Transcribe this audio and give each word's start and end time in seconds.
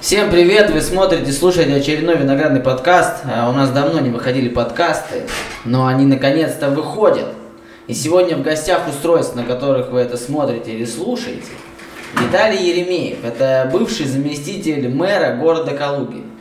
Всем 0.00 0.30
привет! 0.30 0.70
Вы 0.70 0.80
смотрите, 0.80 1.30
слушаете 1.30 1.74
очередной 1.74 2.16
виноградный 2.16 2.60
подкаст. 2.60 3.24
А, 3.24 3.48
У 3.48 3.52
нас 3.52 3.70
давно 3.70 4.00
не 4.00 4.10
выходили 4.10 4.48
подкасты, 4.48 5.22
но 5.64 5.86
они 5.86 6.04
наконец-то 6.04 6.70
выходят. 6.70 7.28
И 7.86 7.94
сегодня 7.94 8.36
в 8.36 8.42
гостях 8.42 8.88
устройств, 8.88 9.36
на 9.36 9.44
которых 9.44 9.90
вы 9.90 10.00
это 10.00 10.16
смотрите 10.16 10.72
или 10.72 10.84
слушаете, 10.84 11.52
Виталий 12.20 12.70
Еремеев. 12.70 13.24
Это 13.24 13.70
бывший 13.72 14.06
заместитель 14.06 14.88
мэра 14.88 15.36
города 15.36 15.76
Калуги. 15.76 16.33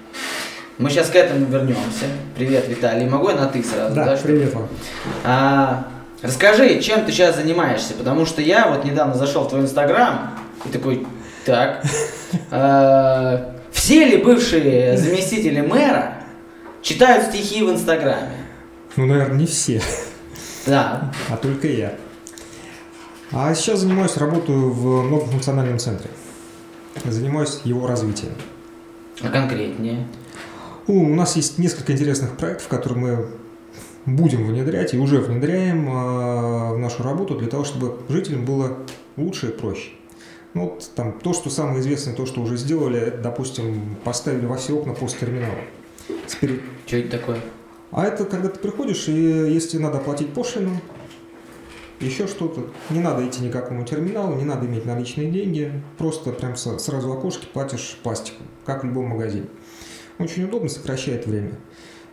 Мы 0.79 0.89
сейчас 0.89 1.09
к 1.09 1.15
этому 1.15 1.45
вернемся. 1.45 2.05
Привет, 2.35 2.67
Виталий. 2.67 3.07
Могу 3.07 3.29
я 3.29 3.35
на 3.35 3.45
ты 3.47 3.63
сразу? 3.63 3.95
Да, 3.95 4.15
что- 4.17 4.27
привет 4.27 4.53
вам. 4.53 4.67
А, 5.23 5.87
расскажи, 6.21 6.81
чем 6.81 7.05
ты 7.05 7.11
сейчас 7.11 7.35
занимаешься? 7.35 7.93
Потому 7.93 8.25
что 8.25 8.41
я 8.41 8.67
вот 8.69 8.83
недавно 8.83 9.13
зашел 9.13 9.43
в 9.43 9.49
твой 9.49 9.61
инстаграм 9.61 10.31
и 10.65 10.69
такой, 10.69 11.05
так, 11.45 11.83
а, 12.51 13.53
все 13.71 14.05
ли 14.05 14.17
бывшие 14.17 14.97
заместители 14.97 15.61
мэра 15.61 16.15
читают 16.81 17.27
стихи 17.27 17.63
в 17.63 17.71
инстаграме? 17.71 18.31
Ну, 18.95 19.05
наверное, 19.05 19.37
не 19.37 19.45
все, 19.45 19.81
Да. 20.65 21.11
а 21.29 21.37
только 21.37 21.67
я. 21.67 21.93
А 23.31 23.53
сейчас 23.55 23.79
занимаюсь, 23.79 24.17
работаю 24.17 24.71
в 24.71 25.03
многофункциональном 25.03 25.77
центре. 25.79 26.09
Занимаюсь 27.05 27.59
его 27.63 27.87
развитием. 27.87 28.33
А 29.21 29.29
конкретнее? 29.29 30.05
У, 30.85 31.07
нас 31.07 31.37
есть 31.37 31.59
несколько 31.59 31.93
интересных 31.93 32.35
проектов, 32.35 32.67
которые 32.67 32.99
мы 32.99 33.27
будем 34.05 34.45
внедрять 34.45 34.93
и 34.93 34.97
уже 34.97 35.19
внедряем 35.19 35.87
а, 35.89 36.73
в 36.73 36.77
нашу 36.77 37.03
работу 37.03 37.35
для 37.35 37.47
того, 37.47 37.63
чтобы 37.63 37.99
жителям 38.09 38.43
было 38.43 38.79
лучше 39.15 39.47
и 39.47 39.51
проще. 39.51 39.91
Ну, 40.53 40.65
вот 40.65 40.91
там 40.93 41.19
то, 41.19 41.31
что 41.33 41.49
самое 41.49 41.79
известное, 41.79 42.13
то, 42.13 42.25
что 42.25 42.41
уже 42.41 42.57
сделали, 42.57 43.17
допустим, 43.23 43.95
поставили 44.03 44.45
во 44.45 44.57
все 44.57 44.73
окна 44.73 44.93
посттерминалы. 44.93 45.55
Теперь 46.27 46.61
Что 46.85 46.97
это 46.97 47.17
такое? 47.17 47.39
А 47.91 48.05
это 48.05 48.25
когда 48.25 48.49
ты 48.49 48.59
приходишь, 48.59 49.07
и 49.07 49.13
если 49.13 49.77
надо 49.77 49.99
оплатить 49.99 50.33
пошлину, 50.33 50.81
еще 52.01 52.27
что-то, 52.27 52.67
не 52.89 52.99
надо 52.99 53.25
идти 53.25 53.41
никакому 53.41 53.85
терминалу, 53.85 54.35
не 54.35 54.43
надо 54.43 54.65
иметь 54.65 54.85
наличные 54.85 55.31
деньги, 55.31 55.71
просто 55.97 56.31
прям 56.31 56.57
сразу 56.57 57.07
в 57.07 57.11
окошке 57.13 57.47
платишь 57.47 57.97
пластиком, 58.03 58.47
как 58.65 58.83
в 58.83 58.87
любом 58.87 59.05
магазине. 59.05 59.45
Очень 60.19 60.45
удобно, 60.45 60.69
сокращает 60.69 61.25
время. 61.25 61.53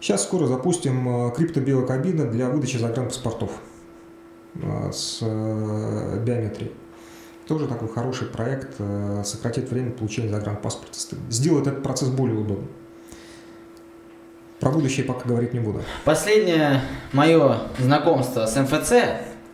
Сейчас 0.01 0.23
скоро 0.23 0.47
запустим 0.47 1.29
э, 1.29 1.35
криптобиокабины 1.35 2.25
для 2.25 2.49
выдачи 2.49 2.79
загранпаспортов 2.79 3.51
э, 4.55 4.91
с 4.93 5.19
э, 5.21 6.23
биометрией. 6.25 6.73
Тоже 7.47 7.67
такой 7.67 7.89
хороший 7.89 8.29
проект, 8.29 8.77
сократит 9.25 9.73
время 9.73 9.91
получения 9.91 10.29
загранпаспорта, 10.29 10.97
сделает 11.29 11.67
этот 11.67 11.83
процесс 11.83 12.09
более 12.09 12.39
удобным. 12.39 12.69
Про 14.61 14.71
будущее 14.71 15.05
пока 15.05 15.27
говорить 15.27 15.55
не 15.55 15.59
буду. 15.59 15.83
Последнее 16.05 16.83
мое 17.13 17.63
знакомство 17.79 18.47
с 18.47 18.55
МФЦ, 18.61 18.93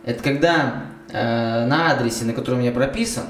это 0.03 0.23
когда 0.23 0.85
э, 1.09 1.65
на 1.65 1.91
адресе, 1.91 2.25
на 2.25 2.33
котором 2.33 2.59
я 2.59 2.71
прописан, 2.71 3.23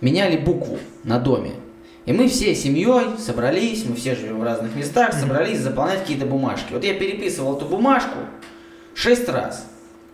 меняли 0.00 0.36
букву 0.36 0.78
на 1.02 1.18
доме. 1.18 1.52
И 2.06 2.12
мы 2.12 2.28
всей 2.28 2.54
семьей 2.54 3.18
собрались, 3.18 3.84
мы 3.86 3.96
все 3.96 4.14
живем 4.14 4.40
в 4.40 4.44
разных 4.44 4.74
местах, 4.76 5.14
собрались 5.14 5.60
заполнять 5.60 6.00
какие-то 6.00 6.26
бумажки. 6.26 6.72
Вот 6.72 6.84
я 6.84 6.94
переписывал 6.94 7.56
эту 7.56 7.64
бумажку 7.64 8.18
шесть 8.94 9.28
раз. 9.28 9.66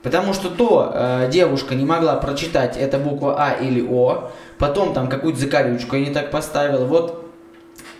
Потому 0.02 0.32
что 0.32 0.48
то 0.48 0.92
э, 0.94 1.28
девушка 1.30 1.74
не 1.74 1.84
могла 1.84 2.16
прочитать, 2.16 2.76
это 2.78 2.98
буква 2.98 3.36
А 3.38 3.52
или 3.52 3.86
О, 3.86 4.30
потом 4.56 4.94
там 4.94 5.08
какую-то 5.08 5.40
закорючку 5.40 5.96
я 5.96 6.06
не 6.06 6.14
так 6.14 6.30
поставил. 6.30 6.86
Вот 6.86 7.30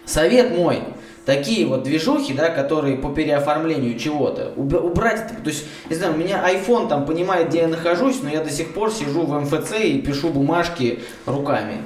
совет 0.06 0.56
мой, 0.56 0.82
такие 1.26 1.66
вот 1.66 1.82
движухи, 1.82 2.32
да, 2.32 2.48
которые 2.48 2.96
по 2.96 3.10
переоформлению 3.10 3.98
чего-то, 3.98 4.52
уб- 4.56 4.82
убрать 4.82 5.30
это. 5.30 5.42
То 5.42 5.50
есть, 5.50 5.66
не 5.90 5.96
знаю, 5.96 6.14
у 6.14 6.16
меня 6.16 6.42
iPhone 6.50 6.88
там 6.88 7.04
понимает, 7.04 7.48
где 7.48 7.58
я 7.60 7.68
нахожусь, 7.68 8.22
но 8.22 8.30
я 8.30 8.42
до 8.42 8.50
сих 8.50 8.72
пор 8.72 8.90
сижу 8.92 9.26
в 9.26 9.38
МФЦ 9.38 9.72
и 9.80 10.00
пишу 10.00 10.30
бумажки 10.30 11.00
руками. 11.26 11.78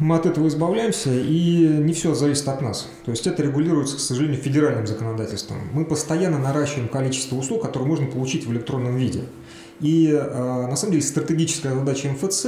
Мы 0.00 0.14
от 0.14 0.26
этого 0.26 0.46
избавляемся, 0.46 1.10
и 1.12 1.66
не 1.66 1.92
все 1.92 2.14
зависит 2.14 2.46
от 2.46 2.62
нас. 2.62 2.88
То 3.04 3.10
есть 3.10 3.26
это 3.26 3.42
регулируется, 3.42 3.96
к 3.96 4.00
сожалению, 4.00 4.40
федеральным 4.40 4.86
законодательством. 4.86 5.58
Мы 5.72 5.84
постоянно 5.84 6.38
наращиваем 6.38 6.88
количество 6.88 7.34
услуг, 7.34 7.62
которые 7.62 7.88
можно 7.88 8.06
получить 8.06 8.46
в 8.46 8.52
электронном 8.52 8.96
виде. 8.96 9.24
И 9.80 10.08
э, 10.12 10.66
на 10.66 10.76
самом 10.76 10.92
деле 10.92 11.04
стратегическая 11.04 11.74
задача 11.74 12.08
МФЦ 12.10 12.46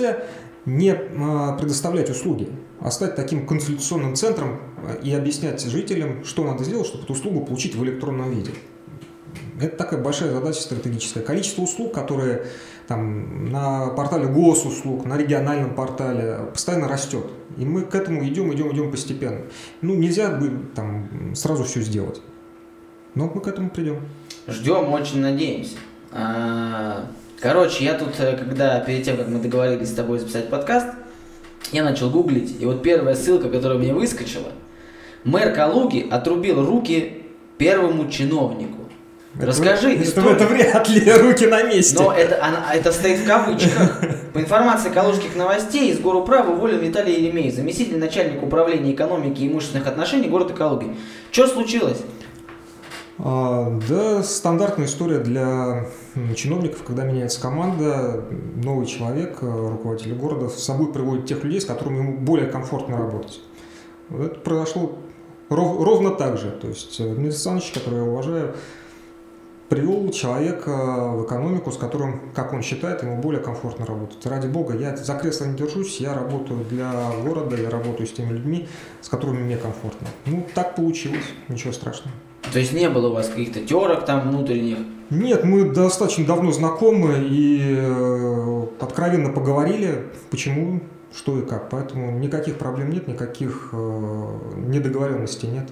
не 0.64 0.90
э, 0.90 1.58
предоставлять 1.58 2.10
услуги, 2.10 2.48
а 2.80 2.90
стать 2.90 3.16
таким 3.16 3.46
консультационным 3.46 4.14
центром 4.14 4.60
э, 4.86 5.00
и 5.02 5.12
объяснять 5.12 5.60
жителям, 5.62 6.24
что 6.24 6.44
надо 6.44 6.62
сделать, 6.62 6.86
чтобы 6.86 7.04
эту 7.04 7.14
услугу 7.14 7.44
получить 7.44 7.74
в 7.74 7.82
электронном 7.82 8.30
виде. 8.30 8.52
Это 9.60 9.76
такая 9.76 10.00
большая 10.00 10.32
задача 10.32 10.60
стратегическая. 10.60 11.20
Количество 11.20 11.62
услуг, 11.62 11.92
которые 11.92 12.46
там, 12.88 13.50
на 13.50 13.88
портале 13.88 14.26
госуслуг, 14.26 15.04
на 15.04 15.16
региональном 15.16 15.74
портале 15.74 16.48
постоянно 16.52 16.88
растет. 16.88 17.26
И 17.58 17.64
мы 17.64 17.82
к 17.82 17.94
этому 17.94 18.26
идем, 18.26 18.52
идем, 18.54 18.72
идем 18.72 18.90
постепенно. 18.90 19.42
Ну, 19.82 19.94
нельзя 19.94 20.30
бы 20.30 20.50
там 20.74 21.34
сразу 21.34 21.64
все 21.64 21.80
сделать. 21.82 22.22
Но 23.14 23.30
мы 23.32 23.40
к 23.40 23.48
этому 23.48 23.70
придем. 23.70 24.00
Ждем, 24.48 24.92
очень 24.92 25.20
надеемся. 25.20 25.76
А, 26.12 27.06
Короче, 27.40 27.84
я 27.84 27.94
тут, 27.94 28.20
э, 28.20 28.36
когда 28.36 28.80
перед 28.80 29.02
тем, 29.02 29.16
как 29.16 29.28
мы 29.28 29.38
договорились 29.38 29.88
с 29.88 29.94
тобой 29.94 30.18
записать 30.18 30.50
подкаст, 30.50 30.88
я 31.72 31.82
начал 31.82 32.10
гуглить, 32.10 32.60
и 32.60 32.66
вот 32.66 32.82
первая 32.82 33.14
ссылка, 33.14 33.48
которая 33.48 33.78
мне 33.78 33.94
выскочила, 33.94 34.48
мэр 35.24 35.54
Калуги 35.54 36.06
отрубил 36.10 36.66
руки 36.66 37.22
первому 37.56 38.10
чиновнику. 38.10 38.89
Расскажи 39.38 39.92
это, 39.94 40.02
историю. 40.02 40.32
это 40.32 40.46
вряд 40.46 40.88
ли 40.88 41.12
руки 41.12 41.46
на 41.46 41.62
месте. 41.62 41.96
Но 42.02 42.12
это, 42.12 42.44
она- 42.44 42.74
это 42.74 42.90
стоит 42.92 43.20
в 43.20 43.26
кавычках. 43.26 44.00
По 44.32 44.38
информации 44.40 44.90
калужских 44.90 45.36
новостей, 45.36 45.90
из 45.92 46.00
Горуправа 46.00 46.50
уволен 46.50 46.78
Виталий 46.80 47.14
Еремей, 47.22 47.50
заместитель 47.52 47.98
начальника 47.98 48.44
управления 48.44 48.92
экономики 48.92 49.42
и 49.42 49.48
имущественных 49.48 49.86
отношений 49.86 50.28
города 50.28 50.52
Калуги. 50.52 50.96
Что 51.30 51.46
случилось? 51.46 51.98
А, 53.18 53.78
да, 53.88 54.22
стандартная 54.22 54.86
история 54.86 55.18
для 55.18 55.86
чиновников, 56.34 56.82
когда 56.84 57.04
меняется 57.04 57.40
команда, 57.40 58.24
новый 58.56 58.86
человек, 58.86 59.38
э, 59.42 59.46
руководитель 59.46 60.14
города, 60.14 60.48
с 60.48 60.62
собой 60.62 60.92
приводит 60.92 61.26
тех 61.26 61.44
людей, 61.44 61.60
с 61.60 61.66
которыми 61.66 61.98
ему 61.98 62.18
более 62.18 62.48
комфортно 62.48 62.96
работать. 62.96 63.40
Вот 64.08 64.22
Это 64.24 64.40
произошло 64.40 64.98
ров- 65.50 65.82
ровно 65.84 66.10
так 66.10 66.38
же. 66.38 66.50
То 66.50 66.68
есть 66.68 66.98
э, 66.98 67.04
Дмитрий 67.04 67.24
Александрович, 67.28 67.70
которого 67.72 67.98
я 67.98 68.10
уважаю, 68.10 68.54
привел 69.70 70.10
человека 70.10 70.70
в 71.14 71.24
экономику, 71.24 71.70
с 71.70 71.76
которым, 71.76 72.20
как 72.34 72.52
он 72.52 72.60
считает, 72.60 73.02
ему 73.04 73.22
более 73.22 73.40
комфортно 73.40 73.86
работать. 73.86 74.26
Ради 74.26 74.48
бога, 74.48 74.76
я 74.76 74.96
за 74.96 75.14
кресло 75.14 75.44
не 75.44 75.56
держусь, 75.56 76.00
я 76.00 76.12
работаю 76.12 76.64
для 76.68 76.92
города, 77.24 77.56
я 77.56 77.70
работаю 77.70 78.08
с 78.08 78.10
теми 78.10 78.32
людьми, 78.32 78.66
с 79.00 79.08
которыми 79.08 79.38
мне 79.38 79.56
комфортно. 79.56 80.08
Ну, 80.26 80.44
так 80.54 80.74
получилось, 80.74 81.24
ничего 81.48 81.72
страшного. 81.72 82.14
То 82.52 82.58
есть 82.58 82.72
не 82.72 82.88
было 82.90 83.10
у 83.10 83.12
вас 83.14 83.28
каких-то 83.28 83.60
терок 83.60 84.04
там 84.04 84.28
внутренних? 84.28 84.78
Нет, 85.08 85.44
мы 85.44 85.70
достаточно 85.70 86.26
давно 86.26 86.50
знакомы 86.50 87.24
и 87.28 87.76
э, 87.78 88.66
откровенно 88.80 89.32
поговорили, 89.32 90.06
почему, 90.30 90.80
что 91.14 91.38
и 91.38 91.46
как. 91.46 91.70
Поэтому 91.70 92.18
никаких 92.18 92.58
проблем 92.58 92.90
нет, 92.90 93.06
никаких 93.06 93.68
э, 93.72 94.38
недоговоренностей 94.66 95.48
нет. 95.48 95.68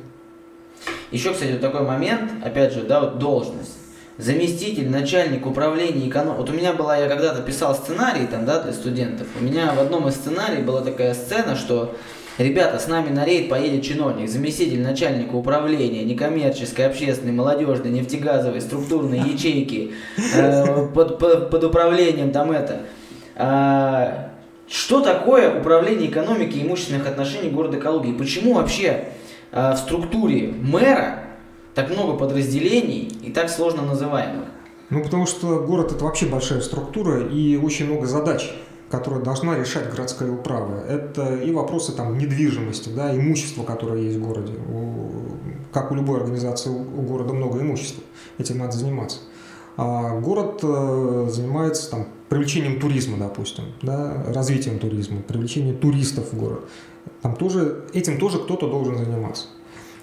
Еще, 1.11 1.33
кстати, 1.33 1.53
вот 1.53 1.61
такой 1.61 1.83
момент, 1.83 2.31
опять 2.45 2.73
же, 2.73 2.83
да, 2.83 3.01
вот 3.01 3.19
должность. 3.19 3.88
Заместитель, 4.19 4.91
начальник 4.91 5.47
управления 5.47 6.09
экономикой. 6.09 6.41
Вот 6.41 6.51
у 6.51 6.53
меня 6.53 6.73
была, 6.73 6.97
я 6.97 7.09
когда-то 7.09 7.41
писал 7.41 7.73
сценарий 7.77 8.27
там, 8.27 8.45
да, 8.45 8.61
для 8.61 8.73
студентов. 8.73 9.29
У 9.41 9.45
меня 9.45 9.73
в 9.73 9.81
одном 9.81 10.09
из 10.09 10.15
сценариев 10.15 10.65
была 10.65 10.81
такая 10.81 11.15
сцена, 11.15 11.55
что 11.55 11.95
ребята, 12.37 12.81
с 12.81 12.89
нами 12.89 13.11
на 13.11 13.25
рейд 13.25 13.49
поедет 13.49 13.85
чиновник, 13.85 14.29
заместитель 14.29 14.83
начальника 14.83 15.37
управления 15.37 16.03
некоммерческой, 16.03 16.87
общественной, 16.87 17.33
молодежной, 17.33 17.91
нефтегазовой, 17.93 18.61
структурной 18.61 19.21
ячейки 19.21 19.93
э, 20.35 20.89
под, 20.93 21.21
под- 21.21 21.51
под 21.51 21.63
управлением 21.63 22.33
там 22.33 22.51
это. 22.51 22.81
А, 23.37 24.33
что 24.69 25.01
такое 25.01 25.61
управление 25.61 26.11
экономики 26.11 26.57
и 26.59 26.67
имущественных 26.67 27.07
отношений 27.07 27.51
города 27.51 27.77
Калуги? 27.77 28.11
Почему 28.13 28.55
вообще 28.55 29.05
а, 29.53 29.77
в 29.77 29.79
структуре 29.79 30.49
мэра 30.49 31.21
так 31.79 31.91
много 31.91 32.15
подразделений 32.15 33.07
и 33.23 33.31
так 33.31 33.49
сложно 33.49 33.83
называемых? 33.83 34.47
Ну, 34.91 35.01
потому 35.01 35.27
что 35.27 35.61
город 35.61 35.93
это 35.93 36.05
вообще 36.05 36.27
большая 36.27 36.61
структура 36.61 37.21
и 37.25 37.57
очень 37.57 37.87
много 37.87 38.07
задач, 38.07 38.53
которые 38.91 39.23
должна 39.23 39.57
решать 39.57 39.89
городская 39.89 40.29
управа. 40.29 40.83
Это 40.89 41.37
и 41.37 41.53
вопросы 41.53 41.93
там 41.93 42.19
недвижимости, 42.19 42.89
да, 42.89 43.15
имущества, 43.15 43.63
которое 43.63 44.03
есть 44.03 44.17
в 44.17 44.27
городе. 44.27 44.55
У- 44.69 45.13
как 45.73 45.93
у 45.93 45.95
любой 45.95 46.19
организации 46.19 46.71
у 46.71 46.81
у 46.81 47.03
города 47.03 47.33
много 47.33 47.61
имущества. 47.61 48.03
этим 48.39 48.59
надо 48.59 48.73
заниматься. 48.73 49.19
А 49.77 50.19
город 50.19 50.59
э, 50.65 51.29
занимается 51.31 51.91
там, 51.93 52.09
привлечением 52.29 52.81
туризма, 52.81 53.19
допустим, 53.19 53.67
да, 53.83 54.25
развитием 54.35 54.81
туризма, 54.81 55.21
привлечением 55.23 55.79
туристов 55.79 56.33
в 56.33 56.37
город. 56.37 56.69
Там 57.23 57.37
тоже, 57.37 57.85
этим 57.95 58.19
тоже 58.19 58.39
кто-то 58.39 58.69
должен 58.69 58.99
заниматься. 58.99 59.47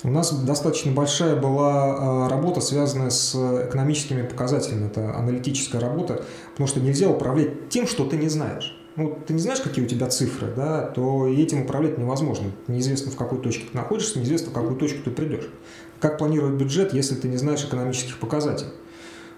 У 0.05 0.11
нас 0.11 0.31
достаточно 0.31 0.91
большая 0.91 1.35
была 1.35 2.25
а, 2.25 2.29
работа, 2.29 2.61
связанная 2.61 3.09
с 3.09 3.33
экономическими 3.33 4.21
показателями. 4.21 4.85
Это 4.85 5.17
аналитическая 5.17 5.79
работа, 5.79 6.23
потому 6.51 6.67
что 6.67 6.79
нельзя 6.79 7.09
управлять 7.09 7.69
тем, 7.69 7.87
что 7.87 8.05
ты 8.05 8.15
не 8.15 8.29
знаешь. 8.29 8.79
Ну, 8.97 9.17
ты 9.25 9.33
не 9.33 9.39
знаешь, 9.39 9.61
какие 9.61 9.83
у 9.83 9.87
тебя 9.87 10.07
цифры, 10.07 10.53
да, 10.55 10.83
то 10.83 11.27
этим 11.27 11.63
управлять 11.63 11.97
невозможно. 11.97 12.51
Неизвестно, 12.67 13.11
в 13.11 13.15
какой 13.15 13.39
точке 13.39 13.65
ты 13.71 13.75
находишься, 13.75 14.19
неизвестно, 14.19 14.51
в 14.51 14.53
какую 14.53 14.75
точку 14.75 14.99
ты 15.03 15.09
придешь. 15.09 15.49
Как 15.99 16.19
планировать 16.19 16.53
бюджет, 16.53 16.93
если 16.93 17.15
ты 17.15 17.27
не 17.27 17.37
знаешь 17.37 17.65
экономических 17.65 18.19
показателей? 18.19 18.71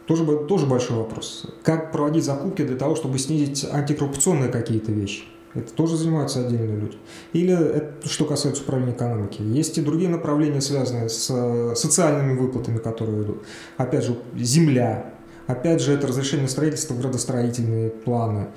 Тоже, 0.05 0.25
тоже 0.47 0.65
большой 0.65 0.97
вопрос. 0.97 1.45
Как 1.63 1.93
проводить 1.93 2.25
закупки 2.25 2.63
для 2.63 2.75
того, 2.75 2.97
чтобы 2.97 3.19
снизить 3.19 3.65
антикоррупционные 3.71 4.49
какие-то 4.49 4.91
вещи? 4.91 5.23
Это 5.57 5.73
тоже 5.73 5.97
занимаются 5.97 6.45
отдельные 6.45 6.77
люди. 6.77 6.97
Или 7.33 7.53
это, 7.53 8.07
что 8.07 8.25
касается 8.25 8.61
управления 8.61 8.93
экономики. 8.93 9.41
Есть 9.41 9.77
и 9.79 9.81
другие 9.81 10.09
направления, 10.09 10.61
связанные 10.61 11.09
с 11.09 11.29
э, 11.31 11.73
социальными 11.75 12.37
выплатами, 12.37 12.77
которые 12.77 13.23
идут. 13.23 13.43
Опять 13.75 14.05
же, 14.05 14.17
земля. 14.35 15.13
Опять 15.47 15.81
же, 15.81 15.93
это 15.93 16.05
разрешение 16.07 16.47
строительства, 16.47 16.93
градостроительные 16.93 17.89
планы. 17.89 18.49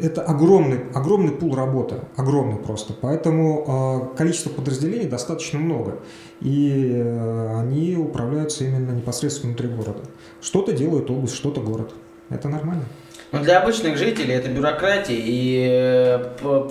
Это 0.00 0.22
огромный, 0.22 0.80
огромный 0.94 1.32
пул 1.32 1.54
работы, 1.54 1.96
огромный 2.16 2.56
просто. 2.56 2.94
Поэтому 2.98 4.12
э, 4.14 4.16
количество 4.16 4.48
подразделений 4.48 5.08
достаточно 5.08 5.58
много. 5.58 5.98
И 6.40 6.90
э, 6.94 7.58
они 7.58 7.96
управляются 7.96 8.64
именно 8.64 8.92
непосредственно 8.92 9.52
внутри 9.52 9.68
города. 9.68 10.00
Что-то 10.40 10.72
делает 10.72 11.10
область, 11.10 11.34
что-то 11.34 11.60
город. 11.60 11.92
Это 12.30 12.48
нормально. 12.48 12.84
Но 13.32 13.40
для 13.40 13.60
обычных 13.60 13.96
жителей 13.96 14.34
это 14.34 14.48
бюрократия 14.48 15.16
и 15.16 15.66
э, 15.70 16.68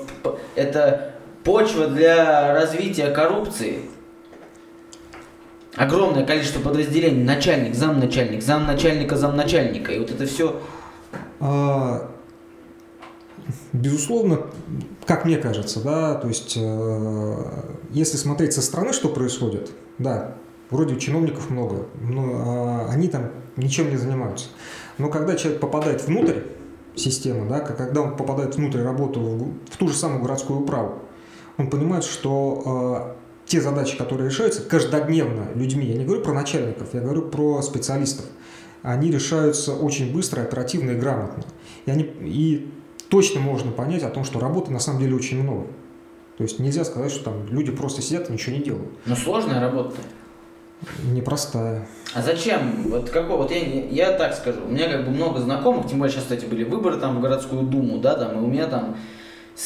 это 0.56 1.14
почва 1.44 1.88
для 1.88 2.54
развития 2.54 3.12
коррупции. 3.12 3.80
Огромное 5.76 6.26
количество 6.26 6.60
подразделений, 6.60 7.24
начальник, 7.24 7.76
замначальник, 7.76 8.44
замначальника, 8.44 9.16
замначальника, 9.16 9.94
и 9.94 10.00
вот 10.00 10.12
это 10.12 10.26
все. 10.26 10.60
А, 11.40 12.10
безусловно, 13.72 14.42
как 15.06 15.24
мне 15.26 15.38
кажется, 15.38 15.82
да, 15.82 16.16
то 16.16 16.28
есть, 16.28 16.58
э, 16.60 17.36
если 17.92 18.18
смотреть 18.18 18.54
со 18.54 18.62
стороны, 18.62 18.92
что 18.92 19.08
происходит, 19.10 19.72
да, 19.98 20.36
вроде 20.70 21.00
чиновников 21.00 21.50
много, 21.50 21.86
но 22.02 22.88
э, 22.90 22.92
они 22.92 23.08
там 23.08 23.32
ничем 23.56 23.90
не 23.90 23.98
занимаются. 23.98 24.48
Но 25.00 25.10
когда 25.10 25.36
человек 25.36 25.60
попадает 25.60 26.06
внутрь 26.06 26.42
системы, 26.96 27.48
да, 27.50 27.62
когда 27.62 28.01
он 28.01 28.16
попадает 28.16 28.56
внутрь 28.56 28.81
работы 28.81 29.19
в, 29.19 29.78
ту 29.78 29.88
же 29.88 29.96
самую 29.96 30.22
городскую 30.22 30.60
управу, 30.60 31.00
он 31.57 31.69
понимает, 31.69 32.04
что 32.04 33.16
э, 33.16 33.50
те 33.50 33.62
задачи, 33.62 33.98
которые 33.98 34.30
решаются 34.30 34.62
каждодневно 34.62 35.48
людьми, 35.56 35.86
я 35.86 35.96
не 35.96 36.06
говорю 36.06 36.22
про 36.22 36.34
начальников, 36.34 36.94
я 36.94 37.01
говорю 37.01 37.24
про 37.24 37.62
специалистов, 37.62 38.25
они 38.81 39.10
решаются 39.10 39.74
очень 39.74 40.13
быстро, 40.13 40.42
оперативно 40.42 40.92
и 40.92 40.96
грамотно. 40.96 41.44
И, 41.86 41.92
они, 41.92 42.04
и 42.04 42.72
точно 43.10 43.40
можно 43.40 43.72
понять 43.72 44.04
о 44.04 44.10
том, 44.10 44.24
что 44.25 44.40
работы 44.40 44.72
на 44.72 44.80
самом 44.80 45.00
деле 45.00 45.16
очень 45.16 45.42
много. 45.42 45.68
То 46.38 46.44
есть 46.44 46.60
нельзя 46.60 46.86
сказать, 46.86 47.12
что 47.12 47.25
там 47.25 47.48
люди 47.50 47.72
просто 47.72 48.01
сидят 48.01 48.30
и 48.30 48.34
ничего 48.34 48.56
не 48.56 48.63
делают. 48.63 48.92
Но 49.06 49.16
сложная 49.16 49.60
работа. 49.60 49.96
Непростая. 51.12 51.88
А 52.14 52.22
зачем? 52.22 52.84
Вот 52.90 53.10
какой, 53.10 53.38
вот 53.38 53.52
я, 53.52 53.60
я 53.60 54.12
так 54.14 54.34
скажу, 54.34 54.62
у 54.66 54.72
меня 54.72 54.90
как 54.90 55.06
бы 55.06 55.12
много 55.12 55.40
знакомых, 55.40 55.88
тем 55.88 56.00
более 56.00 56.14
сейчас, 56.14 56.24
кстати, 56.24 56.46
были 56.46 56.64
выборы 56.64 56.98
там 56.98 57.18
в 57.18 57.22
городскую 57.22 57.64
думу, 57.64 57.98
да, 57.98 58.16
там, 58.16 58.40
и 58.40 58.44
у 58.44 58.48
меня 58.48 58.68
там 58.68 58.96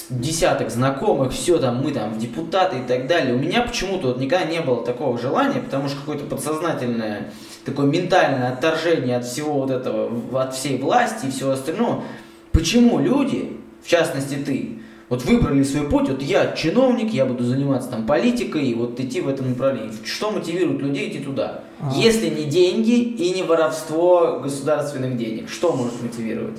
десяток 0.10 0.72
знакомых, 0.72 1.32
все 1.32 1.60
там, 1.60 1.84
мы 1.84 1.92
там 1.92 2.14
в 2.14 2.18
депутаты 2.18 2.80
и 2.80 2.88
так 2.88 3.08
далее. 3.08 3.36
У 3.36 3.38
меня 3.38 3.62
почему-то 3.62 4.08
вот 4.08 4.20
никогда 4.20 4.46
не 4.46 4.60
было 4.60 4.84
такого 4.84 5.18
желания, 5.20 5.62
потому 5.62 5.88
что 5.88 6.00
какое-то 6.00 6.26
подсознательное, 6.26 7.32
такое 7.64 7.86
ментальное 7.86 8.52
отторжение 8.52 9.18
от 9.18 9.26
всего 9.26 9.54
вот 9.54 9.70
этого, 9.70 10.42
от 10.42 10.56
всей 10.56 10.80
власти 10.80 11.28
и 11.28 11.32
всего 11.32 11.52
остального. 11.52 12.04
Почему 12.52 13.00
люди, 13.00 13.58
в 13.84 13.88
частности 13.88 14.36
ты, 14.36 14.80
вот 15.14 15.26
выбрали 15.26 15.62
свой 15.62 15.88
путь, 15.88 16.10
вот 16.10 16.24
я 16.24 16.54
чиновник, 16.54 17.14
я 17.14 17.28
буду 17.28 17.44
заниматься 17.44 17.88
там 17.88 18.08
политикой 18.08 18.66
и 18.66 18.74
вот 18.74 19.00
идти 19.00 19.22
в 19.22 19.28
этом 19.28 19.50
направлении. 19.50 19.94
Что 20.04 20.32
мотивирует 20.32 20.82
людей 20.82 21.12
идти 21.12 21.20
туда? 21.20 21.66
А. 21.80 21.92
Если 21.96 22.30
не 22.30 22.46
деньги 22.46 23.00
и 23.00 23.32
не 23.32 23.44
воровство 23.44 24.40
государственных 24.42 25.16
денег, 25.16 25.50
что 25.50 25.72
может 25.74 26.02
мотивировать? 26.02 26.58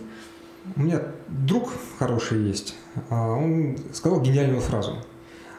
У 0.77 0.83
меня 0.83 1.03
друг 1.27 1.73
хороший 1.99 2.45
есть, 2.45 2.77
а 3.11 3.33
он 3.33 3.77
сказал 3.93 4.21
гениальную 4.21 4.61
фразу. 4.61 4.99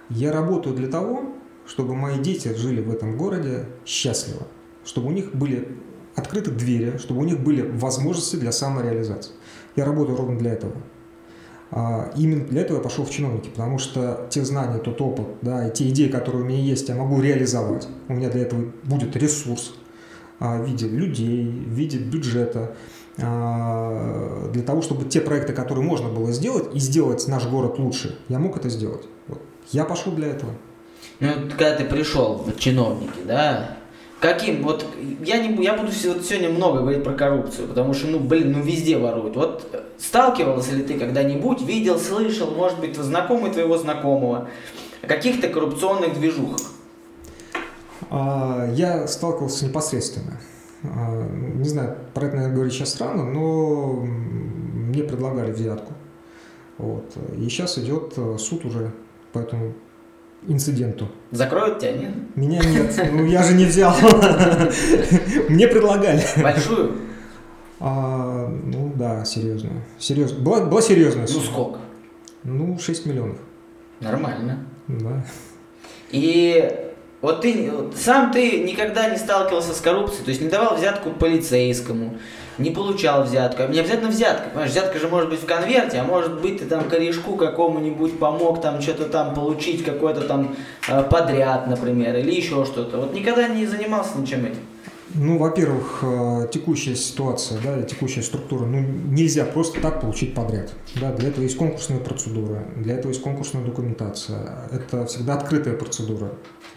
Я 0.09 0.31
работаю 0.31 0.73
для 0.73 0.87
того, 0.87 1.33
чтобы 1.67 1.95
мои 1.95 2.17
дети 2.17 2.55
жили 2.55 2.79
в 2.81 2.89
этом 2.93 3.17
городе 3.17 3.65
счастливо, 3.85 4.47
чтобы 4.85 5.09
у 5.09 5.11
них 5.11 5.35
были 5.35 5.67
открыты 6.15 6.51
двери, 6.51 6.97
чтобы 6.97 7.19
у 7.19 7.25
них 7.25 7.41
были 7.41 7.61
возможности 7.61 8.37
для 8.37 8.53
самореализации. 8.53 9.33
Я 9.75 9.83
работаю 9.83 10.17
ровно 10.17 10.39
для 10.39 10.53
этого. 10.53 10.75
А, 11.71 12.11
именно 12.15 12.45
для 12.45 12.61
этого 12.61 12.77
я 12.77 12.83
пошел 12.83 13.05
в 13.05 13.09
чиновники, 13.09 13.49
потому 13.49 13.79
что 13.79 14.27
те 14.29 14.45
знания, 14.45 14.77
тот 14.77 15.01
опыт, 15.01 15.25
да, 15.41 15.67
и 15.67 15.73
те 15.73 15.89
идеи, 15.89 16.07
которые 16.07 16.43
у 16.43 16.45
меня 16.45 16.59
есть, 16.59 16.89
я 16.89 16.95
могу 16.95 17.21
реализовать. 17.21 17.87
У 18.07 18.13
меня 18.13 18.29
для 18.29 18.43
этого 18.43 18.71
будет 18.83 19.15
ресурс 19.15 19.73
а, 20.39 20.61
в 20.61 20.65
виде 20.65 20.87
людей, 20.87 21.43
в 21.43 21.73
виде 21.73 21.97
бюджета, 21.97 22.75
а, 23.17 24.49
для 24.51 24.63
того, 24.63 24.81
чтобы 24.81 25.05
те 25.05 25.21
проекты, 25.21 25.53
которые 25.53 25.83
можно 25.83 26.09
было 26.09 26.31
сделать 26.31 26.75
и 26.75 26.79
сделать 26.79 27.27
наш 27.27 27.47
город 27.47 27.79
лучше, 27.79 28.17
я 28.29 28.39
мог 28.39 28.57
это 28.57 28.69
сделать. 28.69 29.03
Вот. 29.27 29.41
Я 29.71 29.85
пошел 29.85 30.11
для 30.11 30.27
этого. 30.27 30.51
Ну, 31.19 31.27
когда 31.49 31.75
ты 31.75 31.85
пришел 31.85 32.35
в 32.45 32.59
чиновники, 32.59 33.19
да, 33.25 33.74
Каким? 34.19 34.63
Вот 34.63 34.85
я 35.23 35.45
не 35.45 35.63
я 35.63 35.75
буду 35.75 35.91
сегодня 35.91 36.49
много 36.49 36.79
говорить 36.79 37.03
про 37.03 37.13
коррупцию, 37.13 37.67
потому 37.67 37.93
что, 37.93 38.07
ну, 38.07 38.19
блин, 38.19 38.53
ну 38.53 38.61
везде 38.61 38.97
воруют. 38.97 39.35
Вот 39.35 39.67
э, 39.73 39.81
сталкивался 39.97 40.73
ли 40.73 40.83
ты 40.83 40.97
когда-нибудь, 40.97 41.61
видел, 41.61 41.99
слышал, 41.99 42.51
может 42.51 42.79
быть, 42.79 42.95
знакомый 42.95 43.51
твоего 43.51 43.77
знакомого, 43.77 44.47
о 45.01 45.07
каких-то 45.07 45.49
коррупционных 45.49 46.13
движухах? 46.13 46.61
А, 48.09 48.69
я 48.73 49.07
сталкивался 49.07 49.65
непосредственно. 49.65 50.39
А, 50.83 51.27
не 51.55 51.67
знаю, 51.67 51.97
про 52.13 52.27
это, 52.27 52.35
наверное, 52.35 52.55
говорить 52.55 52.73
сейчас 52.73 52.91
странно, 52.91 53.25
но 53.25 54.01
мне 54.01 55.03
предлагали 55.03 55.51
взятку. 55.51 55.93
Вот. 56.77 57.05
И 57.37 57.47
сейчас 57.49 57.77
идет 57.77 58.13
э, 58.17 58.37
суд 58.37 58.65
уже 58.65 58.91
по 59.33 59.39
этому 59.39 59.73
инциденту. 60.47 61.09
Закроют 61.31 61.79
тебя, 61.79 61.93
нет? 61.93 62.11
Меня 62.35 62.59
нет. 62.63 63.09
Ну, 63.11 63.25
я 63.25 63.43
же 63.43 63.53
не 63.53 63.65
взял. 63.65 63.95
Мне 65.49 65.67
предлагали. 65.67 66.23
Большую? 66.41 66.93
А, 67.79 68.47
ну 68.47 68.91
да, 68.95 69.25
серьезную. 69.25 69.81
Серьезно. 69.99 70.39
Была, 70.39 70.65
была 70.65 70.81
серьезная 70.81 71.27
сумма. 71.27 71.43
Ну 71.43 71.51
сколько? 71.51 71.79
Ну, 72.43 72.79
6 72.79 73.05
миллионов. 73.05 73.37
Нормально. 73.99 74.65
Да. 74.87 75.25
И 76.11 76.85
вот 77.21 77.41
ты 77.41 77.71
сам 77.95 78.31
ты 78.31 78.59
никогда 78.59 79.09
не 79.09 79.17
сталкивался 79.17 79.73
с 79.73 79.81
коррупцией, 79.81 80.23
то 80.23 80.29
есть 80.29 80.41
не 80.41 80.49
давал 80.49 80.77
взятку 80.77 81.09
полицейскому, 81.09 82.19
не 82.57 82.71
получал 82.71 83.23
взятку. 83.23 83.63
А 83.63 83.67
не 83.67 83.79
обязательно 83.79 84.09
взятка, 84.09 84.49
понимаешь, 84.49 84.71
взятка 84.71 84.99
же 84.99 85.07
может 85.07 85.29
быть 85.29 85.41
в 85.41 85.45
конверте, 85.45 85.97
а 85.97 86.03
может 86.03 86.41
быть 86.41 86.59
ты 86.59 86.65
там 86.65 86.89
корешку 86.89 87.35
какому-нибудь 87.35 88.19
помог 88.19 88.61
там 88.61 88.81
что-то 88.81 89.05
там 89.05 89.33
получить, 89.33 89.83
какой-то 89.83 90.21
там 90.21 90.55
э, 90.87 91.03
подряд, 91.03 91.67
например, 91.67 92.15
или 92.15 92.33
еще 92.33 92.65
что-то. 92.65 92.97
Вот 92.97 93.13
никогда 93.13 93.47
не 93.47 93.65
занимался 93.65 94.17
ничем 94.17 94.45
этим. 94.45 94.59
Ну, 95.17 95.37
во-первых, 95.37 95.99
э, 96.01 96.47
текущая 96.51 96.95
ситуация, 96.95 97.59
да, 97.63 97.83
текущая 97.83 98.21
структура, 98.21 98.65
ну, 98.65 98.81
нельзя 98.81 99.45
просто 99.45 99.79
так 99.79 100.01
получить 100.01 100.33
подряд. 100.33 100.73
Да, 100.99 101.13
для 101.13 101.29
этого 101.29 101.43
есть 101.43 101.55
конкурсная 101.57 101.99
процедура, 101.99 102.65
для 102.75 102.95
этого 102.95 103.11
есть 103.11 103.21
конкурсная 103.21 103.63
документация. 103.63 104.67
Это 104.73 105.05
всегда 105.05 105.35
открытая 105.35 105.75
процедура, 105.75 106.31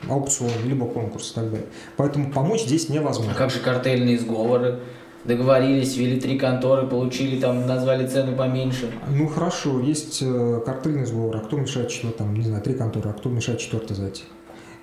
аукцион, 0.08 0.52
либо 0.64 0.86
конкурс 0.86 1.32
и 1.32 1.34
так 1.34 1.50
далее. 1.50 1.66
Поэтому 1.96 2.30
помочь 2.30 2.62
здесь 2.62 2.88
невозможно. 2.88 3.32
А 3.32 3.34
как 3.34 3.50
же 3.50 3.58
картельные 3.58 4.18
сговоры? 4.18 4.78
Договорились, 5.24 5.96
ввели 5.96 6.20
три 6.20 6.38
конторы, 6.38 6.86
получили 6.86 7.40
там, 7.40 7.66
назвали 7.66 8.06
цену 8.06 8.36
поменьше. 8.36 8.90
Ну 9.08 9.28
хорошо, 9.28 9.80
есть 9.80 10.22
э, 10.22 10.60
картельный 10.64 11.04
сговор, 11.04 11.36
а 11.36 11.40
кто 11.40 11.56
мешает 11.56 11.90
что 11.90 12.10
там, 12.10 12.34
не 12.34 12.42
знаю, 12.42 12.62
три 12.62 12.74
конторы, 12.74 13.10
а 13.10 13.12
кто 13.12 13.28
мешает 13.28 13.60
четвертый 13.60 13.94
зайти? 13.94 14.24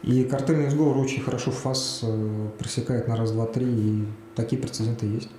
И 0.04 0.24
картельный 0.24 0.70
сговор 0.70 0.98
очень 0.98 1.22
хорошо 1.22 1.52
ФАС 1.52 2.02
э, 2.04 2.48
пресекает 2.60 3.08
на 3.08 3.16
раз, 3.16 3.32
два, 3.32 3.46
три, 3.48 3.66
и 3.66 4.04
такие 4.36 4.62
прецеденты 4.62 5.08
есть. 5.08 5.30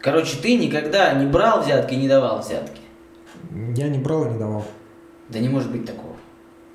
Короче, 0.00 0.36
ты 0.40 0.56
никогда 0.56 1.12
не 1.14 1.26
брал 1.26 1.62
взятки 1.62 1.94
и 1.94 1.96
не 1.96 2.08
давал 2.08 2.40
взятки? 2.40 2.80
Я 3.76 3.88
не 3.88 3.98
брал 3.98 4.26
и 4.26 4.30
не 4.30 4.38
давал. 4.38 4.64
Да 5.28 5.38
не 5.38 5.48
может 5.48 5.70
быть 5.70 5.84
такого. 5.84 6.14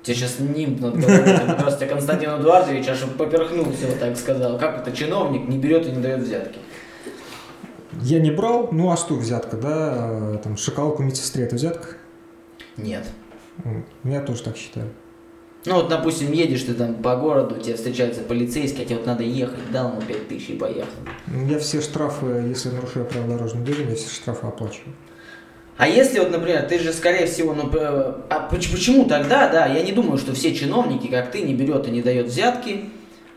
Тебе 0.02 0.16
сейчас 0.16 0.38
нимб 0.38 0.80
над 0.80 0.96
головой, 0.98 1.56
просто 1.58 1.86
Константин 1.86 2.40
Эдуардович 2.40 2.88
аж 2.88 3.00
поперхнулся, 3.18 3.86
вот 3.86 4.00
так 4.00 4.16
сказал. 4.16 4.58
Как 4.58 4.80
это 4.80 4.96
чиновник 4.96 5.46
не 5.48 5.58
берет 5.58 5.86
и 5.86 5.90
не 5.90 6.00
дает 6.00 6.22
взятки? 6.22 6.58
Я 8.02 8.20
не 8.20 8.30
брал, 8.30 8.68
ну 8.72 8.90
а 8.90 8.96
что 8.96 9.14
взятка, 9.14 9.56
да? 9.56 10.38
Там 10.42 10.56
шоколадку 10.56 11.02
медсестре 11.02 11.44
это 11.44 11.56
взятка? 11.56 11.88
Нет. 12.76 13.04
Я 14.04 14.20
тоже 14.20 14.42
так 14.42 14.56
считаю. 14.56 14.88
Ну 15.66 15.74
вот, 15.74 15.88
допустим, 15.88 16.32
едешь 16.32 16.62
ты 16.62 16.72
там 16.72 16.94
по 16.94 17.16
городу, 17.16 17.60
тебе 17.60 17.74
встречается 17.76 18.22
полицейский, 18.22 18.82
а 18.82 18.86
тебе 18.86 18.96
вот 18.96 19.06
надо 19.06 19.24
ехать, 19.24 19.70
дал 19.70 19.90
ему 19.90 20.00
5 20.00 20.28
тысяч 20.28 20.50
и 20.50 20.56
поехал. 20.56 20.88
Ну, 21.26 21.46
Я 21.46 21.58
все 21.58 21.82
штрафы, 21.82 22.46
если 22.48 22.70
нарушаю 22.70 23.04
правила 23.04 23.34
дорожного 23.36 23.66
движения, 23.66 23.90
я 23.90 23.96
все 23.96 24.08
штрафы 24.08 24.46
оплачиваю. 24.46 24.94
А 25.76 25.86
если 25.86 26.18
вот, 26.18 26.30
например, 26.30 26.62
ты 26.62 26.78
же, 26.78 26.92
скорее 26.92 27.26
всего, 27.26 27.52
ну, 27.52 27.70
э, 27.74 28.14
а 28.30 28.48
поч- 28.50 28.70
почему 28.70 29.04
тогда, 29.04 29.48
да, 29.48 29.66
я 29.66 29.82
не 29.82 29.92
думаю, 29.92 30.16
что 30.18 30.32
все 30.34 30.54
чиновники, 30.54 31.08
как 31.08 31.30
ты, 31.30 31.42
не 31.42 31.54
берет 31.54 31.86
и 31.88 31.90
не 31.90 32.00
дает 32.02 32.26
взятки. 32.26 32.90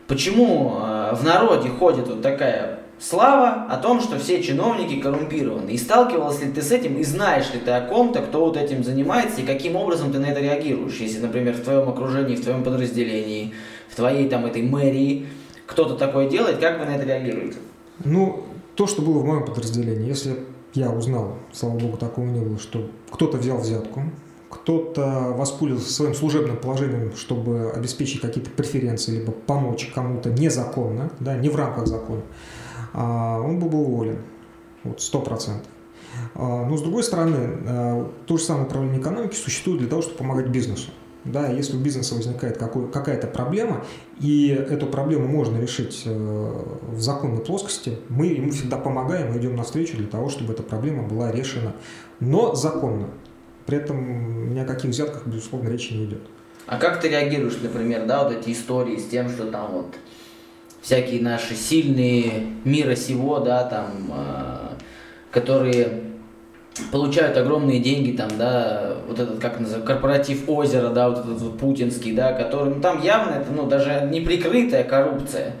Почему 0.06 0.78
э, 0.82 1.14
в 1.14 1.24
народе 1.24 1.68
ходит 1.68 2.08
вот 2.08 2.22
такая 2.22 2.80
слава 3.04 3.66
о 3.68 3.76
том, 3.76 4.00
что 4.00 4.18
все 4.18 4.42
чиновники 4.42 5.00
коррумпированы? 5.00 5.70
И 5.70 5.78
сталкивался 5.78 6.46
ли 6.46 6.52
ты 6.52 6.62
с 6.62 6.72
этим, 6.72 6.98
и 6.98 7.04
знаешь 7.04 7.52
ли 7.52 7.60
ты 7.60 7.70
о 7.70 7.86
ком-то, 7.86 8.20
кто 8.20 8.40
вот 8.46 8.56
этим 8.56 8.82
занимается, 8.82 9.42
и 9.42 9.44
каким 9.44 9.76
образом 9.76 10.12
ты 10.12 10.18
на 10.18 10.26
это 10.26 10.40
реагируешь? 10.40 10.96
Если, 10.96 11.20
например, 11.20 11.54
в 11.54 11.62
твоем 11.62 11.88
окружении, 11.88 12.36
в 12.36 12.42
твоем 12.42 12.64
подразделении, 12.64 13.52
в 13.88 13.96
твоей 13.96 14.28
там 14.28 14.46
этой 14.46 14.62
мэрии 14.62 15.26
кто-то 15.66 15.94
такое 15.96 16.28
делает, 16.28 16.58
как 16.58 16.78
вы 16.78 16.86
на 16.86 16.96
это 16.96 17.04
реагируете? 17.04 17.56
Ну, 18.04 18.44
то, 18.74 18.86
что 18.86 19.02
было 19.02 19.18
в 19.18 19.24
моем 19.24 19.44
подразделении, 19.44 20.08
если 20.08 20.36
я 20.74 20.90
узнал, 20.90 21.36
слава 21.52 21.78
богу, 21.78 21.96
такого 21.96 22.26
не 22.26 22.40
было, 22.40 22.58
что 22.58 22.90
кто-то 23.10 23.36
взял 23.36 23.58
взятку, 23.58 24.02
кто-то 24.50 25.34
воспользовался 25.36 25.92
своим 25.92 26.14
служебным 26.14 26.56
положением, 26.56 27.12
чтобы 27.16 27.70
обеспечить 27.70 28.20
какие-то 28.20 28.50
преференции, 28.50 29.18
либо 29.18 29.32
помочь 29.32 29.90
кому-то 29.94 30.30
незаконно, 30.30 31.10
да, 31.20 31.36
не 31.36 31.48
в 31.48 31.56
рамках 31.56 31.86
закона, 31.86 32.22
он 32.94 33.58
был 33.58 33.68
бы 33.68 33.78
уволен. 33.78 34.18
Вот, 34.84 35.00
сто 35.00 35.20
процентов. 35.20 35.68
А, 36.34 36.64
Но, 36.64 36.76
с 36.76 36.82
другой 36.82 37.02
стороны, 37.02 37.36
а, 37.66 38.12
то 38.26 38.36
же 38.36 38.44
самое 38.44 38.66
управление 38.66 39.00
экономики 39.00 39.34
существует 39.34 39.80
для 39.80 39.88
того, 39.88 40.02
чтобы 40.02 40.18
помогать 40.18 40.48
бизнесу. 40.48 40.90
Да, 41.24 41.48
если 41.48 41.76
у 41.76 41.80
бизнеса 41.80 42.14
возникает 42.14 42.58
какая-то 42.58 43.26
проблема, 43.26 43.86
и 44.20 44.48
эту 44.48 44.86
проблему 44.86 45.26
можно 45.26 45.58
решить 45.58 46.02
э, 46.04 46.64
в 46.88 47.00
законной 47.00 47.42
плоскости, 47.42 47.98
мы 48.10 48.26
ему 48.26 48.50
всегда 48.50 48.76
помогаем 48.76 49.32
и 49.32 49.38
идем 49.38 49.56
навстречу 49.56 49.96
для 49.96 50.06
того, 50.06 50.28
чтобы 50.28 50.52
эта 50.52 50.62
проблема 50.62 51.04
была 51.04 51.32
решена, 51.32 51.72
но 52.20 52.54
законно. 52.54 53.08
При 53.64 53.78
этом 53.78 54.52
ни 54.52 54.58
о 54.58 54.66
каких 54.66 54.90
взятках, 54.90 55.26
безусловно, 55.26 55.70
речи 55.70 55.94
не 55.94 56.04
идет. 56.04 56.20
А 56.66 56.76
как 56.76 57.00
ты 57.00 57.08
реагируешь, 57.08 57.56
например, 57.62 58.04
да, 58.04 58.24
вот 58.24 58.32
эти 58.34 58.52
истории 58.52 58.98
с 58.98 59.06
тем, 59.06 59.30
что 59.30 59.50
там 59.50 59.72
вот 59.72 59.94
всякие 60.84 61.22
наши 61.22 61.54
сильные 61.54 62.46
мира 62.64 62.94
сего, 62.94 63.38
да, 63.40 63.64
там, 63.64 63.86
э, 64.10 64.74
которые 65.30 66.02
получают 66.92 67.36
огромные 67.38 67.80
деньги, 67.80 68.14
там, 68.14 68.28
да, 68.36 68.98
вот 69.08 69.18
этот, 69.18 69.38
как 69.40 69.58
называется, 69.58 69.86
корпоратив 69.86 70.46
озера, 70.46 70.90
да, 70.90 71.08
вот 71.08 71.20
этот 71.20 71.40
вот 71.40 71.58
путинский, 71.58 72.12
да, 72.12 72.32
который, 72.32 72.74
ну, 72.74 72.80
там 72.82 73.00
явно 73.02 73.30
это, 73.36 73.50
ну, 73.50 73.66
даже 73.66 74.08
неприкрытая 74.12 74.84
коррупция. 74.84 75.52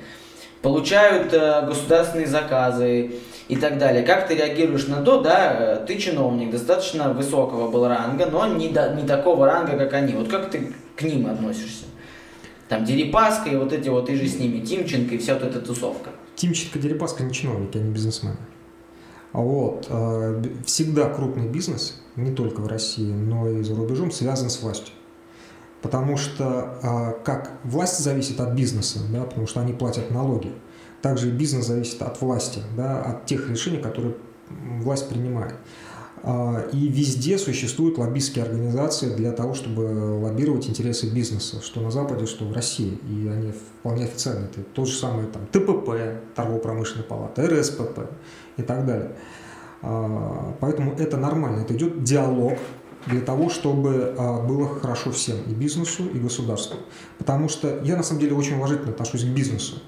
Получают 0.60 1.32
э, 1.32 1.66
государственные 1.66 2.26
заказы 2.26 3.12
и 3.48 3.56
так 3.56 3.78
далее. 3.78 4.02
Как 4.02 4.26
ты 4.28 4.34
реагируешь 4.34 4.86
на 4.88 5.02
то, 5.02 5.20
да, 5.22 5.56
э, 5.58 5.84
ты 5.86 5.96
чиновник 5.96 6.50
достаточно 6.50 7.14
высокого 7.14 7.70
был 7.70 7.88
ранга, 7.88 8.26
но 8.26 8.46
не, 8.46 8.68
до- 8.68 8.94
не 8.94 9.06
такого 9.06 9.46
ранга, 9.46 9.78
как 9.78 9.94
они. 9.94 10.12
Вот 10.12 10.28
как 10.28 10.50
ты 10.50 10.74
к 10.96 11.02
ним 11.02 11.26
относишься? 11.26 11.84
Там 12.68 12.84
Дерипаска 12.84 13.50
и 13.50 13.56
вот 13.56 13.72
эти 13.72 13.88
вот, 13.88 14.08
и 14.08 14.16
же 14.16 14.26
с 14.26 14.38
ними, 14.38 14.64
Тимченко 14.64 15.14
и 15.14 15.18
вся 15.18 15.34
вот 15.34 15.42
эта 15.42 15.60
тусовка. 15.60 16.10
Тимченко 16.36 16.78
Дерипаска 16.78 17.22
не 17.22 17.32
чиновники, 17.32 17.78
они 17.78 17.90
бизнесмены. 17.90 18.36
А 19.32 19.40
Вот. 19.40 19.86
э, 19.88 20.42
Всегда 20.64 21.08
крупный 21.08 21.48
бизнес, 21.48 22.00
не 22.16 22.32
только 22.32 22.60
в 22.60 22.66
России, 22.66 23.12
но 23.12 23.48
и 23.48 23.62
за 23.62 23.74
рубежом, 23.74 24.10
связан 24.10 24.48
с 24.48 24.62
властью. 24.62 24.94
Потому 25.82 26.16
что 26.16 26.78
а, 26.82 27.12
как 27.24 27.58
власть 27.62 27.98
зависит 27.98 28.40
от 28.40 28.54
бизнеса, 28.54 29.00
да, 29.12 29.24
потому 29.24 29.46
что 29.46 29.60
они 29.60 29.74
платят 29.74 30.10
налоги, 30.10 30.50
также 31.02 31.28
и 31.28 31.30
бизнес 31.30 31.66
зависит 31.66 32.00
от 32.00 32.18
власти, 32.22 32.62
да, 32.74 33.02
от 33.02 33.26
тех 33.26 33.50
решений, 33.50 33.76
которые 33.76 34.14
власть 34.48 35.10
принимает. 35.10 35.56
А, 36.26 36.66
И 36.72 36.88
везде 36.88 37.36
существуют 37.36 37.98
лоббистские 37.98 38.44
организации 38.44 39.14
для 39.14 39.30
того, 39.32 39.52
чтобы 39.52 39.82
лоббировать 40.22 40.66
интересы 40.68 41.10
бизнеса, 41.10 41.60
что 41.62 41.82
на 41.82 41.90
Западе, 41.90 42.24
что 42.24 42.46
в 42.46 42.52
России. 42.52 42.98
И 43.08 43.28
они 43.28 43.52
вполне 43.52 44.04
официально. 44.04 44.46
Это 44.46 44.62
то 44.62 44.86
же 44.86 44.92
самое 44.94 45.26
там 45.26 45.46
ТПП, 45.52 45.90
торгово-промышленная 46.34 47.04
палата, 47.04 47.46
РСПП 47.46 48.10
и 48.56 48.62
так 48.62 48.86
далее. 48.86 49.12
А, 49.82 50.56
Поэтому 50.60 50.94
это 50.94 51.18
нормально. 51.18 51.60
Это 51.60 51.74
идет 51.74 52.02
диалог 52.02 52.58
для 53.06 53.20
того, 53.20 53.50
чтобы 53.50 54.14
а, 54.16 54.40
было 54.40 54.66
хорошо 54.66 55.12
всем, 55.12 55.36
и 55.46 55.52
бизнесу, 55.52 56.06
и 56.06 56.18
государству. 56.18 56.78
Потому 57.18 57.50
что 57.50 57.80
я 57.84 57.96
на 57.98 58.02
самом 58.02 58.20
деле 58.20 58.34
очень 58.34 58.56
уважительно 58.56 58.92
отношусь 58.92 59.24
к 59.24 59.28
бизнесу. 59.28 59.82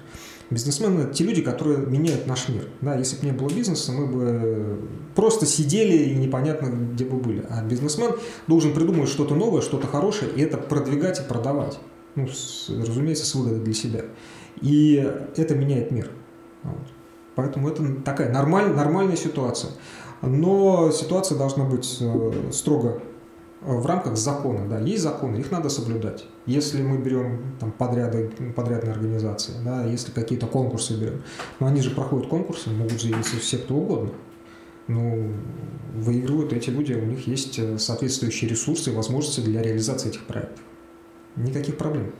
Бизнесмены– 0.49 1.01
это 1.01 1.13
те 1.13 1.23
люди, 1.25 1.41
которые 1.41 1.77
меняют 1.79 2.25
наш 2.25 2.47
мир. 2.47 2.67
Да, 2.81 2.95
если 2.95 3.17
бы 3.17 3.25
не 3.25 3.31
было 3.33 3.49
бизнеса, 3.49 3.91
мы 3.91 4.05
бы 4.07 4.79
просто 5.13 5.45
сидели 5.45 5.97
и 5.97 6.15
непонятно, 6.15 6.67
где 6.67 7.03
бы 7.03 7.17
были. 7.17 7.43
А 7.49 7.61
бизнесмен 7.63 8.11
должен 8.47 8.73
придумать 8.73 9.09
что-то 9.09 9.35
новое, 9.35 9.61
что-то 9.61 9.87
хорошее, 9.87 10.31
и 10.31 10.41
это 10.41 10.57
продвигать 10.57 11.19
и 11.19 11.23
продавать. 11.23 11.79
Ну, 12.15 12.27
с- 12.27 12.69
разумеется, 12.69 13.25
с 13.25 13.35
выгодой 13.35 13.59
для 13.59 13.73
себя. 13.73 14.05
И 14.61 14.95
это 15.35 15.53
меняет 15.55 15.91
мир. 15.91 16.09
Вот. 16.63 16.87
Поэтому 17.35 17.69
это 17.69 17.83
такая 18.05 18.31
нормаль- 18.33 18.73
нормальная 18.73 19.17
ситуация. 19.17 19.71
Но 20.21 20.91
ситуация 20.91 21.37
должна 21.37 21.65
быть 21.65 21.97
э, 21.99 22.31
строго 22.51 22.99
э, 23.03 23.06
в 23.75 23.85
рамках 23.85 24.17
закона. 24.17 24.67
Да. 24.67 24.79
Есть 24.79 25.03
законы, 25.03 25.37
их 25.37 25.51
надо 25.51 25.69
соблюдать. 25.69 26.25
Если 26.45 26.81
мы 26.81 26.97
берем 26.97 27.55
там, 27.59 27.71
подряды, 27.71 28.31
подрядные 28.55 28.93
организации, 28.93 29.53
да, 29.63 29.83
если 29.85 30.11
какие-то 30.11 30.47
конкурсы 30.47 30.97
берем, 30.97 31.23
но 31.59 31.67
они 31.67 31.81
же 31.81 31.91
проходят 31.91 32.27
конкурсы, 32.27 32.69
могут 32.69 33.01
заявиться 33.01 33.37
все 33.37 33.57
кто 33.57 33.75
угодно. 33.75 34.11
Ну, 34.87 35.33
выигрывают 35.93 36.53
эти 36.53 36.69
люди, 36.69 36.93
у 36.93 37.05
них 37.05 37.27
есть 37.27 37.59
э, 37.59 37.77
соответствующие 37.77 38.49
ресурсы 38.49 38.91
и 38.91 38.95
возможности 38.95 39.41
для 39.41 39.61
реализации 39.61 40.09
этих 40.09 40.25
проектов. 40.25 40.63
Никаких 41.35 41.77
проблем. 41.77 42.13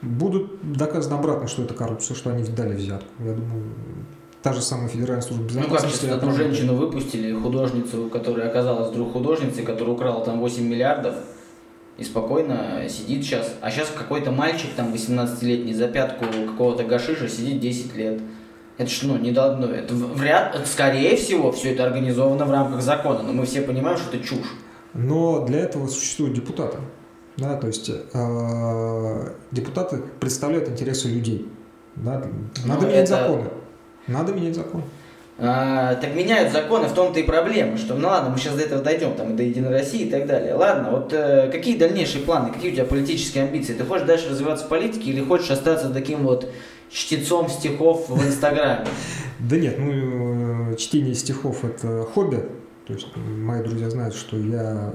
Будут 0.00 0.72
доказано 0.72 1.18
обратно, 1.18 1.48
что 1.48 1.64
это 1.64 1.74
коррупция, 1.74 2.14
что 2.14 2.30
они 2.30 2.42
дали 2.44 2.74
взятку. 2.74 3.10
Я 3.22 3.34
думаю, 3.34 3.64
та 4.44 4.52
же 4.52 4.60
самая 4.60 4.88
Федеральная 4.88 5.22
служба 5.22 5.44
Ну 5.44 5.48
как 5.48 5.56
безопасности. 5.62 5.96
сейчас 5.96 6.04
одну 6.16 6.28
отработает. 6.28 6.54
женщину 6.54 6.74
выпустили, 6.76 7.32
художницу, 7.32 8.10
которая 8.12 8.48
оказалась 8.50 8.90
вдруг 8.90 9.12
художницей, 9.14 9.64
которая 9.64 9.94
украла 9.94 10.22
там 10.22 10.38
8 10.38 10.62
миллиардов, 10.68 11.14
и 11.96 12.04
спокойно 12.04 12.82
сидит 12.90 13.24
сейчас. 13.24 13.50
А 13.62 13.70
сейчас 13.70 13.88
какой-то 13.96 14.32
мальчик, 14.32 14.68
там 14.76 14.92
18-летний, 14.92 15.72
за 15.72 15.88
пятку 15.88 16.26
какого-то 16.46 16.84
гашиша 16.84 17.26
сидит 17.28 17.58
10 17.60 17.96
лет. 17.96 18.20
Это 18.76 18.90
что, 18.90 19.06
ну, 19.06 19.16
не 19.18 19.30
должно, 19.32 19.66
это 19.68 19.94
вряд, 19.94 20.54
это, 20.56 20.66
скорее 20.68 21.16
всего, 21.16 21.50
все 21.52 21.72
это 21.72 21.84
организовано 21.84 22.44
в 22.44 22.50
рамках 22.50 22.82
закона, 22.82 23.22
но 23.22 23.32
мы 23.32 23.46
все 23.46 23.62
понимаем, 23.62 23.96
что 23.96 24.14
это 24.14 24.22
чушь. 24.26 24.52
Но 24.92 25.46
для 25.46 25.60
этого 25.60 25.86
существуют 25.86 26.34
депутаты. 26.34 26.78
Да, 27.38 27.56
то 27.56 27.66
есть 27.68 27.88
э, 27.88 29.28
депутаты 29.52 30.02
представляют 30.20 30.68
интересы 30.68 31.08
людей. 31.08 31.48
Да, 31.96 32.22
надо 32.66 32.82
Ну, 32.82 32.88
менять 32.88 33.08
это- 33.10 33.22
законы. 33.22 33.44
Надо 34.06 34.32
менять 34.32 34.54
законы. 34.54 34.84
А, 35.36 35.96
так 35.96 36.14
меняют 36.14 36.52
законы, 36.52 36.86
в 36.86 36.92
том-то 36.94 37.18
и 37.18 37.24
проблема, 37.24 37.76
что, 37.76 37.94
ну 37.96 38.06
ладно, 38.06 38.30
мы 38.30 38.38
сейчас 38.38 38.54
до 38.54 38.62
этого 38.62 38.82
дойдем, 38.82 39.14
там, 39.14 39.32
и 39.32 39.36
до 39.36 39.42
Единой 39.42 39.70
России 39.70 40.06
и 40.06 40.10
так 40.10 40.26
далее. 40.26 40.54
Ладно, 40.54 40.90
вот 40.92 41.12
э, 41.12 41.50
какие 41.50 41.76
дальнейшие 41.76 42.22
планы, 42.24 42.52
какие 42.52 42.70
у 42.70 42.74
тебя 42.74 42.84
политические 42.84 43.44
амбиции? 43.44 43.74
Ты 43.74 43.84
хочешь 43.84 44.06
дальше 44.06 44.30
развиваться 44.30 44.66
в 44.66 44.68
политике 44.68 45.10
или 45.10 45.20
хочешь 45.20 45.50
остаться 45.50 45.90
таким 45.90 46.22
вот 46.22 46.48
чтецом 46.88 47.48
стихов 47.48 48.08
в 48.08 48.24
Инстаграме? 48.26 48.86
Да 49.40 49.56
нет, 49.56 49.76
ну 49.78 50.72
э, 50.72 50.76
чтение 50.76 51.14
стихов 51.14 51.64
это 51.64 52.02
хобби. 52.14 52.44
То 52.86 52.92
есть 52.94 53.08
мои 53.16 53.62
друзья 53.62 53.90
знают, 53.90 54.14
что 54.14 54.36
я 54.38 54.94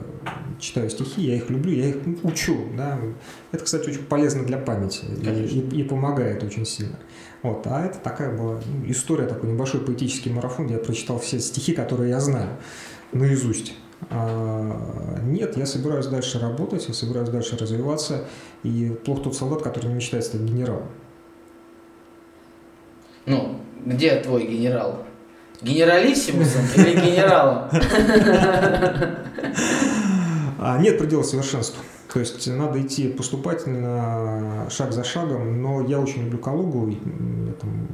читаю 0.60 0.90
стихи, 0.90 1.22
я 1.24 1.36
их 1.36 1.50
люблю, 1.50 1.74
я 1.74 1.90
их 1.90 1.98
учу. 2.24 2.58
Да. 2.78 2.98
Это, 3.52 3.64
кстати, 3.66 3.90
очень 3.90 4.04
полезно 4.04 4.44
для 4.46 4.58
памяти 4.58 5.06
и- 5.22 5.80
и 5.82 5.84
помогает 5.84 6.42
очень 6.44 6.66
сильно. 6.66 6.98
Вот. 7.42 7.66
А 7.68 7.86
это 7.86 8.00
такая 8.00 8.36
была 8.36 8.60
ну, 8.66 8.92
история, 8.92 9.26
такой 9.26 9.50
небольшой 9.50 9.82
поэтический 9.82 10.30
марафон, 10.30 10.66
где 10.66 10.76
я 10.76 10.80
прочитал 10.80 11.20
все 11.20 11.40
стихи, 11.40 11.74
которые 11.74 12.10
я 12.10 12.20
знаю 12.20 12.50
наизусть. 13.12 13.74
А, 14.10 15.20
нет, 15.24 15.58
я 15.58 15.66
собираюсь 15.66 16.08
дальше 16.08 16.40
работать, 16.40 16.88
я 16.88 16.94
собираюсь 16.94 17.30
дальше 17.30 17.58
развиваться. 17.58 18.26
И 18.64 18.98
плохо 19.06 19.24
тот 19.24 19.36
солдат, 19.36 19.62
который 19.62 19.88
не 19.88 19.96
мечтает 19.96 20.26
стать 20.26 20.42
генералом. 20.42 20.88
Ну, 23.26 23.60
где 23.86 24.20
твой 24.22 24.48
генерал? 24.48 25.04
Генералиссимусом 25.62 26.64
или 26.76 26.96
генералом? 26.96 27.70
А, 30.62 30.78
нет 30.78 30.98
предела 30.98 31.24
совершенству. 31.24 31.82
То 32.12 32.20
есть 32.20 32.48
надо 32.48 32.82
идти 32.82 33.08
поступательно, 33.08 34.68
шаг 34.70 34.92
за 34.94 35.04
шагом, 35.04 35.62
но 35.62 35.82
я 35.82 36.00
очень 36.00 36.24
люблю 36.24 36.40
Калугу. 36.40 36.88
Я 36.90 37.54
там 37.54 37.88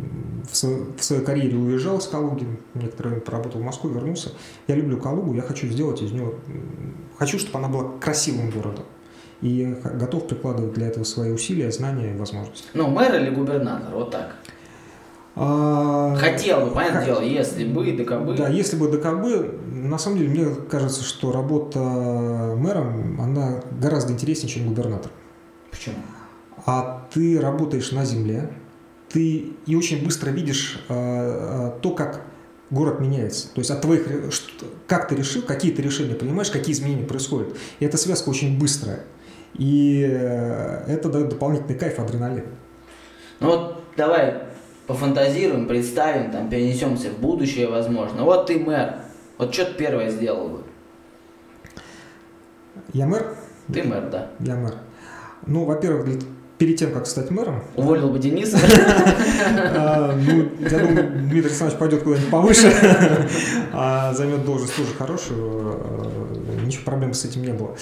в, 0.50 0.98
в 0.98 1.04
своей 1.04 1.24
карьере 1.24 1.58
уезжал 1.58 2.00
с 2.00 2.08
Калуги, 2.08 2.48
некоторое 2.74 3.10
время 3.10 3.22
поработал 3.22 3.60
в 3.60 3.64
Москве, 3.64 3.92
вернулся. 3.92 4.32
Я 4.68 4.76
люблю 4.76 4.98
Калугу, 4.98 5.34
я 5.34 5.42
хочу 5.42 5.68
сделать 5.68 6.02
из 6.02 6.12
нее... 6.12 6.34
Хочу, 7.18 7.40
чтобы 7.40 7.60
она 7.60 7.68
была 7.68 7.92
красивым 8.00 8.50
городом. 8.50 8.86
И 9.42 9.76
готов 9.84 10.28
прикладывать 10.28 10.74
для 10.74 10.88
этого 10.88 11.04
свои 11.04 11.32
усилия, 11.32 11.72
знания 11.72 12.14
и 12.14 12.18
возможности. 12.18 12.68
Ну, 12.74 12.88
мэр 12.88 13.16
или 13.16 13.30
губернатор, 13.30 13.94
вот 13.94 14.12
так. 14.12 14.36
А... 15.36 16.16
Хотел 16.16 16.62
бы, 16.62 16.72
понятное 16.72 17.02
Х... 17.02 17.06
дело, 17.06 17.22
если 17.22 17.66
бы 17.66 17.84
ДКБ. 17.92 18.38
Да, 18.38 18.48
если 18.48 18.78
бы 18.78 18.88
ДКБ, 18.88 19.66
на 19.68 19.98
самом 19.98 20.18
деле, 20.18 20.30
мне 20.30 20.56
кажется, 20.70 21.04
что 21.04 21.32
работа 21.32 21.80
мэром, 21.80 23.20
она 23.20 23.62
гораздо 23.80 24.14
интереснее, 24.14 24.50
чем 24.50 24.68
губернатор. 24.68 25.12
Почему? 25.72 25.98
А 26.66 27.06
ты 27.14 27.40
работаешь 27.40 27.92
на 27.92 28.06
земле, 28.06 28.50
ты 29.10 29.54
и 29.66 29.76
очень 29.76 30.04
быстро 30.04 30.32
видишь 30.32 30.82
э, 30.88 31.72
то, 31.82 31.92
как 31.92 32.22
город 32.70 33.00
меняется. 33.02 33.50
То 33.54 33.60
есть 33.60 33.70
от 33.70 33.82
твоих, 33.82 34.08
как 34.88 35.08
ты 35.10 35.16
решил, 35.16 35.42
какие 35.42 35.72
ты 35.72 35.82
решения 35.82 36.16
принимаешь, 36.16 36.50
какие 36.50 36.74
изменения 36.74 37.04
происходят. 37.04 37.56
И 37.80 37.86
эта 37.86 37.98
связка 37.98 38.30
очень 38.30 38.58
быстрая. 38.58 39.04
И 39.54 40.00
это 40.00 41.10
дает 41.10 41.30
дополнительный 41.30 41.76
кайф, 41.76 42.00
адреналин. 42.00 42.46
Ну 43.40 43.48
вот 43.48 43.84
давай 43.96 44.45
пофантазируем, 44.88 45.68
представим, 45.68 46.32
там, 46.32 46.50
перенесемся 46.50 47.10
в 47.10 47.20
будущее, 47.20 47.68
возможно. 47.68 48.24
Вот 48.24 48.48
ты 48.48 48.60
мэр. 48.60 48.96
Вот 49.38 49.54
что 49.54 49.66
ты 49.66 49.74
первое 49.74 50.10
сделал 50.10 50.50
бы? 50.50 50.64
Я 52.94 53.08
мэр? 53.08 53.36
Ты 53.74 53.84
мэр, 53.84 54.10
да. 54.10 54.30
Я 54.40 54.56
мэр. 54.56 54.76
Ну, 55.46 55.66
во-первых, 55.66 56.08
перед 56.58 56.78
тем, 56.78 56.92
как 56.92 57.08
стать 57.08 57.32
мэром... 57.32 57.64
Уволил 57.76 58.10
бы 58.10 58.20
Дениса? 58.20 58.58
А, 59.48 60.16
ну, 60.16 60.50
я 60.60 60.80
думаю, 60.80 61.12
Дмитрий 61.12 61.42
Александрович 61.42 61.78
пойдет 61.78 62.04
куда-нибудь 62.04 62.30
повыше, 62.30 62.74
а 63.74 64.14
займет 64.14 64.46
должность 64.46 64.76
тоже 64.76 64.94
хорошую, 64.98 65.80
э, 66.60 66.66
ничего 66.66 66.84
проблем 66.86 67.14
с 67.14 67.26
этим 67.26 67.44
не 67.44 67.54
было. 67.54 67.76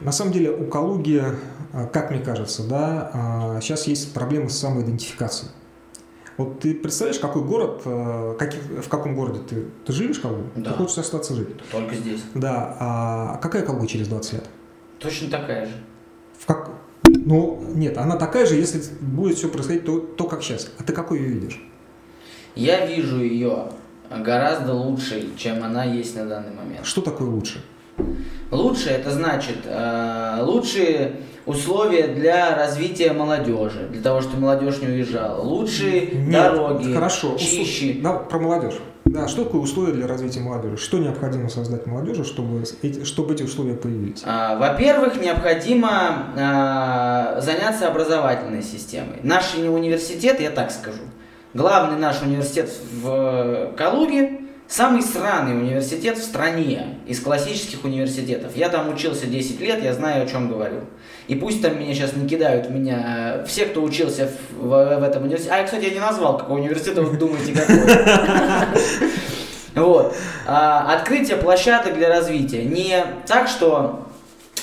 На 0.00 0.12
самом 0.12 0.32
деле 0.32 0.50
у 0.50 0.64
Калуги, 0.66 1.22
как 1.92 2.10
мне 2.10 2.20
кажется, 2.20 2.62
да, 2.64 3.58
сейчас 3.60 3.86
есть 3.86 4.12
проблемы 4.12 4.50
с 4.50 4.58
самоидентификацией. 4.58 5.50
Вот 6.38 6.60
ты 6.60 6.74
представляешь, 6.74 7.20
какой 7.20 7.42
город, 7.42 7.82
э, 7.84 8.36
как, 8.38 8.54
в 8.54 8.88
каком 8.88 9.14
городе 9.14 9.40
ты, 9.48 9.66
ты 9.84 9.92
живешь, 9.92 10.18
Калуга? 10.18 10.44
Да. 10.56 10.70
Ты 10.70 10.76
хочешь 10.76 10.98
остаться 10.98 11.34
жить? 11.34 11.48
Только 11.70 11.94
здесь. 11.94 12.22
Да. 12.34 12.76
А 12.80 13.36
какая 13.42 13.64
Калуга 13.64 13.86
через 13.86 14.08
20 14.08 14.32
лет? 14.34 14.44
Точно 14.98 15.30
такая 15.30 15.66
же. 15.66 15.72
В 16.38 16.46
как... 16.46 16.70
Ну, 17.04 17.62
нет, 17.74 17.98
она 17.98 18.16
такая 18.16 18.46
же, 18.46 18.54
если 18.54 18.82
будет 19.00 19.36
все 19.36 19.48
происходить 19.48 19.84
то, 19.84 19.98
то, 20.00 20.24
как 20.24 20.42
сейчас. 20.42 20.70
А 20.78 20.82
ты 20.82 20.92
какой 20.92 21.18
ее 21.18 21.28
видишь? 21.28 21.62
Я 22.54 22.86
вижу 22.86 23.20
ее 23.20 23.68
гораздо 24.10 24.74
лучше, 24.74 25.30
чем 25.36 25.62
она 25.62 25.84
есть 25.84 26.16
на 26.16 26.26
данный 26.26 26.54
момент. 26.54 26.86
Что 26.86 27.00
такое 27.00 27.28
лучше? 27.28 27.62
Лучше 28.50 28.90
это 28.90 29.10
значит 29.10 29.58
э, 29.64 30.38
лучшие 30.42 31.20
условия 31.46 32.08
для 32.08 32.56
развития 32.56 33.12
молодежи, 33.12 33.88
для 33.90 34.02
того, 34.02 34.20
чтобы 34.20 34.42
молодежь 34.42 34.80
не 34.80 34.88
уезжала. 34.88 35.42
Лучшие 35.42 36.06
Нет, 36.12 36.32
дороги, 36.32 36.92
хорошо. 36.92 37.36
чище. 37.36 37.98
Да, 38.00 38.14
про 38.14 38.38
молодежь. 38.38 38.74
Да, 39.04 39.28
что 39.28 39.44
такое 39.44 39.60
условия 39.60 39.92
для 39.92 40.06
развития 40.06 40.40
молодежи? 40.40 40.76
Что 40.76 40.98
необходимо 40.98 41.48
создать 41.48 41.86
молодежи, 41.86 42.24
чтобы 42.24 42.64
эти, 42.82 43.04
чтобы 43.04 43.34
эти 43.34 43.42
условия 43.42 43.74
появились? 43.74 44.22
А, 44.24 44.56
во-первых, 44.56 45.20
необходимо 45.20 46.32
а, 46.36 47.40
заняться 47.40 47.88
образовательной 47.88 48.62
системой. 48.62 49.18
Наши 49.22 49.68
университеты, 49.68 50.44
я 50.44 50.50
так 50.50 50.70
скажу, 50.70 51.02
главный 51.52 51.98
наш 51.98 52.22
университет 52.22 52.70
в 53.02 53.72
Калуге 53.76 54.40
Самый 54.72 55.02
сраный 55.02 55.52
университет 55.52 56.16
в 56.16 56.24
стране 56.24 56.98
из 57.06 57.20
классических 57.20 57.84
университетов. 57.84 58.56
Я 58.56 58.70
там 58.70 58.88
учился 58.88 59.26
10 59.26 59.60
лет, 59.60 59.84
я 59.84 59.92
знаю, 59.92 60.24
о 60.24 60.26
чем 60.26 60.48
говорю. 60.48 60.84
И 61.28 61.34
пусть 61.34 61.60
там 61.60 61.78
меня 61.78 61.92
сейчас 61.92 62.16
не 62.16 62.26
кидают 62.26 62.70
меня 62.70 63.44
все, 63.46 63.66
кто 63.66 63.82
учился 63.82 64.30
в, 64.30 64.66
в, 64.66 64.98
в 64.98 65.02
этом 65.02 65.24
университете. 65.24 65.54
А, 65.54 65.62
кстати, 65.62 65.84
я 65.84 65.90
не 65.90 66.00
назвал, 66.00 66.38
какой 66.38 66.62
университет 66.62 66.96
вы 66.96 67.18
думаете, 67.18 67.52
какой. 67.52 67.76
Вот. 69.74 70.14
А, 70.46 70.94
открытие 70.94 71.36
площадок 71.36 71.94
для 71.94 72.08
развития. 72.08 72.64
Не 72.64 73.04
так, 73.26 73.48
что 73.48 74.01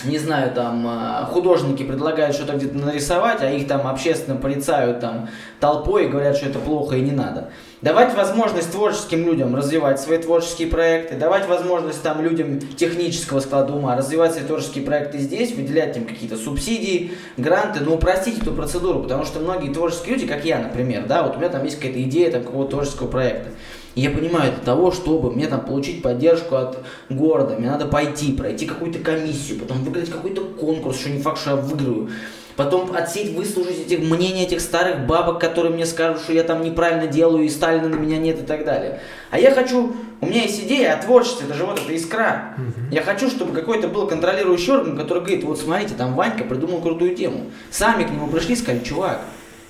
не 0.04 0.18
знаю, 0.18 0.52
там 0.54 0.86
а, 0.88 1.26
художники 1.32 1.84
предлагают 1.84 2.36
что-то 2.36 2.54
где-то 2.54 2.78
нарисовать, 2.78 3.42
а 3.42 3.50
их 3.50 3.68
там 3.68 3.88
общественно 3.88 4.38
порицают 4.38 5.00
там 5.00 5.30
толпой 5.60 6.06
и 6.06 6.08
говорят, 6.08 6.38
что 6.38 6.50
это 6.50 6.60
плохо 6.60 6.96
и 6.96 7.02
не 7.02 7.12
надо. 7.12 7.50
Давать 7.82 8.14
возможность 8.14 8.72
творческим 8.72 9.26
людям 9.26 9.56
развивать 9.56 10.02
свои 10.02 10.18
творческие 10.18 10.68
проекты, 10.68 11.16
давать 11.16 11.48
возможность 11.48 12.02
там 12.04 12.22
людям 12.22 12.60
технического 12.60 13.40
склада 13.40 13.74
ума 13.74 13.96
развивать 13.96 14.34
свои 14.34 14.44
творческие 14.44 14.84
проекты 14.84 15.18
здесь, 15.20 15.54
выделять 15.54 15.96
им 15.96 16.06
какие-то 16.06 16.36
субсидии, 16.36 17.14
гранты, 17.38 17.80
но 17.80 17.96
упростить 17.96 18.42
эту 18.42 18.52
процедуру, 18.52 19.02
потому 19.02 19.24
что 19.24 19.40
многие 19.40 19.74
творческие 19.74 20.16
люди, 20.16 20.28
как 20.28 20.44
я, 20.44 20.60
например, 20.60 21.06
да, 21.08 21.24
вот 21.24 21.38
у 21.38 21.40
меня 21.40 21.50
там 21.50 21.64
есть 21.64 21.78
какая-то 21.78 22.02
идея 22.04 22.32
там 22.32 22.44
какого-то 22.44 22.72
творческого 22.72 23.08
проекта. 23.08 23.52
И 24.00 24.02
я 24.02 24.12
понимаю, 24.12 24.54
для 24.54 24.64
того, 24.64 24.94
чтобы 24.94 25.30
мне 25.30 25.48
там 25.48 25.60
получить 25.60 26.02
поддержку 26.02 26.56
от 26.56 26.78
города, 27.10 27.56
мне 27.60 27.70
надо 27.70 27.86
пойти, 27.86 28.32
пройти 28.32 28.66
какую-то 28.66 29.00
комиссию, 29.00 29.60
потом 29.60 29.84
выиграть 29.84 30.10
какой-то 30.10 30.40
конкурс, 30.58 31.02
что 31.02 31.10
не 31.10 31.22
факт, 31.22 31.38
что 31.38 31.50
я 31.50 31.56
выиграю. 31.58 32.10
Потом 32.56 32.94
отсеять, 32.96 33.34
выслушать 33.36 33.88
этих 33.88 34.00
мнения 34.00 34.46
этих 34.46 34.62
старых 34.62 35.06
бабок, 35.06 35.42
которые 35.42 35.74
мне 35.74 35.86
скажут, 35.86 36.22
что 36.22 36.32
я 36.32 36.44
там 36.44 36.62
неправильно 36.62 37.08
делаю, 37.08 37.44
и 37.44 37.50
Сталина 37.50 37.90
на 37.90 37.96
меня 37.96 38.18
нет 38.18 38.42
и 38.42 38.46
так 38.46 38.64
далее. 38.64 39.02
А 39.32 39.38
я 39.38 39.52
хочу, 39.52 39.94
у 40.22 40.26
меня 40.26 40.44
есть 40.44 40.64
идея 40.64 40.94
о 40.94 41.04
творчестве, 41.04 41.48
это 41.48 41.58
же 41.58 41.66
вот 41.66 41.78
эта 41.78 41.92
искра. 41.92 42.56
Угу. 42.58 42.96
Я 42.96 43.02
хочу, 43.02 43.30
чтобы 43.30 43.52
какой-то 43.52 43.90
был 43.90 44.08
контролирующий 44.08 44.72
орган, 44.72 44.96
который 44.96 45.20
говорит, 45.20 45.44
вот 45.44 45.60
смотрите, 45.60 45.96
там 45.96 46.14
Ванька 46.14 46.46
придумал 46.46 46.80
крутую 46.80 47.18
тему. 47.18 47.52
Сами 47.70 48.06
к 48.06 48.12
нему 48.12 48.28
пришли 48.28 48.54
и 48.54 48.58
сказали, 48.58 48.82
чувак, 48.82 49.20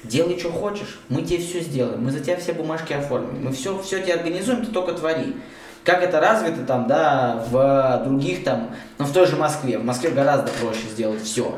делай, 0.04 0.40
что 0.40 0.52
хочешь, 0.52 1.00
мы 1.10 1.22
тебе 1.22 1.40
все 1.40 1.62
сделаем, 1.62 2.04
мы 2.04 2.12
за 2.12 2.20
тебя 2.20 2.38
все 2.38 2.54
бумажки 2.54 2.94
оформим, 2.94 3.44
мы 3.44 3.52
все, 3.52 3.78
все 3.80 4.02
тебе 4.02 4.16
организуем, 4.16 4.66
ты 4.66 4.72
только 4.72 4.94
твори. 4.94 5.36
Как 5.84 6.04
это 6.04 6.20
развито 6.20 6.66
там, 6.66 6.88
да, 6.88 7.44
в 7.50 8.04
других 8.04 8.44
там, 8.44 8.72
ну 8.98 9.06
в 9.06 9.14
той 9.14 9.26
же 9.26 9.36
Москве. 9.38 9.78
В 9.80 9.86
Москве 9.86 10.12
гораздо 10.12 10.52
проще 10.62 10.88
сделать 10.92 11.24
все. 11.24 11.58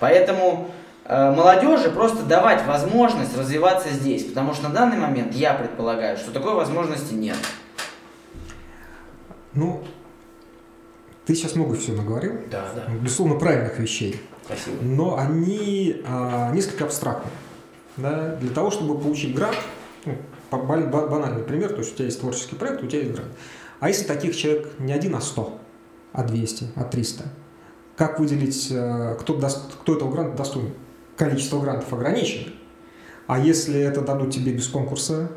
Поэтому 0.00 0.70
э, 1.04 1.30
молодежи 1.30 1.90
просто 1.90 2.22
давать 2.24 2.64
возможность 2.66 3.36
развиваться 3.36 3.90
здесь, 3.90 4.24
потому 4.24 4.54
что 4.54 4.68
на 4.68 4.74
данный 4.74 4.96
момент 4.96 5.34
я 5.34 5.54
предполагаю, 5.54 6.16
что 6.16 6.32
такой 6.32 6.54
возможности 6.54 7.14
нет. 7.14 7.36
Ну, 9.52 9.84
ты 11.26 11.34
сейчас 11.34 11.54
много 11.54 11.76
всего 11.76 11.98
наговорил. 11.98 12.40
Да, 12.50 12.64
да. 12.74 12.92
Безусловно, 12.92 13.36
правильных 13.36 13.78
вещей. 13.78 14.20
Спасибо. 14.44 14.82
Но 14.82 15.16
они 15.16 16.02
а, 16.06 16.50
несколько 16.52 16.84
абстрактны. 16.84 17.30
Да? 17.96 18.36
Для 18.36 18.50
того, 18.50 18.70
чтобы 18.70 18.98
получить 18.98 19.34
грант, 19.34 19.56
ну, 20.04 20.16
банальный 20.50 21.42
пример, 21.42 21.70
то 21.70 21.78
есть 21.78 21.92
у 21.92 21.96
тебя 21.96 22.06
есть 22.06 22.20
творческий 22.20 22.56
проект, 22.56 22.82
у 22.82 22.86
тебя 22.86 23.00
есть 23.00 23.12
грант. 23.12 23.30
А 23.80 23.88
если 23.88 24.04
таких 24.04 24.36
человек 24.36 24.68
не 24.78 24.92
один, 24.92 25.14
а 25.14 25.20
сто, 25.20 25.58
а 26.12 26.22
200, 26.22 26.72
а 26.76 26.84
300, 26.84 27.24
как 27.96 28.18
выделить, 28.18 28.68
э, 28.70 29.16
кто, 29.20 29.36
даст, 29.36 29.74
кто 29.80 29.96
этого 29.96 30.10
гранта 30.10 30.36
достоин? 30.36 30.74
Количество 31.16 31.60
грантов 31.60 31.92
ограничено. 31.92 32.52
А 33.26 33.38
если 33.38 33.80
это 33.80 34.00
дадут 34.00 34.32
тебе 34.32 34.52
без 34.52 34.66
конкурса, 34.66 35.30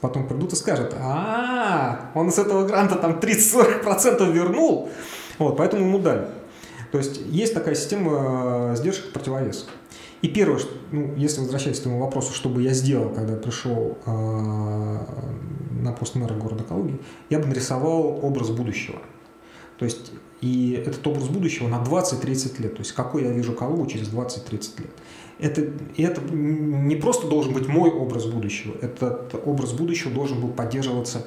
потом 0.00 0.28
придут 0.28 0.52
и 0.52 0.56
скажут, 0.56 0.94
а, 0.98 2.10
он 2.14 2.30
с 2.30 2.38
этого 2.38 2.66
гранта 2.66 2.96
там 2.96 3.18
30-40% 3.18 4.30
вернул, 4.30 4.90
вот, 5.38 5.56
поэтому 5.56 5.86
ему 5.86 5.98
дали. 5.98 6.26
То 6.92 6.98
есть 6.98 7.20
есть 7.26 7.54
такая 7.54 7.74
система 7.74 8.72
э, 8.72 8.76
сдержек 8.76 9.12
противовесов. 9.12 9.68
И 10.22 10.28
первое, 10.28 10.60
ну, 10.92 11.14
если 11.16 11.40
возвращаясь 11.40 11.80
к 11.80 11.82
твоему 11.82 12.00
вопросу, 12.00 12.32
что 12.32 12.48
бы 12.48 12.62
я 12.62 12.72
сделал, 12.72 13.10
когда 13.10 13.36
пришел 13.36 13.98
э, 14.06 14.98
на 15.80 15.92
пост 15.92 16.14
мэра 16.14 16.34
города 16.34 16.62
Калуги, 16.62 17.00
я 17.28 17.40
бы 17.40 17.46
нарисовал 17.46 18.24
образ 18.24 18.50
будущего. 18.50 19.00
То 19.78 19.84
есть 19.84 20.12
и 20.40 20.80
этот 20.86 21.04
образ 21.06 21.28
будущего 21.28 21.66
на 21.66 21.82
20-30 21.82 22.62
лет. 22.62 22.74
То 22.74 22.80
есть 22.80 22.92
какой 22.92 23.24
я 23.24 23.30
вижу 23.30 23.52
Калугу 23.52 23.86
через 23.86 24.08
20-30 24.08 24.82
лет. 24.82 24.90
Это, 25.40 25.72
это 25.96 26.20
не 26.32 26.94
просто 26.94 27.26
должен 27.26 27.52
быть 27.52 27.66
мой 27.66 27.90
образ 27.90 28.26
будущего. 28.26 28.74
Этот 28.80 29.34
образ 29.44 29.72
будущего 29.72 30.12
должен 30.12 30.40
был 30.40 30.50
поддерживаться 30.50 31.26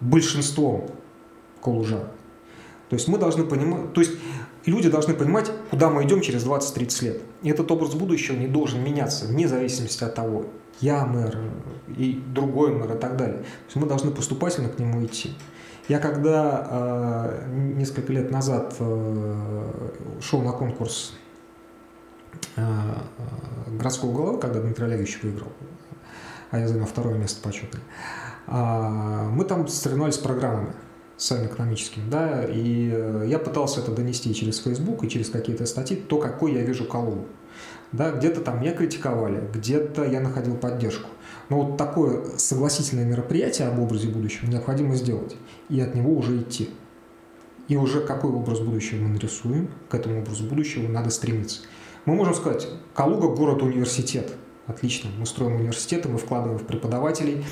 большинством 0.00 0.88
калужан. 1.60 2.04
То 2.88 2.94
есть 2.94 3.08
мы 3.08 3.18
должны 3.18 3.44
понимать, 3.44 3.92
то 3.92 4.00
есть 4.00 4.12
люди 4.64 4.88
должны 4.88 5.14
понимать, 5.14 5.50
куда 5.70 5.90
мы 5.90 6.04
идем 6.04 6.20
через 6.20 6.46
20-30 6.46 7.04
лет. 7.04 7.20
И 7.42 7.50
этот 7.50 7.70
образ 7.70 7.94
будущего 7.94 8.36
не 8.36 8.46
должен 8.46 8.82
меняться, 8.82 9.26
вне 9.26 9.48
зависимости 9.48 10.04
от 10.04 10.14
того, 10.14 10.46
я 10.80 11.04
мэр 11.04 11.38
и 11.88 12.22
другой 12.32 12.72
мэр 12.72 12.96
и 12.96 12.98
так 12.98 13.16
далее. 13.16 13.38
То 13.38 13.64
есть 13.66 13.76
мы 13.76 13.86
должны 13.86 14.10
поступательно 14.10 14.68
к 14.68 14.78
нему 14.78 15.04
идти. 15.04 15.32
Я 15.88 15.98
когда 15.98 16.66
э, 16.68 17.48
несколько 17.76 18.12
лет 18.12 18.30
назад 18.30 18.74
э, 18.78 19.90
шел 20.20 20.42
на 20.42 20.52
конкурс 20.52 21.14
э, 22.56 22.62
городского 23.68 24.12
главы, 24.12 24.38
когда 24.38 24.60
Дмитрий 24.60 24.86
Олегович 24.86 25.20
выиграл, 25.22 25.52
а 26.50 26.58
я 26.58 26.68
занял 26.68 26.86
второе 26.86 27.14
место 27.14 27.40
почетное, 27.40 27.82
э, 28.48 29.28
мы 29.30 29.44
там 29.44 29.68
соревновались 29.68 30.16
с 30.16 30.18
программами 30.18 30.72
социально-экономическими, 31.16 32.08
да, 32.10 32.44
и 32.44 33.26
я 33.26 33.38
пытался 33.38 33.80
это 33.80 33.92
донести 33.92 34.34
через 34.34 34.58
Facebook 34.58 35.04
и 35.04 35.08
через 35.08 35.30
какие-то 35.30 35.66
статьи, 35.66 35.96
то, 35.96 36.18
какой 36.18 36.54
я 36.54 36.62
вижу 36.62 36.84
Калугу. 36.84 37.26
Да, 37.92 38.10
где-то 38.10 38.40
там 38.40 38.60
меня 38.60 38.72
критиковали, 38.72 39.42
где-то 39.54 40.04
я 40.04 40.20
находил 40.20 40.56
поддержку. 40.56 41.08
Но 41.48 41.62
вот 41.62 41.76
такое 41.76 42.36
согласительное 42.36 43.04
мероприятие 43.04 43.68
об 43.68 43.78
образе 43.78 44.08
будущего 44.08 44.48
необходимо 44.50 44.96
сделать 44.96 45.36
и 45.68 45.80
от 45.80 45.94
него 45.94 46.12
уже 46.14 46.40
идти. 46.40 46.70
И 47.68 47.76
уже 47.76 48.00
какой 48.00 48.30
образ 48.30 48.60
будущего 48.60 49.02
мы 49.02 49.08
нарисуем, 49.10 49.68
к 49.88 49.94
этому 49.94 50.20
образу 50.20 50.44
будущего 50.44 50.88
надо 50.88 51.10
стремиться. 51.10 51.62
Мы 52.04 52.14
можем 52.14 52.34
сказать, 52.34 52.68
Калуга– 52.94 53.28
город-университет– 53.34 54.32
Отлично. 54.66 55.10
Мы 55.16 55.26
строим 55.26 55.56
университеты, 55.56 56.08
мы 56.08 56.18
вкладываем 56.18 56.58
в 56.58 56.66
преподавателей, 56.66 57.44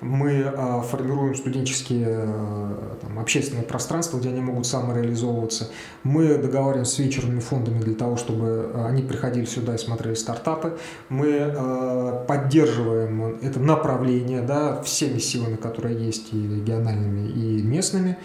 мы 0.00 0.30
э, 0.32 0.82
формируем 0.90 1.34
студенческие 1.34 2.06
э, 2.08 2.96
там, 3.02 3.18
общественные 3.18 3.64
пространства, 3.64 4.16
где 4.16 4.30
они 4.30 4.40
могут 4.40 4.66
самореализовываться. 4.66 5.68
Мы 6.04 6.38
договариваемся 6.38 6.94
с 6.94 6.98
вечерными 7.00 7.40
фондами 7.40 7.80
для 7.80 7.94
того, 7.94 8.16
чтобы 8.16 8.72
они 8.86 9.02
приходили 9.02 9.44
сюда 9.44 9.74
и 9.74 9.78
смотрели 9.78 10.14
стартапы. 10.14 10.78
Мы 11.10 12.24
поддерживаем 12.26 13.38
это 13.42 13.60
направление 13.60 14.40
да, 14.40 14.80
всеми 14.82 15.18
силами, 15.18 15.56
которые 15.56 16.02
есть, 16.02 16.32
и 16.32 16.36
региональными, 16.36 17.28
и 17.28 17.62
местными. 17.62 18.18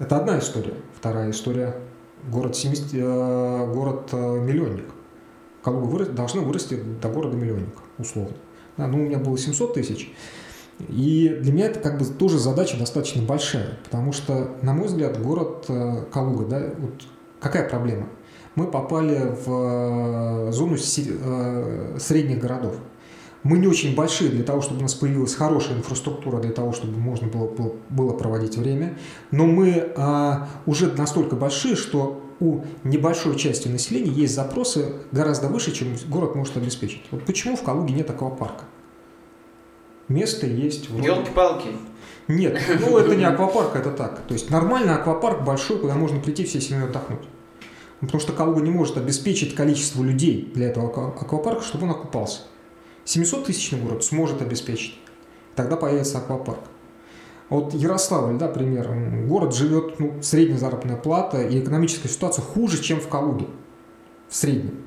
Это 0.00 0.16
одна 0.16 0.40
история. 0.40 0.74
Вторая 0.96 1.30
история– 1.30 1.76
город, 2.30 2.56
70, 2.56 2.92
город 3.72 4.12
миллионник 4.12 4.95
Калуга 5.66 5.86
вырас, 5.86 6.08
должна 6.10 6.42
вырасти 6.42 6.78
до 7.02 7.08
города-миллионника, 7.08 7.82
условно. 7.98 8.36
Да, 8.76 8.86
ну, 8.86 8.98
у 8.98 9.00
меня 9.00 9.18
было 9.18 9.36
700 9.36 9.74
тысяч. 9.74 10.12
И 10.78 11.40
для 11.42 11.52
меня 11.52 11.66
это 11.66 11.80
как 11.80 11.98
бы 11.98 12.04
тоже 12.04 12.38
задача 12.38 12.78
достаточно 12.78 13.20
большая, 13.20 13.76
потому 13.82 14.12
что, 14.12 14.52
на 14.62 14.72
мой 14.72 14.86
взгляд, 14.86 15.20
город 15.20 15.64
э, 15.66 16.04
Калуга, 16.12 16.44
да, 16.44 16.62
вот 16.78 16.92
какая 17.40 17.68
проблема? 17.68 18.06
Мы 18.54 18.68
попали 18.68 19.34
в 19.44 20.48
э, 20.48 20.52
зону 20.52 20.76
э, 20.76 21.96
средних 21.98 22.38
городов. 22.38 22.76
Мы 23.42 23.58
не 23.58 23.66
очень 23.66 23.96
большие 23.96 24.30
для 24.30 24.44
того, 24.44 24.62
чтобы 24.62 24.78
у 24.78 24.82
нас 24.82 24.94
появилась 24.94 25.34
хорошая 25.34 25.78
инфраструктура, 25.78 26.38
для 26.38 26.52
того, 26.52 26.72
чтобы 26.74 26.96
можно 26.96 27.26
было, 27.26 27.50
было, 27.90 28.12
проводить 28.12 28.56
время, 28.56 28.98
но 29.32 29.46
мы 29.46 29.92
уже 30.66 30.92
настолько 30.92 31.36
большие, 31.36 31.76
что 31.76 32.25
у 32.40 32.60
небольшой 32.84 33.36
части 33.36 33.68
населения 33.68 34.10
есть 34.10 34.34
запросы 34.34 34.92
гораздо 35.12 35.48
выше, 35.48 35.72
чем 35.72 35.96
город 36.08 36.34
может 36.34 36.56
обеспечить. 36.56 37.02
Вот 37.10 37.24
почему 37.24 37.56
в 37.56 37.62
Калуге 37.62 37.94
нет 37.94 38.10
аквапарка? 38.10 38.64
Место 40.08 40.46
есть. 40.46 40.90
Вроде... 40.90 41.08
Елки-палки. 41.08 41.68
Нет, 42.28 42.60
ну 42.80 42.98
это 42.98 43.14
не 43.14 43.24
аквапарк, 43.24 43.76
это 43.76 43.90
так. 43.90 44.22
То 44.26 44.34
есть 44.34 44.50
нормальный 44.50 44.94
аквапарк 44.94 45.44
большой, 45.44 45.78
куда 45.78 45.94
можно 45.94 46.20
прийти 46.20 46.44
всей 46.44 46.60
семьей 46.60 46.84
отдохнуть. 46.84 47.22
Ну, 48.00 48.08
потому 48.08 48.20
что 48.20 48.32
Калуга 48.32 48.60
не 48.60 48.70
может 48.70 48.98
обеспечить 48.98 49.54
количество 49.54 50.02
людей 50.02 50.50
для 50.54 50.68
этого 50.68 50.88
аквапарка, 50.88 51.62
чтобы 51.62 51.84
он 51.84 51.92
окупался. 51.92 52.40
700 53.04 53.46
тысячный 53.46 53.80
город 53.80 54.04
сможет 54.04 54.42
обеспечить. 54.42 54.98
Тогда 55.54 55.76
появится 55.76 56.18
аквапарк. 56.18 56.60
Вот 57.48 57.74
Ярославль, 57.74 58.38
да, 58.38 58.48
пример. 58.48 58.90
Город 59.26 59.54
живет, 59.54 60.00
ну, 60.00 60.14
средняя 60.20 60.58
заработная 60.58 60.96
плата 60.96 61.42
и 61.42 61.60
экономическая 61.60 62.08
ситуация 62.08 62.42
хуже, 62.42 62.82
чем 62.82 63.00
в 63.00 63.08
Калуге. 63.08 63.46
В 64.28 64.34
среднем. 64.34 64.84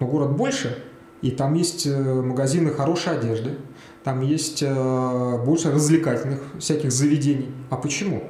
Но 0.00 0.06
город 0.06 0.36
больше, 0.36 0.84
и 1.22 1.30
там 1.30 1.54
есть 1.54 1.86
э, 1.86 2.22
магазины 2.22 2.70
хорошей 2.70 3.16
одежды, 3.16 3.56
там 4.02 4.20
есть 4.20 4.62
э, 4.62 5.44
больше 5.44 5.70
развлекательных 5.70 6.40
всяких 6.58 6.92
заведений. 6.92 7.50
А 7.70 7.76
почему? 7.76 8.24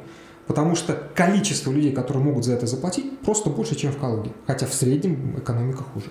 Потому 0.46 0.76
что 0.76 0.92
количество 1.14 1.72
людей, 1.72 1.92
которые 1.92 2.22
могут 2.22 2.44
за 2.44 2.52
это 2.52 2.66
заплатить, 2.66 3.18
просто 3.20 3.50
больше, 3.50 3.74
чем 3.74 3.90
в 3.90 3.98
Калуге. 3.98 4.30
Хотя 4.46 4.66
в 4.66 4.74
среднем 4.74 5.37
экономика 5.38 5.82
хуже. 5.82 6.06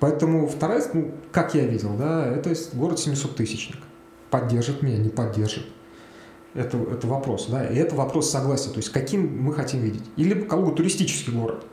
Поэтому 0.00 0.48
вторая, 0.48 0.82
ну, 0.92 1.12
как 1.30 1.54
я 1.54 1.64
видел, 1.64 1.94
да, 1.96 2.26
это 2.26 2.52
город 2.74 2.98
700-тысячник. 2.98 3.78
Поддержит 4.30 4.82
меня, 4.82 4.98
не 4.98 5.10
поддержит. 5.10 5.64
Это, 6.54 6.76
это 6.76 7.06
вопрос, 7.06 7.46
да, 7.50 7.66
и 7.66 7.76
это 7.76 7.94
вопрос 7.94 8.30
согласия, 8.30 8.68
то 8.68 8.76
есть 8.76 8.90
каким 8.90 9.42
мы 9.42 9.54
хотим 9.54 9.80
видеть. 9.80 10.02
Или 10.16 10.34
Калуга 10.34 10.72
туристический 10.72 11.32
город. 11.32 11.64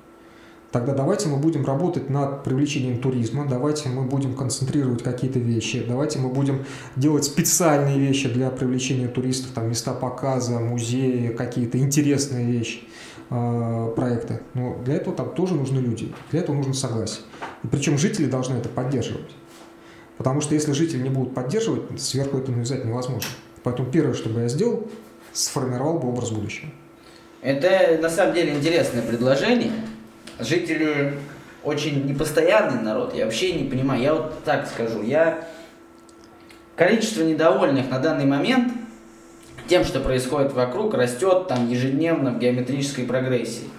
Тогда 0.71 0.93
давайте 0.93 1.27
мы 1.29 1.37
будем 1.37 1.65
работать 1.65 2.11
над 2.11 2.43
привлечением 2.43 3.01
туризма, 3.01 3.47
давайте 3.49 3.89
мы 3.89 4.03
будем 4.03 4.35
концентрировать 4.35 5.01
какие-то 5.01 5.39
вещи, 5.39 5.83
давайте 5.85 6.19
мы 6.19 6.29
будем 6.29 6.63
делать 6.95 7.23
специальные 7.23 7.97
вещи 7.97 8.29
для 8.29 8.51
привлечения 8.51 9.07
туристов, 9.07 9.51
там 9.53 9.67
места 9.67 9.93
показа, 9.93 10.59
музеи, 10.59 11.29
какие-то 11.29 11.79
интересные 11.79 12.45
вещи, 12.45 12.81
э, 13.31 13.93
проекты. 13.95 14.41
Но 14.53 14.77
для 14.85 14.93
этого 14.93 15.15
там 15.15 15.33
тоже 15.33 15.55
нужны 15.55 15.79
люди, 15.79 16.13
для 16.29 16.41
этого 16.41 16.55
нужно 16.55 16.75
согласие. 16.75 17.23
И 17.63 17.67
причем 17.67 17.97
жители 17.97 18.27
должны 18.27 18.55
это 18.55 18.69
поддерживать. 18.69 19.31
Потому 20.19 20.39
что 20.39 20.53
если 20.53 20.73
жители 20.73 21.01
не 21.01 21.09
будут 21.09 21.33
поддерживать, 21.33 21.99
сверху 21.99 22.37
это 22.37 22.51
навязать 22.51 22.85
невозможно. 22.85 23.29
Поэтому 23.63 23.91
первое, 23.91 24.13
что 24.13 24.29
бы 24.29 24.41
я 24.41 24.47
сделал, 24.47 24.87
сформировал 25.33 25.99
бы 25.99 26.09
образ 26.09 26.31
будущего. 26.31 26.69
Это 27.41 27.97
на 28.01 28.09
самом 28.09 28.33
деле 28.33 28.53
интересное 28.53 29.01
предложение. 29.01 29.71
Жители 30.39 31.13
очень 31.63 32.05
непостоянный 32.05 32.81
народ. 32.81 33.13
Я 33.13 33.25
вообще 33.25 33.53
не 33.53 33.69
понимаю. 33.69 34.01
Я 34.01 34.15
вот 34.15 34.43
так 34.43 34.67
скажу. 34.67 35.03
Я 35.03 35.47
количество 36.75 37.23
недовольных 37.23 37.89
на 37.89 37.99
данный 37.99 38.25
момент 38.25 38.73
тем, 39.67 39.85
что 39.85 39.99
происходит 39.99 40.53
вокруг, 40.53 40.93
растет 40.95 41.47
там 41.47 41.69
ежедневно 41.69 42.31
в 42.31 42.39
геометрической 42.39 43.05
прогрессии. 43.05 43.69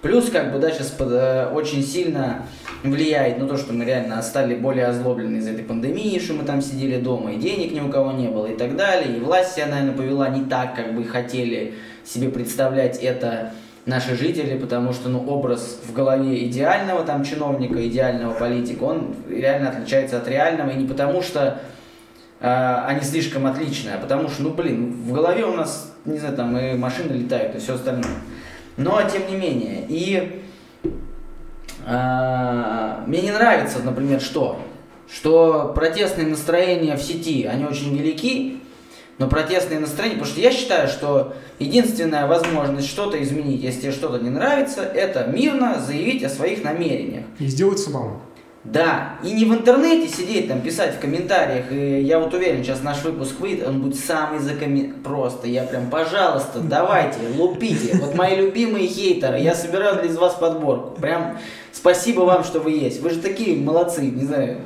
Плюс, 0.00 0.30
как 0.30 0.52
бы, 0.52 0.58
да, 0.58 0.70
сейчас 0.70 0.88
под, 0.88 1.12
э, 1.12 1.50
очень 1.52 1.84
сильно 1.84 2.46
влияет 2.82 3.38
на 3.38 3.46
то, 3.46 3.56
что 3.56 3.72
мы 3.72 3.84
реально 3.84 4.22
стали 4.22 4.54
более 4.54 4.86
озлоблены 4.86 5.38
из 5.38 5.46
этой 5.48 5.64
пандемии, 5.64 6.18
что 6.18 6.34
мы 6.34 6.44
там 6.44 6.62
сидели 6.62 7.00
дома, 7.00 7.32
и 7.32 7.36
денег 7.36 7.72
ни 7.72 7.80
у 7.80 7.88
кого 7.88 8.12
не 8.12 8.28
было, 8.28 8.46
и 8.46 8.56
так 8.56 8.76
далее. 8.76 9.16
И 9.16 9.20
власть 9.20 9.54
себя, 9.54 9.66
наверное, 9.66 9.94
повела 9.94 10.28
не 10.28 10.44
так, 10.44 10.76
как 10.76 10.94
бы 10.94 11.04
хотели 11.04 11.74
себе 12.04 12.28
представлять 12.28 12.98
это 12.98 13.52
наши 13.84 14.16
жители, 14.16 14.56
потому 14.58 14.92
что, 14.92 15.08
ну, 15.08 15.26
образ 15.26 15.80
в 15.84 15.92
голове 15.92 16.46
идеального 16.46 17.04
там 17.04 17.24
чиновника, 17.24 17.86
идеального 17.88 18.34
политика, 18.34 18.84
он 18.84 19.14
реально 19.28 19.70
отличается 19.70 20.18
от 20.18 20.28
реального, 20.28 20.70
и 20.70 20.76
не 20.76 20.86
потому 20.86 21.22
что 21.22 21.60
э, 22.40 22.74
они 22.86 23.00
слишком 23.00 23.46
отличные, 23.46 23.96
а 23.96 23.98
потому 23.98 24.28
что, 24.28 24.42
ну, 24.42 24.50
блин, 24.50 24.92
в 24.92 25.12
голове 25.12 25.44
у 25.46 25.54
нас, 25.54 25.94
не 26.04 26.18
знаю, 26.18 26.36
там 26.36 26.56
и 26.56 26.74
машины 26.74 27.12
летают, 27.12 27.56
и 27.56 27.58
все 27.58 27.74
остальное. 27.74 28.12
Но, 28.76 29.00
тем 29.10 29.26
не 29.26 29.36
менее, 29.36 29.86
и 29.88 30.42
мне 31.88 33.22
не 33.22 33.30
нравится, 33.30 33.78
например, 33.82 34.20
что? 34.20 34.60
Что 35.10 35.72
протестные 35.74 36.26
настроения 36.26 36.96
в 36.96 37.02
сети, 37.02 37.44
они 37.46 37.64
очень 37.64 37.96
велики, 37.96 38.60
но 39.16 39.26
протестные 39.26 39.80
настроения, 39.80 40.16
потому 40.16 40.30
что 40.30 40.40
я 40.40 40.52
считаю, 40.52 40.88
что 40.88 41.34
единственная 41.58 42.26
возможность 42.26 42.88
что-то 42.88 43.20
изменить, 43.22 43.62
если 43.62 43.80
тебе 43.80 43.92
что-то 43.92 44.22
не 44.22 44.30
нравится, 44.30 44.82
это 44.82 45.24
мирно 45.24 45.80
заявить 45.80 46.22
о 46.22 46.28
своих 46.28 46.62
намерениях. 46.62 47.24
И 47.38 47.46
сделать 47.46 47.78
самому. 47.78 48.20
Да, 48.64 49.14
и 49.22 49.32
не 49.32 49.44
в 49.44 49.54
интернете 49.54 50.08
сидеть 50.08 50.48
там, 50.48 50.60
писать 50.60 50.96
в 50.96 50.98
комментариях, 50.98 51.72
и 51.72 52.02
я 52.02 52.18
вот 52.18 52.34
уверен, 52.34 52.62
сейчас 52.62 52.82
наш 52.82 53.02
выпуск 53.02 53.40
выйдет, 53.40 53.66
он 53.66 53.80
будет 53.80 53.96
самый 53.96 54.40
закоми... 54.40 54.92
Просто, 55.02 55.48
я 55.48 55.62
прям, 55.62 55.88
пожалуйста, 55.88 56.58
давайте, 56.60 57.18
лупите. 57.36 57.96
Вот 57.96 58.14
мои 58.14 58.36
любимые 58.36 58.86
хейтеры, 58.88 59.38
я 59.38 59.54
собираю 59.54 60.06
для 60.06 60.20
вас 60.20 60.34
подборку. 60.34 61.00
Прям 61.00 61.38
спасибо 61.78 62.22
вам, 62.22 62.44
что 62.44 62.60
вы 62.60 62.72
есть. 62.72 63.00
Вы 63.00 63.10
же 63.10 63.20
такие 63.20 63.56
молодцы, 63.56 64.02
не 64.02 64.24
знаю. 64.24 64.58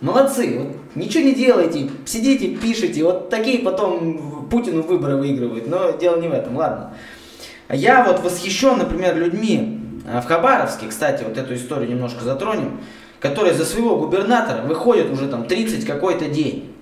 Молодцы, 0.00 0.58
вот 0.58 0.76
ничего 0.96 1.22
не 1.22 1.34
делайте, 1.34 1.88
сидите, 2.06 2.48
пишите, 2.48 3.04
вот 3.04 3.30
такие 3.30 3.60
потом 3.60 4.48
Путину 4.50 4.82
выборы 4.82 5.16
выигрывают, 5.16 5.68
но 5.68 5.92
дело 5.92 6.18
не 6.20 6.26
в 6.26 6.32
этом, 6.32 6.56
ладно. 6.56 6.94
Я 7.68 8.02
вот 8.02 8.20
восхищен, 8.20 8.78
например, 8.78 9.16
людьми 9.16 9.78
а, 10.04 10.20
в 10.20 10.26
Хабаровске, 10.26 10.86
кстати, 10.88 11.22
вот 11.22 11.38
эту 11.38 11.54
историю 11.54 11.88
немножко 11.88 12.24
затронем, 12.24 12.80
которые 13.20 13.54
за 13.54 13.64
своего 13.64 13.96
губернатора 13.96 14.62
выходят 14.62 15.08
уже 15.10 15.28
там 15.28 15.44
30 15.46 15.86
какой-то 15.86 16.26
день. 16.28 16.74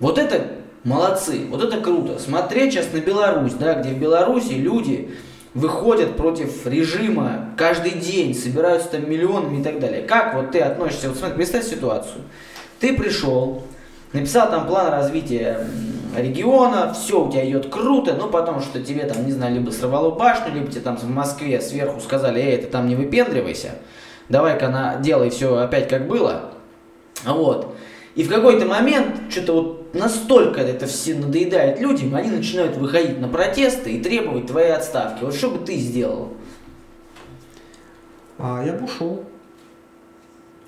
Вот 0.00 0.18
это 0.18 0.46
молодцы, 0.84 1.42
вот 1.50 1.62
это 1.62 1.82
круто. 1.82 2.18
Смотреть 2.18 2.72
сейчас 2.72 2.86
на 2.92 3.00
Беларусь, 3.00 3.52
да, 3.52 3.74
где 3.74 3.90
в 3.90 3.98
Беларуси 3.98 4.52
люди 4.52 5.10
выходят 5.54 6.16
против 6.16 6.66
режима 6.66 7.50
каждый 7.56 7.92
день, 7.92 8.34
собираются 8.34 8.88
там 8.90 9.08
миллионами 9.08 9.60
и 9.60 9.62
так 9.62 9.78
далее. 9.78 10.02
Как 10.02 10.34
вот 10.34 10.50
ты 10.50 10.60
относишься, 10.60 11.08
вот 11.08 11.16
смотри, 11.16 11.36
представь 11.36 11.64
ситуацию. 11.64 12.22
Ты 12.80 12.96
пришел, 12.96 13.62
написал 14.12 14.50
там 14.50 14.66
план 14.66 14.90
развития 14.90 15.66
региона, 16.16 16.92
все 16.92 17.24
у 17.24 17.30
тебя 17.30 17.48
идет 17.48 17.70
круто, 17.70 18.14
но 18.14 18.28
потом 18.28 18.60
что 18.60 18.82
тебе 18.82 19.04
там, 19.04 19.24
не 19.24 19.32
знаю, 19.32 19.54
либо 19.54 19.70
сорвало 19.70 20.10
башню, 20.10 20.52
либо 20.52 20.66
тебе 20.66 20.80
там 20.80 20.96
в 20.96 21.08
Москве 21.08 21.60
сверху 21.60 22.00
сказали, 22.00 22.40
эй, 22.40 22.58
ты 22.58 22.66
там 22.66 22.88
не 22.88 22.96
выпендривайся, 22.96 23.76
давай-ка 24.28 24.68
на, 24.68 24.96
делай 24.96 25.30
все 25.30 25.56
опять 25.56 25.88
как 25.88 26.08
было. 26.08 26.50
Вот. 27.24 27.76
И 28.16 28.24
в 28.24 28.28
какой-то 28.28 28.66
момент 28.66 29.30
что-то 29.30 29.52
вот 29.52 29.83
настолько 29.94 30.60
это 30.60 30.86
все 30.86 31.14
надоедает 31.14 31.80
людям, 31.80 32.14
они 32.14 32.30
начинают 32.30 32.76
выходить 32.76 33.20
на 33.20 33.28
протесты 33.28 33.92
и 33.92 34.02
требовать 34.02 34.46
твоей 34.46 34.72
отставки. 34.72 35.24
Вот 35.24 35.34
что 35.34 35.50
бы 35.50 35.64
ты 35.64 35.76
сделал? 35.76 36.34
А 38.38 38.64
я 38.64 38.72
бы 38.72 38.84
ушел. 38.84 39.24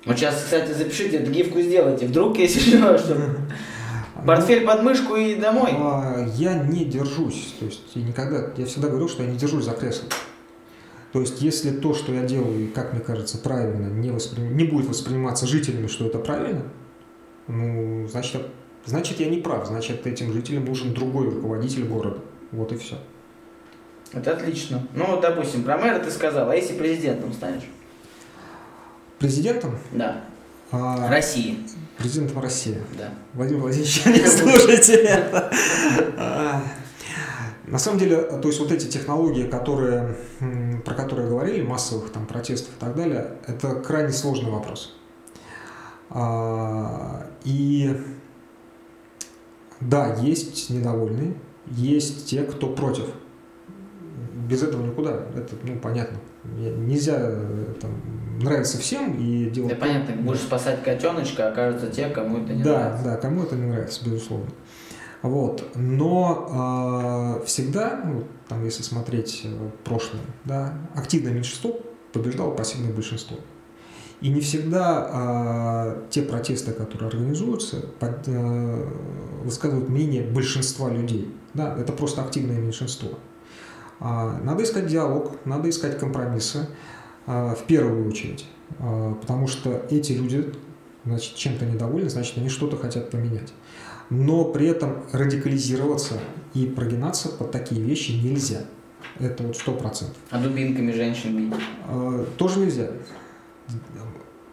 Вот 0.05 0.17
сейчас, 0.17 0.35
кстати, 0.35 0.71
запишите, 0.71 1.17
эту 1.17 1.31
гифку 1.31 1.59
сделайте. 1.59 2.07
Вдруг, 2.07 2.37
если 2.37 2.77
что, 2.77 2.97
что 2.97 3.17
портфель 4.25 4.65
под 4.65 4.83
мышку 4.83 5.15
и 5.15 5.35
домой. 5.35 5.71
А, 5.73 6.25
я 6.35 6.53
не 6.53 6.85
держусь. 6.85 7.55
То 7.59 7.65
есть 7.65 7.95
никогда, 7.95 8.51
я 8.55 8.65
всегда 8.65 8.87
говорил, 8.87 9.09
что 9.09 9.23
я 9.23 9.29
не 9.29 9.37
держусь 9.37 9.65
за 9.65 9.71
кресло. 9.71 10.07
То 11.11 11.21
есть, 11.21 11.41
если 11.41 11.71
то, 11.71 11.93
что 11.93 12.13
я 12.13 12.23
делаю, 12.23 12.71
как 12.73 12.93
мне 12.93 13.01
кажется, 13.01 13.37
правильно, 13.37 13.87
не, 13.87 14.11
воспри... 14.11 14.41
не 14.41 14.65
будет 14.65 14.87
восприниматься 14.87 15.47
жителями, 15.47 15.87
что 15.87 16.05
это 16.05 16.19
правильно, 16.19 16.63
ну, 17.47 18.07
значит, 18.07 18.41
значит, 18.87 19.19
я 19.19 19.29
не 19.29 19.37
прав. 19.37 19.67
Значит, 19.67 20.07
этим 20.07 20.33
жителям 20.33 20.65
нужен 20.65 20.93
другой 20.93 21.29
руководитель 21.29 21.85
города. 21.85 22.19
Вот 22.51 22.71
и 22.71 22.77
все. 22.77 22.97
Это 24.13 24.31
отлично. 24.31 24.87
Ну, 24.93 25.19
допустим, 25.21 25.63
про 25.63 25.77
мэра 25.77 25.99
ты 25.99 26.09
сказал, 26.09 26.49
а 26.49 26.55
если 26.55 26.77
президентом 26.77 27.33
станешь? 27.33 27.65
Президентом? 29.19 29.77
Да. 29.91 30.23
А, 30.71 31.09
России. 31.09 31.59
Президентом 31.97 32.41
России. 32.41 32.77
Да. 32.97 33.09
Владимир 33.33 33.61
Владимирович, 33.61 34.05
не 34.05 34.25
слушайте 34.25 34.93
это. 34.95 35.51
А, 36.17 36.63
на 37.65 37.79
самом 37.79 37.99
деле, 37.99 38.17
то 38.17 38.47
есть 38.47 38.59
вот 38.59 38.71
эти 38.71 38.85
технологии, 38.85 39.47
которые, 39.47 40.15
про 40.85 40.93
которые 40.93 41.27
говорили, 41.27 41.61
массовых 41.61 42.11
там 42.11 42.25
протестов 42.25 42.69
и 42.77 42.79
так 42.79 42.95
далее, 42.95 43.31
это 43.45 43.75
крайне 43.75 44.13
сложный 44.13 44.51
вопрос. 44.51 44.95
А, 46.09 47.27
и 47.43 47.97
да, 49.81 50.15
есть 50.15 50.69
недовольные, 50.69 51.35
есть 51.67 52.27
те, 52.27 52.43
кто 52.43 52.67
против. 52.67 53.05
Без 54.49 54.63
этого 54.63 54.85
никуда. 54.85 55.11
Это, 55.35 55.55
ну, 55.63 55.77
понятно. 55.79 56.17
Нельзя 56.45 57.17
там, 57.81 57.91
нравится 58.39 58.77
всем 58.77 59.17
и 59.19 59.49
делать... 59.49 59.71
Да, 59.71 59.75
понятно. 59.75 60.15
Будешь 60.15 60.39
спасать 60.39 60.83
котеночка, 60.83 61.49
окажется 61.49 61.87
те, 61.87 62.09
кому 62.09 62.43
это 62.43 62.53
не 62.53 62.63
да, 62.63 62.79
нравится. 62.79 63.03
Да, 63.03 63.17
кому 63.17 63.43
это 63.43 63.55
не 63.55 63.65
нравится, 63.65 64.05
безусловно. 64.05 64.47
Вот. 65.21 65.63
Но 65.75 67.39
э, 67.41 67.45
всегда, 67.45 68.01
ну, 68.05 68.23
там, 68.47 68.63
если 68.63 68.83
смотреть 68.83 69.41
э, 69.43 69.69
прошлое, 69.83 70.21
да, 70.45 70.73
активное 70.95 71.33
меньшинство 71.33 71.79
побеждало 72.13 72.51
пассивное 72.51 72.93
большинство. 72.93 73.37
И 74.19 74.29
не 74.29 74.41
всегда 74.41 75.95
э, 75.95 76.07
те 76.09 76.23
протесты, 76.23 76.71
которые 76.71 77.09
организуются, 77.09 77.85
под, 77.99 78.27
э, 78.27 78.87
высказывают 79.43 79.89
мнение 79.89 80.23
большинства 80.23 80.89
людей. 80.89 81.31
Да, 81.53 81.77
это 81.77 81.93
просто 81.93 82.23
активное 82.23 82.57
меньшинство. 82.57 83.09
Э, 83.99 84.39
надо 84.43 84.63
искать 84.63 84.87
диалог, 84.87 85.33
надо 85.45 85.69
искать 85.69 85.99
компромиссы 85.99 86.67
э, 87.27 87.55
в 87.55 87.65
первую 87.67 88.09
очередь. 88.09 88.47
Э, 88.79 89.13
потому 89.21 89.47
что 89.47 89.85
эти 89.91 90.13
люди 90.13 90.51
значит, 91.05 91.35
чем-то 91.35 91.65
недовольны, 91.65 92.09
значит, 92.09 92.39
они 92.39 92.49
что-то 92.49 92.75
хотят 92.75 93.11
поменять. 93.11 93.53
Но 94.09 94.45
при 94.45 94.67
этом 94.67 95.03
радикализироваться 95.11 96.15
и 96.55 96.65
прогинаться 96.65 97.29
под 97.29 97.51
такие 97.51 97.83
вещи 97.83 98.13
нельзя. 98.13 98.61
Это 99.19 99.43
вот 99.43 99.57
сто 99.57 99.73
процентов. 99.73 100.17
А 100.31 100.39
дубинками 100.39 100.91
женщин 100.91 101.37
бить? 101.37 101.59
Э, 101.87 102.25
тоже 102.37 102.61
нельзя 102.61 102.89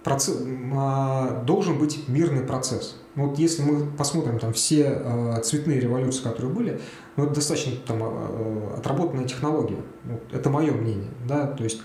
процесс, 0.05 0.39
а, 0.75 1.43
должен 1.45 1.79
быть 1.79 2.09
мирный 2.09 2.43
процесс. 2.43 2.97
Вот 3.17 3.39
если 3.39 3.63
мы 3.63 3.87
посмотрим 3.87 4.39
там 4.39 4.53
все 4.53 4.87
а, 4.87 5.41
цветные 5.41 5.81
революции, 5.81 6.23
которые 6.23 6.53
были, 6.53 6.81
ну, 7.17 7.25
это 7.25 7.35
достаточно 7.35 7.73
там, 7.87 7.99
а, 8.03 8.75
отработанная 8.77 9.25
технология. 9.25 9.79
Вот, 10.05 10.23
это 10.31 10.51
мое 10.51 10.73
мнение. 10.73 11.11
Да? 11.27 11.47
То 11.47 11.65
есть 11.65 11.81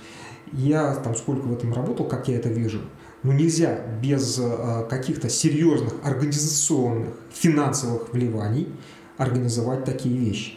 я 0.51 0.95
там 0.95 1.15
сколько 1.15 1.43
в 1.43 1.53
этом 1.53 1.73
работал, 1.73 2.05
как 2.05 2.27
я 2.27 2.35
это 2.35 2.49
вижу, 2.49 2.81
ну 3.23 3.31
нельзя 3.33 3.79
без 4.01 4.41
каких-то 4.89 5.29
серьезных 5.29 5.93
организационных, 6.03 7.15
финансовых 7.31 8.13
вливаний 8.13 8.69
организовать 9.17 9.83
такие 9.83 10.17
вещи. 10.17 10.53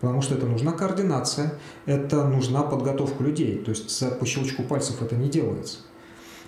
Потому 0.00 0.20
что 0.20 0.34
это 0.34 0.46
нужна 0.46 0.72
координация, 0.72 1.54
это 1.86 2.24
нужна 2.24 2.62
подготовка 2.62 3.22
людей. 3.22 3.58
То 3.58 3.70
есть 3.70 4.18
по 4.18 4.26
щелчку 4.26 4.64
пальцев 4.64 5.00
это 5.02 5.14
не 5.14 5.28
делается. 5.28 5.78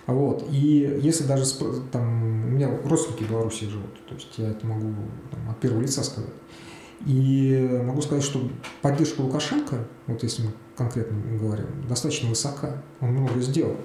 Вот. 0.07 0.45
И 0.51 0.99
если 1.01 1.23
даже 1.23 1.45
там, 1.91 2.23
у 2.23 2.49
меня 2.49 2.69
родственники 2.83 3.23
в 3.23 3.29
Беларуси 3.29 3.65
живут, 3.69 4.05
то 4.07 4.15
есть 4.15 4.33
я 4.37 4.49
это 4.49 4.65
могу 4.65 4.93
там, 5.31 5.49
от 5.49 5.59
первого 5.59 5.81
лица 5.81 6.03
сказать. 6.03 6.29
И 7.05 7.81
могу 7.83 8.01
сказать, 8.01 8.23
что 8.23 8.49
поддержка 8.81 9.21
Лукашенко, 9.21 9.85
вот 10.07 10.23
если 10.23 10.43
мы 10.43 10.51
конкретно 10.75 11.17
говорим, 11.37 11.67
достаточно 11.87 12.29
высока. 12.29 12.81
Он 13.01 13.09
много 13.09 13.39
сделал. 13.41 13.75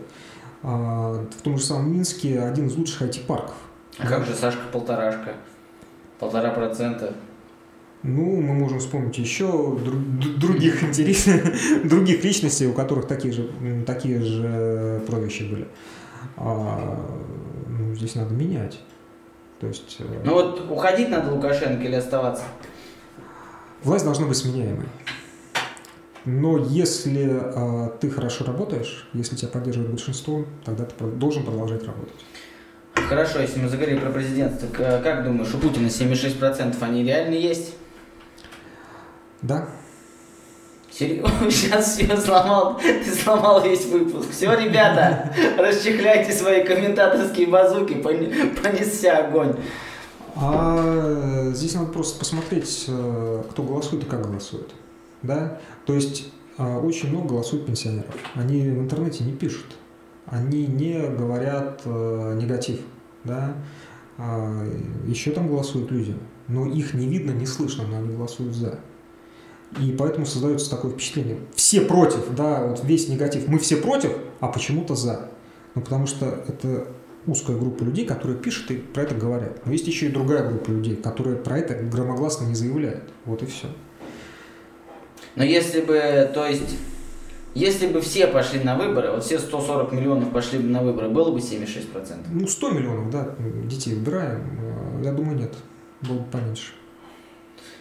А, 0.62 1.24
в 1.24 1.42
том 1.42 1.58
же 1.58 1.64
самом 1.64 1.92
Минске 1.92 2.40
один 2.40 2.66
из 2.66 2.76
лучших 2.76 3.02
IT-парков. 3.02 3.54
А 3.98 4.06
как 4.06 4.24
же 4.24 4.34
Сашка 4.34 4.62
Полторашка? 4.72 5.34
Полтора 6.18 6.50
процента. 6.50 7.14
Ну, 8.02 8.40
мы 8.40 8.54
можем 8.54 8.78
вспомнить 8.78 9.18
еще 9.18 9.76
других 10.36 10.84
интересных, 10.84 11.42
других 11.88 12.22
личностей, 12.22 12.66
у 12.68 12.72
которых 12.72 13.08
такие 13.08 13.32
же, 13.32 13.50
такие 13.86 14.22
же 14.22 15.02
прозвища 15.06 15.44
были 15.44 15.66
а, 16.36 16.96
ну, 17.66 17.94
здесь 17.94 18.14
надо 18.14 18.34
менять. 18.34 18.78
То 19.60 19.66
есть... 19.66 19.96
Э, 20.00 20.22
ну 20.24 20.34
вот 20.34 20.70
уходить 20.70 21.08
надо 21.08 21.32
Лукашенко 21.32 21.82
или 21.82 21.94
оставаться? 21.94 22.44
Власть 23.82 24.04
должна 24.04 24.26
быть 24.26 24.36
сменяемой. 24.36 24.86
Но 26.24 26.58
если 26.58 27.40
э, 27.40 27.90
ты 28.00 28.10
хорошо 28.10 28.44
работаешь, 28.44 29.08
если 29.14 29.36
тебя 29.36 29.48
поддерживает 29.48 29.90
большинство, 29.90 30.44
тогда 30.64 30.84
ты 30.84 31.04
должен 31.04 31.44
продолжать 31.44 31.84
работать. 31.84 32.24
Хорошо, 32.94 33.40
если 33.40 33.60
мы 33.60 33.68
заговорили 33.68 33.98
про 33.98 34.10
президентство, 34.10 34.66
как 34.68 35.24
думаешь, 35.24 35.54
у 35.54 35.58
Путина 35.58 35.86
76% 35.86 36.76
они 36.82 37.04
реально 37.04 37.34
есть? 37.34 37.74
Да. 39.40 39.68
Серьезно? 40.98 41.30
Сейчас 41.50 41.96
все 41.96 42.16
сломал, 42.16 42.78
ты 42.78 43.04
сломал 43.04 43.62
весь 43.62 43.86
выпуск. 43.86 44.30
Все, 44.32 44.52
ребята, 44.54 45.32
расчехляйте 45.58 46.32
свои 46.32 46.64
комментаторские 46.64 47.46
базуки, 47.46 47.94
понесся 47.94 49.18
огонь. 49.18 49.54
А 50.34 51.50
здесь 51.52 51.74
надо 51.74 51.92
просто 51.92 52.18
посмотреть, 52.18 52.86
э, 52.88 53.42
кто 53.50 53.62
голосует 53.62 54.04
и 54.04 54.06
как 54.06 54.22
голосует. 54.22 54.70
Да? 55.22 55.60
То 55.86 55.94
есть 55.94 56.32
э, 56.58 56.76
очень 56.78 57.10
много 57.10 57.28
голосуют 57.28 57.66
пенсионеров. 57.66 58.14
Они 58.34 58.60
в 58.62 58.78
интернете 58.78 59.24
не 59.24 59.32
пишут. 59.32 59.76
Они 60.26 60.66
не 60.66 61.00
говорят 61.00 61.82
э, 61.84 62.38
негатив. 62.40 62.80
Да? 63.24 63.54
А, 64.16 64.64
еще 65.06 65.30
там 65.30 65.48
голосуют 65.48 65.90
люди. 65.90 66.14
Но 66.48 66.66
их 66.66 66.94
не 66.94 67.06
видно, 67.06 67.32
не 67.32 67.46
слышно, 67.46 67.84
но 67.86 67.98
они 67.98 68.14
голосуют 68.14 68.54
за. 68.54 68.78
И 69.80 69.92
поэтому 69.92 70.24
создается 70.24 70.70
такое 70.70 70.92
впечатление. 70.92 71.38
Все 71.54 71.82
против, 71.82 72.34
да, 72.34 72.64
вот 72.64 72.82
весь 72.84 73.08
негатив. 73.08 73.48
Мы 73.48 73.58
все 73.58 73.76
против, 73.76 74.12
а 74.40 74.48
почему-то 74.48 74.94
за. 74.94 75.28
Ну, 75.74 75.82
потому 75.82 76.06
что 76.06 76.26
это 76.48 76.88
узкая 77.26 77.56
группа 77.56 77.82
людей, 77.82 78.06
которые 78.06 78.38
пишут 78.38 78.70
и 78.70 78.76
про 78.76 79.02
это 79.02 79.14
говорят. 79.14 79.64
Но 79.66 79.72
есть 79.72 79.86
еще 79.86 80.06
и 80.06 80.08
другая 80.08 80.48
группа 80.48 80.70
людей, 80.70 80.96
которые 80.96 81.36
про 81.36 81.58
это 81.58 81.74
громогласно 81.74 82.46
не 82.46 82.54
заявляют. 82.54 83.04
Вот 83.26 83.42
и 83.42 83.46
все. 83.46 83.68
Но 85.36 85.44
если 85.44 85.82
бы, 85.82 86.30
то 86.32 86.46
есть, 86.46 86.76
если 87.54 87.86
бы 87.86 88.00
все 88.00 88.26
пошли 88.26 88.60
на 88.60 88.76
выборы, 88.76 89.12
вот 89.12 89.24
все 89.24 89.38
140 89.38 89.92
миллионов 89.92 90.32
пошли 90.32 90.58
бы 90.58 90.68
на 90.68 90.82
выборы, 90.82 91.10
было 91.10 91.30
бы 91.30 91.38
76%? 91.38 92.26
Ну, 92.32 92.46
100 92.48 92.70
миллионов, 92.70 93.10
да, 93.10 93.34
детей 93.64 93.94
выбираем. 93.94 94.40
Э, 95.00 95.04
я 95.04 95.12
думаю, 95.12 95.38
нет. 95.38 95.54
Было 96.00 96.18
бы 96.18 96.24
поменьше. 96.30 96.72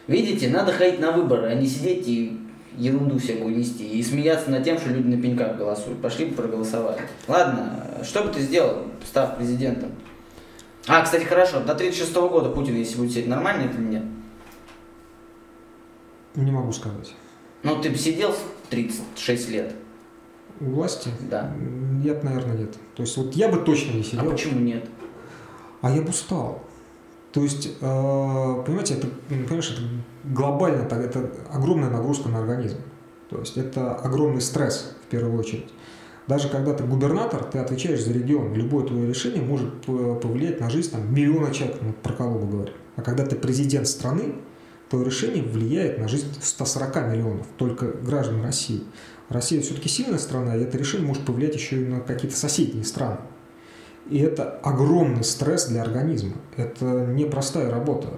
Видите, 0.07 0.49
надо 0.49 0.71
ходить 0.71 0.99
на 0.99 1.11
выборы, 1.11 1.47
а 1.47 1.53
не 1.53 1.67
сидеть 1.67 2.07
и 2.07 2.39
ерунду 2.77 3.19
всякую 3.19 3.57
нести 3.57 3.87
и 3.87 4.03
смеяться 4.03 4.49
над 4.49 4.63
тем, 4.63 4.77
что 4.77 4.89
люди 4.89 5.07
на 5.07 5.21
пеньках 5.21 5.57
голосуют. 5.57 6.01
Пошли 6.01 6.25
бы 6.25 6.35
проголосовали. 6.35 7.01
Ладно, 7.27 7.83
что 8.03 8.23
бы 8.23 8.29
ты 8.29 8.39
сделал, 8.39 8.83
став 9.05 9.37
президентом? 9.37 9.91
А, 10.87 11.01
кстати, 11.01 11.25
хорошо, 11.25 11.59
до 11.59 11.75
36 11.75 12.15
-го 12.15 12.29
года 12.29 12.49
Путин, 12.49 12.75
если 12.75 12.97
будет 12.97 13.11
сидеть, 13.11 13.27
нормально 13.27 13.63
это 13.63 13.77
или 13.77 13.87
нет? 13.87 14.03
Не 16.35 16.51
могу 16.51 16.71
сказать. 16.71 17.13
Ну, 17.63 17.81
ты 17.81 17.89
бы 17.89 17.97
сидел 17.97 18.33
36 18.69 19.49
лет. 19.49 19.75
У 20.61 20.65
власти? 20.65 21.09
Да. 21.29 21.51
Нет, 22.03 22.23
наверное, 22.23 22.57
нет. 22.57 22.73
То 22.95 23.03
есть 23.03 23.17
вот 23.17 23.33
я 23.35 23.49
бы 23.49 23.57
точно 23.57 23.97
не 23.97 24.03
сидел. 24.03 24.21
А 24.21 24.29
почему 24.29 24.59
нет? 24.59 24.87
А 25.81 25.91
я 25.91 26.01
бы 26.01 26.09
устал. 26.09 26.63
То 27.37 27.43
есть, 27.43 27.67
э, 27.67 28.63
понимаете, 28.65 28.95
это, 28.95 29.09
понимаешь, 29.29 29.69
это 29.69 29.81
глобально, 30.23 30.81
это 30.81 31.29
огромная 31.53 31.91
нагрузка 31.91 32.29
на 32.29 32.39
организм. 32.39 32.77
То 33.29 33.37
есть 33.37 33.57
это 33.57 33.93
огромный 33.93 34.41
стресс 34.41 34.95
в 35.05 35.11
первую 35.11 35.37
очередь. 35.37 35.71
Даже 36.25 36.49
когда 36.49 36.73
ты 36.73 36.83
губернатор, 36.83 37.43
ты 37.43 37.59
отвечаешь 37.59 38.03
за 38.03 38.11
регион. 38.11 38.55
Любое 38.55 38.87
твое 38.87 39.07
решение 39.07 39.43
может 39.43 39.71
повлиять 39.85 40.59
на 40.59 40.71
жизнь 40.71 40.89
там, 40.89 41.13
миллиона 41.13 41.53
человек, 41.53 41.77
мы 41.83 41.93
про 41.93 42.13
Калугу 42.13 42.47
говорим. 42.47 42.73
А 42.95 43.03
когда 43.03 43.23
ты 43.23 43.35
президент 43.35 43.87
страны, 43.87 44.33
твое 44.89 45.05
решение 45.05 45.43
влияет 45.43 45.99
на 45.99 46.07
жизнь 46.07 46.33
140 46.41 46.95
миллионов, 47.11 47.45
только 47.57 47.85
граждан 47.85 48.41
России. 48.41 48.81
Россия 49.29 49.61
все-таки 49.61 49.89
сильная 49.89 50.17
страна, 50.17 50.55
и 50.55 50.63
это 50.63 50.75
решение 50.75 51.05
может 51.05 51.23
повлиять 51.23 51.53
еще 51.53 51.83
и 51.83 51.85
на 51.85 51.99
какие-то 51.99 52.35
соседние 52.35 52.83
страны. 52.83 53.19
И 54.09 54.19
это 54.19 54.59
огромный 54.63 55.23
стресс 55.23 55.67
для 55.67 55.81
организма. 55.81 56.33
Это 56.55 57.05
непростая 57.05 57.69
работа. 57.69 58.09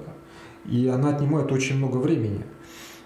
И 0.65 0.88
она 0.88 1.10
отнимает 1.10 1.52
очень 1.52 1.78
много 1.78 1.97
времени. 1.97 2.43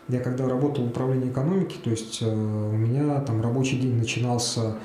Я 0.10 0.19
когда 0.19 0.48
работал 0.50 0.84
в 0.84 0.89
управлении 0.89 1.30
экономики, 1.30 1.78
то 1.82 1.89
есть 1.89 2.22
э, 2.22 2.26
у 2.26 2.76
меня 2.76 3.22
там 3.22 3.41
рабочий 3.41 3.80
день 3.80 3.96
начинался 3.96 4.76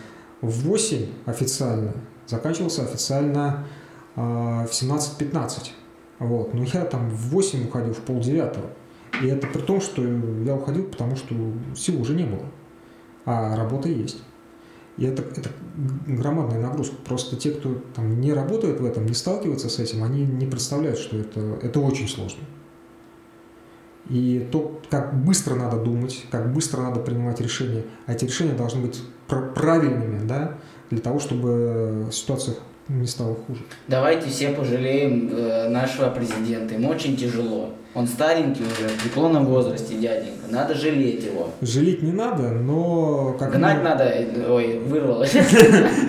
в 0.40 0.68
8 0.68 1.06
официально, 1.26 1.92
заканчивался 2.26 2.82
официально 2.82 3.66
э, 4.14 4.20
в 4.20 4.70
17-15. 4.70 5.70
Вот. 6.20 6.54
Но 6.54 6.62
я 6.62 6.84
там 6.84 7.10
в 7.10 7.30
8 7.30 7.66
уходил, 7.66 7.94
в 7.94 8.00
полдевятого. 8.00 8.66
И 9.22 9.26
это 9.26 9.48
при 9.48 9.60
том, 9.60 9.80
что 9.80 10.02
я 10.02 10.54
уходил, 10.54 10.84
потому 10.84 11.16
что 11.16 11.34
сил 11.74 12.00
уже 12.00 12.14
не 12.14 12.24
было. 12.24 12.44
А 13.24 13.56
работа 13.56 13.88
есть. 13.88 14.22
И 14.98 15.06
это, 15.06 15.22
это 15.22 15.50
громадная 16.06 16.60
нагрузка. 16.60 16.96
Просто 17.04 17.36
те, 17.36 17.52
кто 17.52 17.76
там 17.94 18.20
не 18.20 18.32
работает 18.32 18.80
в 18.80 18.84
этом, 18.84 19.06
не 19.06 19.14
сталкивается 19.14 19.68
с 19.68 19.78
этим, 19.78 20.02
они 20.02 20.24
не 20.24 20.46
представляют, 20.46 20.98
что 20.98 21.16
это, 21.16 21.40
это 21.62 21.80
очень 21.80 22.08
сложно. 22.08 22.42
И 24.10 24.48
то, 24.50 24.80
как 24.90 25.22
быстро 25.22 25.54
надо 25.54 25.76
думать, 25.76 26.24
как 26.30 26.52
быстро 26.52 26.80
надо 26.80 27.00
принимать 27.00 27.40
решения, 27.40 27.84
а 28.06 28.14
эти 28.14 28.24
решения 28.24 28.54
должны 28.54 28.86
быть 28.86 29.00
правильными, 29.28 30.26
да, 30.26 30.54
для 30.90 31.00
того, 31.00 31.18
чтобы 31.20 32.08
ситуация 32.10 32.56
не 32.88 33.06
стало 33.06 33.34
хуже. 33.34 33.60
Давайте 33.86 34.30
все 34.30 34.50
пожалеем 34.50 35.28
э, 35.30 35.68
нашего 35.68 36.08
президента. 36.08 36.74
Ему 36.74 36.88
очень 36.88 37.16
тяжело. 37.16 37.74
Он 37.98 38.06
старенький 38.06 38.62
уже, 38.62 38.88
в 38.88 39.02
преклонном 39.02 39.46
возрасте 39.46 39.96
дяденька. 39.96 40.46
Надо 40.50 40.74
жалеть 40.74 41.24
его. 41.24 41.50
Жалеть 41.60 42.00
не 42.00 42.12
надо, 42.12 42.50
но... 42.50 43.34
Как 43.36 43.50
Гнать 43.50 43.78
минимум... 43.78 43.98
надо... 43.98 44.52
Ой, 44.54 44.78
вырвалось. 44.78 45.34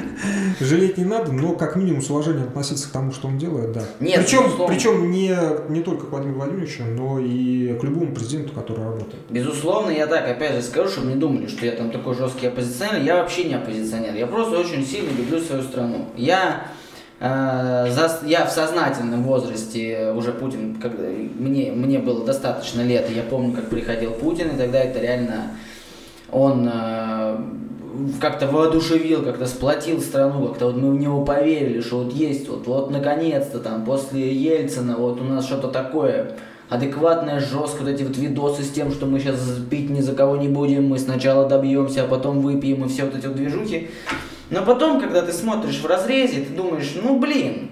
Жалеть 0.59 0.99
не 0.99 1.05
надо, 1.05 1.31
но 1.31 1.53
как 1.53 1.75
минимум 1.75 2.03
с 2.03 2.09
уважением 2.11 2.43
относиться 2.49 2.89
к 2.89 2.91
тому, 2.91 3.11
что 3.11 3.27
он 3.27 3.39
делает, 3.39 3.71
да. 3.71 3.81
Нет, 3.99 4.19
причем, 4.23 4.67
причем 4.67 5.09
не, 5.09 5.35
не 5.69 5.81
только 5.81 6.05
к 6.05 6.11
Владимиру 6.11 6.37
Владимировичу, 6.37 6.83
но 6.83 7.17
и 7.17 7.73
к 7.79 7.83
любому 7.83 8.13
президенту, 8.13 8.53
который 8.53 8.83
работает. 8.83 9.23
Безусловно, 9.29 9.89
я 9.89 10.05
так 10.05 10.29
опять 10.29 10.55
же 10.55 10.61
скажу, 10.61 10.89
чтобы 10.89 11.07
не 11.07 11.15
думали, 11.15 11.47
что 11.47 11.65
я 11.65 11.71
там 11.71 11.89
такой 11.89 12.13
жесткий 12.13 12.47
оппозиционер. 12.47 13.01
Я 13.01 13.15
вообще 13.15 13.45
не 13.45 13.55
оппозиционер. 13.55 14.13
Я 14.13 14.27
просто 14.27 14.59
очень 14.59 14.85
сильно 14.85 15.09
люблю 15.17 15.39
свою 15.41 15.63
страну. 15.63 16.05
Я 16.15 16.67
я 17.21 18.45
в 18.47 18.51
сознательном 18.51 19.23
возрасте 19.23 20.13
уже 20.15 20.31
Путин, 20.31 20.75
когда 20.81 21.03
мне, 21.03 21.71
мне 21.71 21.99
было 21.99 22.25
достаточно 22.25 22.81
лет, 22.81 23.09
я 23.09 23.23
помню, 23.23 23.53
как 23.53 23.69
приходил 23.69 24.11
Путин, 24.11 24.51
и 24.51 24.57
тогда 24.57 24.79
это 24.79 24.99
реально 24.99 25.51
он 26.31 26.69
э, 26.71 27.37
как-то 28.21 28.47
воодушевил, 28.47 29.23
как-то 29.23 29.47
сплотил 29.47 29.99
страну, 29.99 30.47
как-то 30.47 30.67
вот 30.67 30.77
мы 30.77 30.91
в 30.91 30.99
него 30.99 31.25
поверили, 31.25 31.81
что 31.81 32.03
вот 32.03 32.13
есть, 32.13 32.47
вот, 32.47 32.67
вот 32.67 32.91
наконец-то 32.91 33.59
там 33.59 33.83
после 33.83 34.33
Ельцина 34.33 34.95
вот 34.95 35.19
у 35.19 35.23
нас 35.23 35.45
что-то 35.45 35.67
такое 35.67 36.35
адекватное, 36.69 37.39
жесткое, 37.39 37.87
вот 37.87 37.89
эти 37.89 38.03
вот 38.03 38.15
видосы 38.17 38.63
с 38.63 38.69
тем, 38.69 38.91
что 38.91 39.07
мы 39.07 39.19
сейчас 39.19 39.39
пить 39.69 39.89
ни 39.89 40.01
за 40.01 40.13
кого 40.13 40.37
не 40.37 40.47
будем, 40.47 40.87
мы 40.87 40.99
сначала 40.99 41.49
добьемся, 41.49 42.03
а 42.03 42.07
потом 42.07 42.41
выпьем, 42.41 42.85
и 42.85 42.87
все 42.87 43.05
вот 43.05 43.15
эти 43.15 43.25
вот 43.25 43.35
движухи. 43.35 43.89
Но 44.49 44.63
потом, 44.63 44.99
когда 44.99 45.21
ты 45.21 45.31
смотришь 45.31 45.79
в 45.79 45.85
разрезе, 45.85 46.41
ты 46.41 46.53
думаешь, 46.53 46.95
ну 47.01 47.19
блин, 47.19 47.69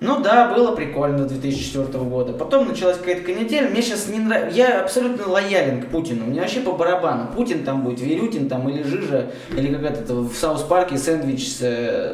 ну 0.00 0.20
да, 0.20 0.54
было 0.54 0.76
прикольно 0.76 1.26
2004 1.26 2.04
года. 2.04 2.32
Потом 2.32 2.68
началась 2.68 2.98
какая-то 2.98 3.22
канитель. 3.22 3.68
Мне 3.68 3.82
сейчас 3.82 4.06
не 4.06 4.20
нравится. 4.20 4.56
Я 4.56 4.82
абсолютно 4.82 5.26
лоялен 5.26 5.82
к 5.82 5.88
Путину. 5.88 6.26
Мне 6.26 6.40
вообще 6.40 6.60
по 6.60 6.70
барабану. 6.70 7.32
Путин 7.34 7.64
там 7.64 7.82
будет, 7.82 8.00
Верютин 8.00 8.48
там 8.48 8.68
или 8.68 8.84
Жижа, 8.84 9.32
или 9.56 9.74
какая-то 9.74 10.14
в 10.14 10.32
Саус-парке 10.36 10.96
сэндвич 10.96 11.48
с, 11.48 11.62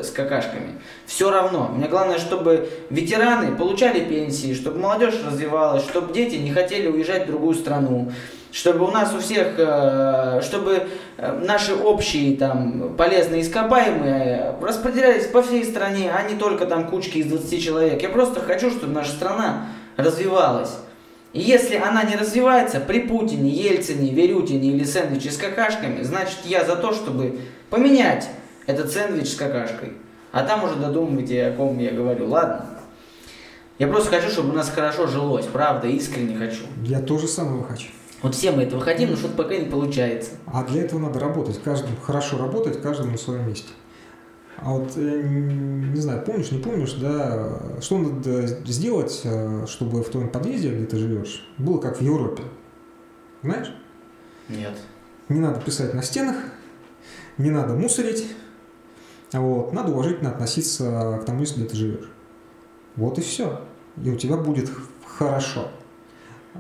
с 0.02 0.10
какашками. 0.12 0.78
Все 1.04 1.30
равно. 1.30 1.72
Мне 1.76 1.86
главное, 1.86 2.18
чтобы 2.18 2.70
ветераны 2.88 3.54
получали 3.54 4.00
пенсии, 4.00 4.54
чтобы 4.54 4.78
молодежь 4.78 5.20
развивалась, 5.26 5.84
чтобы 5.84 6.14
дети 6.14 6.36
не 6.36 6.52
хотели 6.52 6.88
уезжать 6.88 7.24
в 7.24 7.26
другую 7.26 7.54
страну 7.54 8.10
чтобы 8.54 8.86
у 8.86 8.90
нас 8.92 9.12
у 9.12 9.18
всех, 9.18 9.54
э, 9.58 10.40
чтобы 10.40 10.86
э, 11.16 11.40
наши 11.44 11.74
общие 11.74 12.36
там 12.36 12.94
полезные 12.96 13.42
ископаемые 13.42 14.54
распределялись 14.62 15.26
по 15.26 15.42
всей 15.42 15.64
стране, 15.64 16.12
а 16.14 16.22
не 16.22 16.38
только 16.38 16.64
там 16.64 16.88
кучки 16.88 17.18
из 17.18 17.26
20 17.26 17.62
человек. 17.62 18.00
Я 18.00 18.10
просто 18.10 18.38
хочу, 18.38 18.70
чтобы 18.70 18.92
наша 18.92 19.10
страна 19.10 19.66
развивалась. 19.96 20.70
И 21.32 21.40
если 21.40 21.74
она 21.74 22.04
не 22.04 22.14
развивается 22.14 22.78
при 22.78 23.00
Путине, 23.00 23.50
Ельцине, 23.50 24.12
Верютине 24.12 24.70
или 24.70 24.84
сэндвиче 24.84 25.32
с 25.32 25.36
какашками, 25.36 26.04
значит 26.04 26.38
я 26.44 26.64
за 26.64 26.76
то, 26.76 26.92
чтобы 26.92 27.40
поменять 27.70 28.28
этот 28.66 28.92
сэндвич 28.92 29.32
с 29.32 29.34
какашкой. 29.34 29.94
А 30.30 30.44
там 30.44 30.62
уже 30.62 30.76
додумывайте, 30.76 31.44
о 31.46 31.52
ком 31.52 31.76
я 31.80 31.90
говорю. 31.90 32.28
Ладно? 32.28 32.66
Я 33.80 33.88
просто 33.88 34.10
хочу, 34.10 34.30
чтобы 34.30 34.50
у 34.50 34.52
нас 34.52 34.70
хорошо 34.70 35.08
жилось, 35.08 35.46
правда, 35.46 35.88
искренне 35.88 36.36
хочу. 36.36 36.62
Я 36.84 37.00
тоже 37.00 37.26
самого 37.26 37.64
хочу. 37.64 37.88
Вот 38.24 38.34
все 38.34 38.52
мы 38.52 38.62
этого 38.62 38.80
хотим, 38.80 39.10
но 39.10 39.16
что-то 39.16 39.36
пока 39.36 39.54
не 39.54 39.66
получается. 39.66 40.30
А 40.46 40.64
для 40.64 40.84
этого 40.84 40.98
надо 40.98 41.20
работать, 41.20 41.62
каждому, 41.62 41.94
хорошо 41.98 42.38
работать, 42.38 42.80
каждому 42.80 43.12
на 43.12 43.18
своем 43.18 43.46
месте. 43.46 43.68
А 44.56 44.72
вот, 44.72 44.92
э, 44.96 45.22
не 45.22 46.00
знаю, 46.00 46.24
помнишь, 46.24 46.50
не 46.50 46.58
помнишь, 46.58 46.94
да, 46.94 47.60
что 47.82 47.98
надо 47.98 48.46
сделать, 48.46 49.20
э, 49.24 49.66
чтобы 49.66 50.02
в 50.02 50.08
твоем 50.08 50.30
подъезде, 50.30 50.70
где 50.70 50.86
ты 50.86 50.96
живешь, 50.96 51.46
было 51.58 51.76
как 51.76 51.98
в 51.98 52.00
Европе? 52.00 52.44
Знаешь? 53.42 53.70
Нет. 54.48 54.72
Не 55.28 55.40
надо 55.40 55.60
писать 55.60 55.92
на 55.92 56.02
стенах, 56.02 56.36
не 57.36 57.50
надо 57.50 57.74
мусорить, 57.74 58.26
вот, 59.34 59.74
надо 59.74 59.92
уважительно 59.92 60.30
относиться 60.30 61.18
к 61.20 61.26
тому 61.26 61.40
месте, 61.40 61.60
где 61.60 61.68
ты 61.68 61.76
живешь. 61.76 62.10
Вот 62.96 63.18
и 63.18 63.20
все. 63.20 63.60
И 64.02 64.08
у 64.08 64.16
тебя 64.16 64.38
будет 64.38 64.70
хорошо 65.06 65.68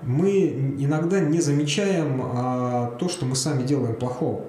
мы 0.02 0.74
иногда 0.78 1.20
не 1.20 1.40
замечаем 1.40 2.22
а, 2.24 2.96
то, 2.98 3.08
что 3.08 3.24
мы 3.24 3.36
сами 3.36 3.62
делаем 3.62 3.94
плохого. 3.94 4.44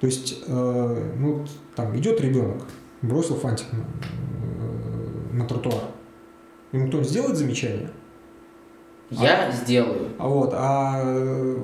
То 0.00 0.06
есть, 0.06 0.42
э, 0.46 1.12
ну, 1.18 1.44
там 1.74 1.96
идет 1.96 2.20
ребенок, 2.20 2.62
бросил 3.00 3.36
фантик 3.36 3.66
на, 3.72 3.78
э, 3.78 5.32
на 5.32 5.46
тротуар. 5.46 5.84
Ему 6.72 6.88
кто-нибудь 6.88 7.08
сделает 7.08 7.36
замечание? 7.36 7.90
Я 9.08 9.48
а, 9.48 9.52
сделаю. 9.52 10.10
А 10.18 10.28
вот, 10.28 10.50
а 10.52 11.56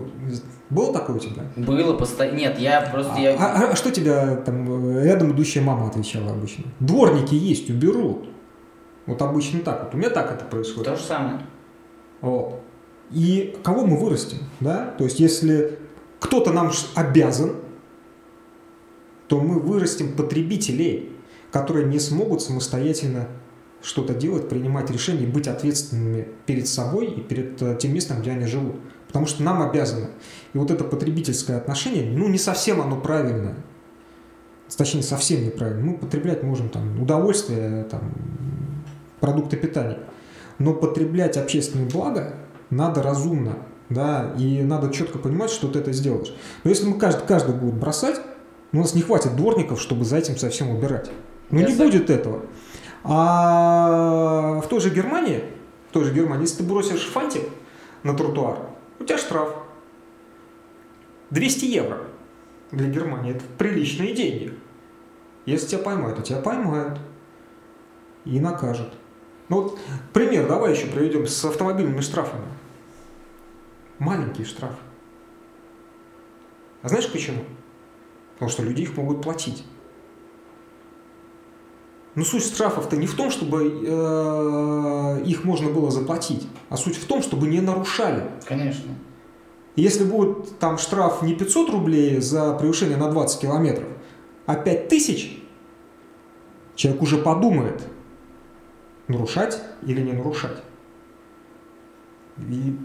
было 0.71 0.93
такое 0.93 1.17
у 1.17 1.19
тебя? 1.19 1.43
Было 1.57 1.95
постоянно. 1.95 2.37
Нет, 2.37 2.59
я 2.59 2.81
просто. 2.81 3.13
А, 3.15 3.19
я... 3.19 3.35
А, 3.35 3.73
а 3.73 3.77
что 3.77 3.91
тебя 3.91 4.37
там 4.37 4.99
рядом 5.01 5.33
идущая 5.33 5.63
мама 5.63 5.89
отвечала 5.89 6.31
обычно? 6.31 6.65
Дворники 6.81 7.35
есть, 7.35 7.69
уберут. 7.69 8.29
Вот 9.07 9.21
обычно 9.21 9.61
так. 9.61 9.85
Вот 9.85 9.95
у 9.95 9.99
меня 9.99 10.09
так 10.09 10.33
это 10.33 10.45
происходит. 10.45 10.87
То 10.87 10.97
же 10.97 11.03
самое. 11.03 11.41
Вот. 12.21 12.63
И 13.13 13.57
кого 13.63 13.85
мы 13.85 13.97
вырастим, 13.97 14.39
да? 14.61 14.95
То 14.99 15.05
есть 15.05 15.21
если 15.21 15.79
кто-то 16.19 16.53
нам 16.53 16.71
обязан, 16.95 17.57
то 19.29 19.41
мы 19.41 19.59
вырастим 19.59 20.17
потребителей, 20.17 21.13
которые 21.51 21.87
не 21.87 21.99
смогут 21.99 22.43
самостоятельно 22.43 23.29
что-то 23.83 24.15
делать, 24.15 24.49
принимать 24.49 24.91
решения 24.91 25.27
быть 25.27 25.49
ответственными 25.49 26.29
перед 26.47 26.69
собой 26.69 27.07
и 27.07 27.21
перед 27.21 27.61
э, 27.61 27.77
тем 27.81 27.95
местом, 27.95 28.21
где 28.21 28.31
они 28.31 28.47
живут. 28.47 28.77
Потому 29.09 29.27
что 29.27 29.43
нам 29.43 29.61
обязаны. 29.61 30.09
И 30.55 30.59
вот 30.59 30.71
это 30.71 30.85
потребительское 30.85 31.59
отношение, 31.59 32.11
ну, 32.17 32.29
не 32.29 32.39
совсем 32.39 32.81
оно 32.81 33.01
правильное. 33.01 33.57
Точнее, 34.75 35.03
совсем 35.03 35.45
неправильно. 35.45 35.85
Мы 35.85 35.99
потреблять 35.99 36.43
можем 36.43 36.71
там 36.71 37.03
удовольствие, 37.03 37.85
там, 37.85 38.15
продукты 39.21 39.57
питания. 39.57 39.99
Но 40.59 40.73
потреблять 40.73 41.37
общественные 41.37 41.89
блага 41.89 42.35
надо 42.73 43.03
разумно, 43.03 43.59
да, 43.91 44.35
и 44.39 44.63
надо 44.63 44.93
четко 44.93 45.19
понимать, 45.19 45.51
что 45.51 45.69
ты 45.69 45.79
это 45.79 45.93
сделаешь. 45.93 46.35
Но 46.65 46.71
если 46.71 46.87
мы 46.87 46.99
каждый, 46.99 47.27
каждый 47.27 47.55
будет 47.55 47.75
бросать, 47.75 48.21
у 48.73 48.79
нас 48.79 48.95
не 48.95 49.03
хватит 49.03 49.37
дворников, 49.37 49.81
чтобы 49.81 50.07
за 50.07 50.17
этим 50.17 50.39
совсем 50.39 50.71
убирать. 50.71 51.11
Ну 51.51 51.61
не 51.61 51.75
будет 51.75 52.09
этого. 52.09 52.47
А 53.05 54.61
в 54.65 54.69
той 54.69 54.81
же 54.81 54.89
Германии, 54.89 55.45
в 55.91 55.93
той 55.93 56.05
же 56.05 56.15
Германии, 56.15 56.45
если 56.45 56.59
ты 56.59 56.63
бросишь 56.65 57.07
фантик 57.07 57.43
на 58.05 58.15
тротуар, 58.15 58.59
у 58.99 59.05
тебя 59.05 59.19
штраф. 59.19 59.55
200 61.31 61.65
евро 61.67 61.99
для 62.71 62.89
Германии. 62.89 63.33
Это 63.33 63.45
приличные 63.59 64.15
деньги. 64.15 64.55
Если 65.45 65.67
тебя 65.67 65.83
поймают, 65.83 66.17
то 66.17 66.23
тебя 66.23 66.39
поймают 66.39 66.99
и 68.25 68.41
накажут. 68.41 68.95
Ну 69.51 69.63
вот 69.63 69.79
пример 70.15 70.49
давай 70.49 70.73
еще 70.73 70.87
приведем 70.87 71.27
с 71.27 71.45
автомобильными 71.45 72.01
штрафами. 72.01 72.45
Маленькие 74.03 74.45
штрафы. 74.45 74.83
А 76.83 76.89
знаешь 76.89 77.09
почему? 77.13 77.45
Потому 78.35 78.51
что 78.51 78.65
люди 78.65 78.83
их 78.83 78.97
могут 78.97 79.23
платить. 79.23 79.65
Но 82.17 82.25
суть 82.25 82.45
штрафов-то 82.45 82.97
не 82.97 83.07
в 83.07 83.15
том, 83.15 83.31
чтобы 83.31 83.63
э, 83.63 85.23
их 85.25 85.45
можно 85.45 85.71
было 85.71 85.93
заплатить, 85.93 86.49
а 86.69 86.77
суть 86.77 86.97
в 86.97 87.07
том, 87.07 87.23
чтобы 87.23 87.47
не 87.47 87.61
нарушали. 87.61 88.29
Конечно. 88.45 88.93
Если 89.77 90.03
будет 90.03 90.59
там 90.59 90.79
штраф 90.79 91.23
не 91.23 91.37
500 91.37 91.71
рублей 91.71 92.21
за 92.21 92.55
превышение 92.55 92.97
на 92.97 93.09
20 93.09 93.41
километров, 93.41 93.89
а 94.47 94.57
5000, 94.57 95.45
человек 96.75 97.03
уже 97.03 97.19
подумает, 97.19 97.81
нарушать 99.07 99.63
или 99.87 100.01
не 100.01 100.13
нарушать. 100.13 100.61
И 102.39 102.77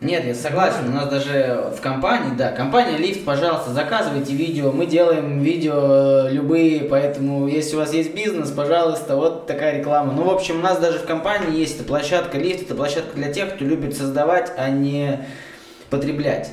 нет, 0.00 0.24
я 0.24 0.34
согласен. 0.34 0.88
У 0.88 0.92
нас 0.92 1.10
даже 1.10 1.72
в 1.76 1.80
компании, 1.82 2.34
да, 2.34 2.50
компания 2.52 2.96
Лифт, 2.96 3.22
пожалуйста, 3.22 3.72
заказывайте 3.72 4.32
видео. 4.32 4.72
Мы 4.72 4.86
делаем 4.86 5.40
видео 5.40 6.28
э, 6.28 6.32
любые, 6.32 6.84
поэтому 6.84 7.46
если 7.46 7.76
у 7.76 7.80
вас 7.80 7.92
есть 7.92 8.14
бизнес, 8.14 8.50
пожалуйста, 8.50 9.16
вот 9.16 9.46
такая 9.46 9.76
реклама. 9.78 10.14
Ну, 10.14 10.24
в 10.24 10.30
общем, 10.30 10.60
у 10.60 10.62
нас 10.62 10.78
даже 10.78 11.00
в 11.00 11.04
компании 11.04 11.58
есть 11.58 11.76
эта 11.76 11.84
площадка 11.84 12.38
Лифт, 12.38 12.62
это 12.62 12.74
площадка 12.74 13.14
для 13.14 13.30
тех, 13.30 13.54
кто 13.54 13.64
любит 13.66 13.94
создавать, 13.94 14.50
а 14.56 14.70
не 14.70 15.26
потреблять. 15.90 16.50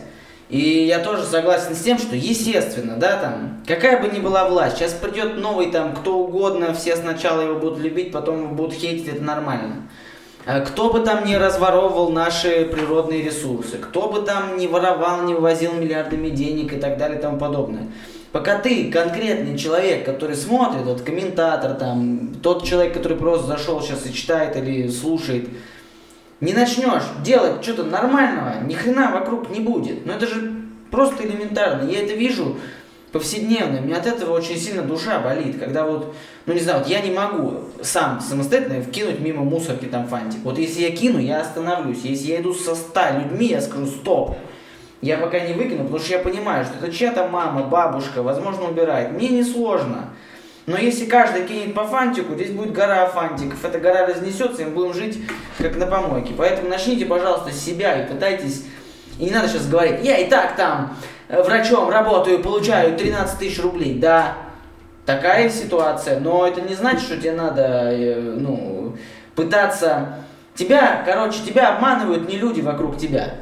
И 0.49 0.59
я 0.85 0.99
тоже 0.99 1.23
согласен 1.23 1.73
с 1.73 1.81
тем, 1.81 1.97
что 1.99 2.17
естественно, 2.17 2.97
да, 2.97 3.17
там, 3.17 3.63
какая 3.65 4.01
бы 4.01 4.09
ни 4.09 4.19
была 4.19 4.47
власть, 4.49 4.77
сейчас 4.77 4.91
придет 4.91 5.37
новый 5.37 5.71
там 5.71 5.93
кто 5.93 6.19
угодно, 6.19 6.73
все 6.73 6.97
сначала 6.97 7.41
его 7.41 7.55
будут 7.55 7.79
любить, 7.79 8.11
потом 8.11 8.43
его 8.43 8.55
будут 8.55 8.73
хейтить, 8.73 9.07
это 9.07 9.23
нормально. 9.23 9.87
Э, 10.47 10.61
кто 10.61 10.91
бы 10.91 11.01
там 11.01 11.25
ни 11.25 11.35
разворовывал 11.35 12.09
наши 12.09 12.65
природные 12.65 13.21
ресурсы, 13.21 13.77
кто 13.77 14.09
бы 14.09 14.21
там 14.21 14.57
ни 14.57 14.65
воровал, 14.65 15.23
не 15.23 15.33
вывозил 15.33 15.73
миллиардами 15.73 16.29
денег 16.29 16.73
и 16.73 16.77
так 16.77 16.97
далее 16.97 17.19
и 17.19 17.21
тому 17.21 17.37
подобное. 17.37 17.87
Пока 18.31 18.57
ты 18.57 18.89
конкретный 18.89 19.57
человек, 19.57 20.05
который 20.05 20.35
смотрит, 20.35 20.83
вот 20.83 21.01
комментатор, 21.01 21.73
там, 21.73 22.35
тот 22.41 22.63
человек, 22.63 22.93
который 22.93 23.17
просто 23.17 23.47
зашел 23.47 23.81
сейчас 23.81 24.05
и 24.05 24.13
читает 24.13 24.55
или 24.55 24.87
слушает, 24.89 25.49
не 26.39 26.53
начнешь 26.53 27.03
делать 27.23 27.63
что-то 27.63 27.83
нормального, 27.83 28.61
ни 28.63 28.73
хрена 28.73 29.11
вокруг 29.11 29.49
не 29.49 29.59
будет. 29.59 30.05
Но 30.05 30.13
это 30.13 30.27
же 30.27 30.61
просто 30.91 31.25
элементарно. 31.25 31.89
Я 31.89 32.03
это 32.03 32.13
вижу 32.13 32.57
повседневно. 33.17 33.79
У 33.79 33.83
меня 33.83 33.97
от 33.97 34.07
этого 34.07 34.35
очень 34.35 34.57
сильно 34.57 34.83
душа 34.83 35.19
болит, 35.19 35.59
когда 35.59 35.85
вот, 35.85 36.15
ну 36.45 36.53
не 36.53 36.59
знаю, 36.59 36.79
вот 36.79 36.87
я 36.87 37.01
не 37.01 37.11
могу 37.11 37.55
сам 37.81 38.21
самостоятельно 38.21 38.81
вкинуть 38.81 39.19
мимо 39.19 39.43
мусорки 39.43 39.85
там 39.85 40.07
фантик. 40.07 40.39
Вот 40.43 40.57
если 40.57 40.81
я 40.81 40.91
кину, 40.91 41.19
я 41.19 41.41
остановлюсь. 41.41 42.01
Если 42.03 42.27
я 42.27 42.41
иду 42.41 42.53
со 42.53 42.75
ста 42.75 43.11
людьми, 43.11 43.47
я 43.47 43.61
скажу 43.61 43.87
стоп. 43.87 44.37
Я 45.01 45.17
пока 45.17 45.39
не 45.39 45.53
выкину, 45.53 45.83
потому 45.83 45.99
что 45.99 46.13
я 46.13 46.19
понимаю, 46.19 46.65
что 46.65 46.73
это 46.83 46.95
чья-то 46.95 47.27
мама, 47.27 47.63
бабушка, 47.63 48.23
возможно, 48.23 48.67
убирает. 48.69 49.11
Мне 49.11 49.29
не 49.29 49.43
сложно. 49.43 50.09
Но 50.65 50.77
если 50.77 51.05
каждый 51.05 51.45
кинет 51.45 51.73
по 51.73 51.85
фантику, 51.85 52.33
здесь 52.33 52.51
будет 52.51 52.73
гора 52.73 53.05
фантиков. 53.07 53.63
Эта 53.63 53.79
гора 53.79 54.05
разнесется, 54.05 54.63
и 54.63 54.65
мы 54.65 54.71
будем 54.71 54.93
жить 54.93 55.19
как 55.59 55.77
на 55.77 55.85
помойке. 55.85 56.33
Поэтому 56.37 56.69
начните, 56.69 57.05
пожалуйста, 57.05 57.51
с 57.51 57.59
себя 57.59 58.03
и 58.03 58.11
пытайтесь... 58.11 58.63
И 59.17 59.25
не 59.25 59.31
надо 59.31 59.47
сейчас 59.47 59.67
говорить, 59.67 60.03
я 60.03 60.17
и 60.17 60.29
так 60.29 60.55
там 60.55 60.95
врачом 61.29 61.89
работаю, 61.89 62.39
получаю 62.39 62.97
13 62.97 63.39
тысяч 63.39 63.61
рублей. 63.61 63.99
Да, 63.99 64.37
такая 65.05 65.49
ситуация, 65.49 66.19
но 66.19 66.45
это 66.45 66.61
не 66.61 66.75
значит, 66.75 67.01
что 67.01 67.17
тебе 67.17 67.33
надо, 67.33 67.91
э, 67.91 68.19
ну, 68.19 68.95
пытаться... 69.35 70.19
Тебя, 70.55 71.03
короче, 71.05 71.43
тебя 71.45 71.75
обманывают 71.75 72.27
не 72.27 72.37
люди 72.37 72.61
вокруг 72.61 72.97
тебя. 72.97 73.35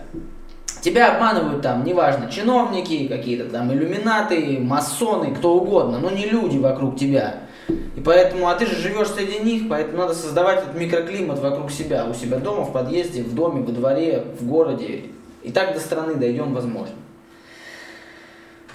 Тебя 0.81 1.15
обманывают 1.15 1.61
там, 1.61 1.86
неважно, 1.86 2.29
чиновники, 2.29 3.07
какие-то 3.07 3.45
там 3.49 3.71
иллюминаты, 3.71 4.59
масоны, 4.59 5.33
кто 5.33 5.55
угодно, 5.55 5.97
но 5.97 6.11
не 6.11 6.25
люди 6.25 6.57
вокруг 6.57 6.97
тебя. 6.97 7.38
И 7.69 8.01
поэтому, 8.03 8.49
а 8.49 8.55
ты 8.55 8.65
же 8.65 8.75
живешь 8.75 9.07
среди 9.07 9.39
них, 9.39 9.69
поэтому 9.69 9.99
надо 9.99 10.13
создавать 10.13 10.63
этот 10.63 10.75
микроклимат 10.75 11.39
вокруг 11.39 11.71
себя, 11.71 12.05
у 12.05 12.13
себя 12.13 12.38
дома, 12.38 12.63
в 12.63 12.73
подъезде, 12.73 13.23
в 13.23 13.33
доме, 13.33 13.63
во 13.63 13.71
дворе, 13.71 14.25
в 14.39 14.45
городе. 14.45 15.05
И 15.41 15.51
так 15.51 15.73
до 15.73 15.79
страны 15.79 16.15
дойдем, 16.15 16.53
возможно. 16.53 16.95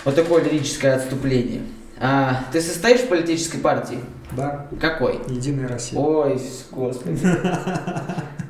Вот 0.04 0.14
такое 0.14 0.42
лирическое 0.44 0.96
отступление. 0.96 1.62
А, 2.00 2.44
ты 2.52 2.60
состоишь 2.60 3.00
в 3.00 3.08
политической 3.08 3.58
партии? 3.58 3.98
Да. 4.32 4.66
Какой? 4.80 5.20
Единая 5.28 5.68
Россия. 5.68 5.98
Ой, 5.98 6.40
господи. 6.70 7.18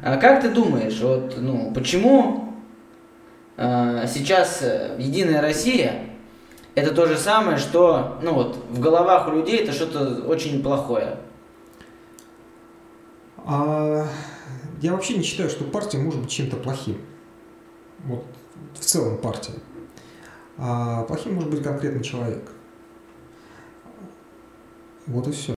А 0.03 0.16
как 0.16 0.40
ты 0.40 0.48
думаешь, 0.48 0.98
вот, 1.01 1.34
ну, 1.36 1.72
почему 1.74 2.55
а, 3.59 4.07
сейчас 4.07 4.61
э, 4.62 4.96
Единая 4.98 5.42
Россия 5.42 6.07
это 6.74 6.94
то 6.94 7.07
же 7.07 7.18
самое, 7.18 7.59
что, 7.59 8.18
ну 8.22 8.32
вот, 8.32 8.57
в 8.70 8.80
головах 8.80 9.28
у 9.28 9.32
людей 9.32 9.59
это 9.59 9.72
что-то 9.72 10.22
очень 10.26 10.62
плохое? 10.62 11.18
А, 13.44 14.07
я 14.80 14.92
вообще 14.92 15.18
не 15.18 15.22
считаю, 15.22 15.51
что 15.51 15.64
партия 15.64 15.98
может 15.98 16.20
быть 16.20 16.30
чем-то 16.30 16.57
плохим. 16.57 16.98
Вот 18.05 18.24
в 18.74 18.84
целом 18.84 19.18
партия. 19.18 19.55
А 20.62 21.04
плохим 21.04 21.34
может 21.34 21.50
быть 21.50 21.62
конкретный 21.62 22.02
человек. 22.02 22.50
Вот 25.06 25.26
и 25.26 25.32
все. 25.32 25.54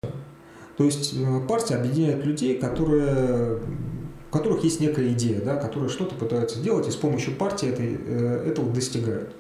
То 0.77 0.85
есть 0.85 1.15
э, 1.19 1.41
партия 1.49 1.77
объединяет 1.77 2.25
людей, 2.25 2.59
которые, 2.59 3.57
у 3.57 4.33
которых 4.33 4.63
есть 4.63 4.81
некая 4.81 5.13
идея, 5.13 5.41
да, 5.41 5.57
которые 5.57 5.91
что-то 5.91 6.15
пытаются 6.15 6.61
делать, 6.61 6.87
и 6.87 6.91
с 6.93 6.97
помощью 6.97 7.35
партии 7.35 7.69
этой, 7.69 7.99
э, 7.99 8.45
этого 8.47 8.73
достигают. 8.73 9.35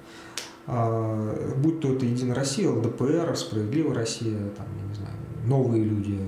А, 0.67 1.55
будь 1.57 1.81
то 1.81 1.93
это 1.93 2.07
Единая 2.07 2.35
Россия, 2.35 2.69
ЛДПР, 2.69 3.35
Справедливая 3.37 3.95
Россия, 3.95 4.39
там, 4.57 4.67
я 4.81 4.89
не 4.89 4.95
знаю, 4.95 5.15
новые 5.47 5.85
люди, 5.85 6.19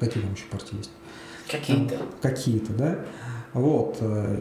какие 0.00 0.22
там 0.22 0.32
еще 0.32 0.44
партии 0.50 0.76
есть? 0.76 0.90
Какие-то. 1.50 1.98
Какие-то, 2.20 2.72
да. 2.72 3.04
Вот. 3.52 3.98
Э, 4.00 4.40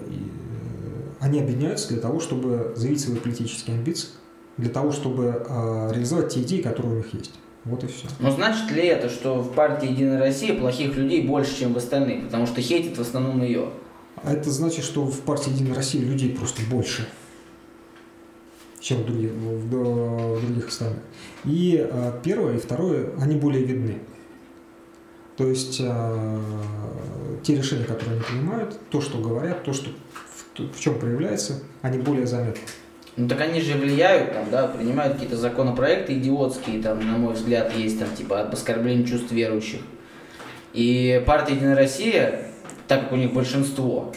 они 1.19 1.39
объединяются 1.39 1.89
для 1.89 1.99
того, 1.99 2.19
чтобы 2.19 2.73
заявить 2.75 2.99
свои 2.99 3.15
политические 3.15 3.77
амбиции, 3.77 4.09
для 4.58 4.70
того, 4.70 4.91
чтобы 4.91 5.45
э, 5.47 5.91
реализовать 5.93 6.34
те 6.34 6.41
идеи, 6.41 6.62
которые 6.62 6.93
у 6.93 6.97
них 6.97 7.14
есть. 7.14 7.32
Вот 7.66 7.84
и 7.84 7.88
все. 7.88 8.08
Но 8.20 8.30
значит 8.30 8.70
ли 8.72 8.86
это, 8.86 9.10
что 9.10 9.41
в 9.41 9.54
партии 9.54 9.89
Единая 9.89 10.20
Россия 10.20 10.58
плохих 10.58 10.95
людей 10.95 11.26
больше, 11.26 11.58
чем 11.58 11.74
в 11.74 11.78
остальных? 11.78 12.26
Потому 12.26 12.45
что 12.45 12.62
хейтит 12.62 12.97
в 12.97 13.01
основном 13.01 13.41
ее. 13.41 13.70
А 14.18 14.34
это 14.34 14.51
значит, 14.51 14.84
что 14.84 15.06
в 15.06 15.22
партии 15.22 15.51
Единая 15.51 15.76
Россия 15.76 16.01
людей 16.01 16.36
просто 16.36 16.62
больше, 16.70 17.08
чем 18.80 19.04
в 19.04 19.06
других, 19.06 19.32
в, 19.32 19.68
в 19.68 20.45
других 20.45 20.68
остальных. 20.68 20.99
И 21.45 21.88
э, 21.89 22.20
первое 22.24 22.56
и 22.56 22.60
второе, 22.60 23.12
они 23.20 23.36
более 23.38 23.64
видны. 23.64 23.99
То 25.38 25.47
есть 25.47 25.80
э, 25.84 26.39
те 27.43 27.56
решения, 27.56 27.86
которые 27.86 28.18
они 28.18 28.24
принимают, 28.24 28.78
то, 28.89 29.01
что 29.01 29.20
говорят, 29.20 29.64
то, 29.64 29.74
что 29.74 29.89
в, 29.89 30.76
в 30.76 30.80
чем 30.80 30.99
проявляется, 30.99 31.62
они 31.82 31.97
более 31.97 32.28
заметны. 32.28 32.62
Ну 33.16 33.28
так 33.28 33.41
они 33.41 33.61
же 33.61 33.78
влияют, 33.78 34.34
там, 34.34 34.49
да, 34.49 34.68
принимают 34.68 35.14
какие-то 35.14 35.38
законопроекты 35.38 36.18
идиотские, 36.18 36.82
там, 36.82 36.99
на 36.99 37.18
мой 37.18 37.34
взгляд, 37.34 37.76
есть 37.76 37.99
там, 37.99 38.09
типа, 38.16 38.41
об 38.41 38.53
оскорблении 38.53 39.05
чувств 39.05 39.32
верующих. 39.32 39.82
И 40.74 41.24
партия 41.28 41.53
Единая 41.53 41.76
Россия, 41.76 42.47
так 42.88 43.01
как 43.01 43.11
у 43.11 43.16
них 43.16 43.34
большинство, 43.34 44.11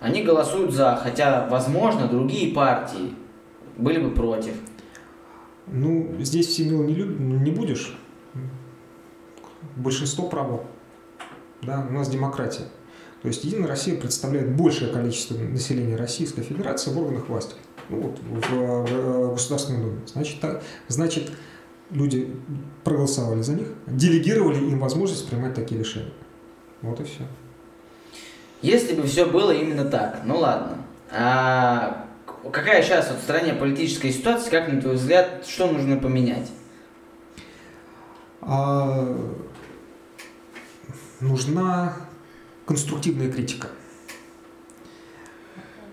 они 0.00 0.22
голосуют 0.22 0.72
за, 0.72 0.96
хотя, 0.96 1.46
возможно, 1.50 2.08
другие 2.08 2.54
партии 2.54 3.14
были 3.76 3.98
бы 3.98 4.10
против. 4.10 4.54
Ну, 5.66 6.14
здесь 6.20 6.46
всемил 6.48 6.84
не, 6.84 6.94
люб... 6.94 7.18
не 7.20 7.50
будешь. 7.50 7.94
Большинство 9.76 10.28
право. 10.28 10.64
Да, 11.60 11.86
у 11.88 11.92
нас 11.92 12.08
демократия. 12.08 12.64
То 13.22 13.28
есть 13.28 13.44
Единая 13.44 13.68
Россия 13.68 13.96
представляет 13.96 14.54
большее 14.56 14.92
количество 14.92 15.36
населения 15.36 15.94
Российской 15.94 16.42
Федерации 16.42 16.90
в 16.90 16.98
органах 16.98 17.28
власти 17.28 17.54
ну, 17.88 18.00
вот, 18.00 18.18
в, 18.18 18.50
в 18.50 19.32
Государственной 19.34 19.80
Думе. 19.80 20.00
Значит, 20.06 20.40
так, 20.40 20.62
значит, 20.88 21.30
люди 21.90 22.34
проголосовали 22.82 23.42
за 23.42 23.54
них, 23.54 23.68
делегировали 23.86 24.56
им 24.56 24.80
возможность 24.80 25.28
принимать 25.28 25.54
такие 25.54 25.80
решения. 25.80 26.12
Вот 26.80 26.98
и 26.98 27.04
все. 27.04 27.22
Если 28.60 28.94
бы 28.94 29.06
все 29.06 29.24
было 29.26 29.52
именно 29.52 29.84
так, 29.84 30.22
ну 30.24 30.38
ладно. 30.38 30.78
А 31.12 32.08
какая 32.50 32.82
сейчас 32.82 33.08
вот 33.08 33.20
в 33.20 33.22
стране 33.22 33.54
политическая 33.54 34.10
ситуация, 34.10 34.50
как 34.50 34.72
на 34.72 34.80
твой 34.80 34.94
взгляд, 34.94 35.46
что 35.46 35.70
нужно 35.70 35.96
поменять? 35.96 36.50
А, 38.40 39.16
нужна 41.20 41.94
конструктивная 42.66 43.30
критика 43.30 43.68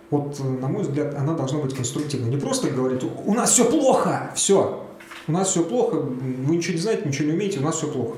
вот, 0.09 0.39
на 0.39 0.67
мой 0.67 0.83
взгляд, 0.83 1.13
она 1.15 1.33
должна 1.33 1.59
быть 1.59 1.75
конструктивной. 1.75 2.29
Не 2.29 2.37
просто 2.37 2.69
говорить, 2.69 3.03
у 3.03 3.33
нас 3.33 3.51
все 3.51 3.69
плохо, 3.69 4.31
все, 4.35 4.85
у 5.27 5.31
нас 5.31 5.49
все 5.49 5.63
плохо, 5.63 5.95
вы 5.95 6.55
ничего 6.55 6.73
не 6.73 6.81
знаете, 6.81 7.07
ничего 7.07 7.27
не 7.27 7.33
умеете, 7.33 7.59
у 7.59 7.63
нас 7.63 7.75
все 7.75 7.91
плохо. 7.91 8.17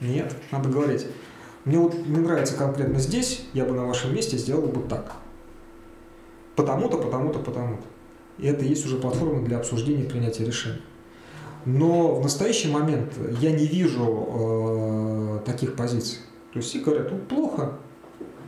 Нет, 0.00 0.34
надо 0.50 0.68
говорить, 0.68 1.06
мне 1.64 1.78
вот 1.78 1.94
не 1.94 2.18
нравится 2.18 2.56
конкретно 2.56 2.98
здесь, 2.98 3.44
я 3.52 3.64
бы 3.64 3.74
на 3.74 3.86
вашем 3.86 4.14
месте 4.14 4.36
сделал 4.36 4.66
бы 4.66 4.82
так. 4.88 5.16
Потому-то, 6.56 6.98
потому-то, 6.98 7.38
потому-то. 7.38 7.84
И 8.38 8.46
это 8.46 8.64
есть 8.64 8.84
уже 8.84 8.96
платформа 8.96 9.44
для 9.44 9.58
обсуждения 9.58 10.02
и 10.02 10.08
принятия 10.08 10.44
решений. 10.44 10.82
Но 11.64 12.14
в 12.14 12.22
настоящий 12.22 12.70
момент 12.70 13.12
я 13.40 13.50
не 13.50 13.66
вижу 13.66 14.28
э, 14.28 15.40
таких 15.44 15.74
позиций. 15.74 16.18
То 16.56 16.60
есть 16.60 16.70
все 16.70 16.78
говорят, 16.78 17.12
ну 17.12 17.18
плохо, 17.18 17.74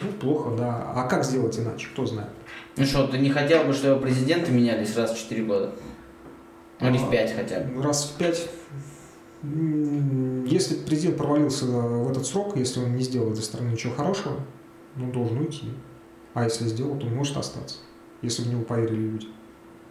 ну 0.01 0.11
плохо, 0.13 0.57
да. 0.57 0.93
А 0.97 1.07
как 1.07 1.25
сделать 1.25 1.59
иначе, 1.59 1.89
кто 1.93 2.07
знает. 2.07 2.31
Ну 2.79 2.87
что, 2.87 3.07
ты 3.07 3.19
не 3.19 3.29
хотел 3.29 3.65
бы, 3.65 3.75
чтобы 3.75 4.01
президенты 4.01 4.51
менялись 4.51 4.97
раз 4.97 5.13
в 5.13 5.19
4 5.19 5.45
года? 5.45 5.73
Ну, 6.81 6.89
или 6.89 6.97
в 6.97 7.11
5 7.11 7.37
хотя 7.37 7.61
бы? 7.61 7.83
Раз 7.83 8.05
в 8.05 8.17
5. 8.17 8.51
Если 10.51 10.77
президент 10.87 11.19
провалился 11.19 11.67
в 11.67 12.11
этот 12.11 12.25
срок, 12.25 12.57
если 12.57 12.81
он 12.81 12.97
не 12.97 13.03
сделал 13.03 13.31
для 13.31 13.43
страны 13.43 13.73
ничего 13.73 13.93
хорошего, 13.93 14.41
он 14.97 15.13
должен 15.13 15.41
уйти. 15.41 15.67
А 16.33 16.45
если 16.45 16.65
сделал, 16.65 16.97
то 16.97 17.05
он 17.05 17.15
может 17.15 17.37
остаться, 17.37 17.77
если 18.23 18.41
в 18.41 18.49
него 18.49 18.63
поверили 18.63 19.07
люди. 19.07 19.27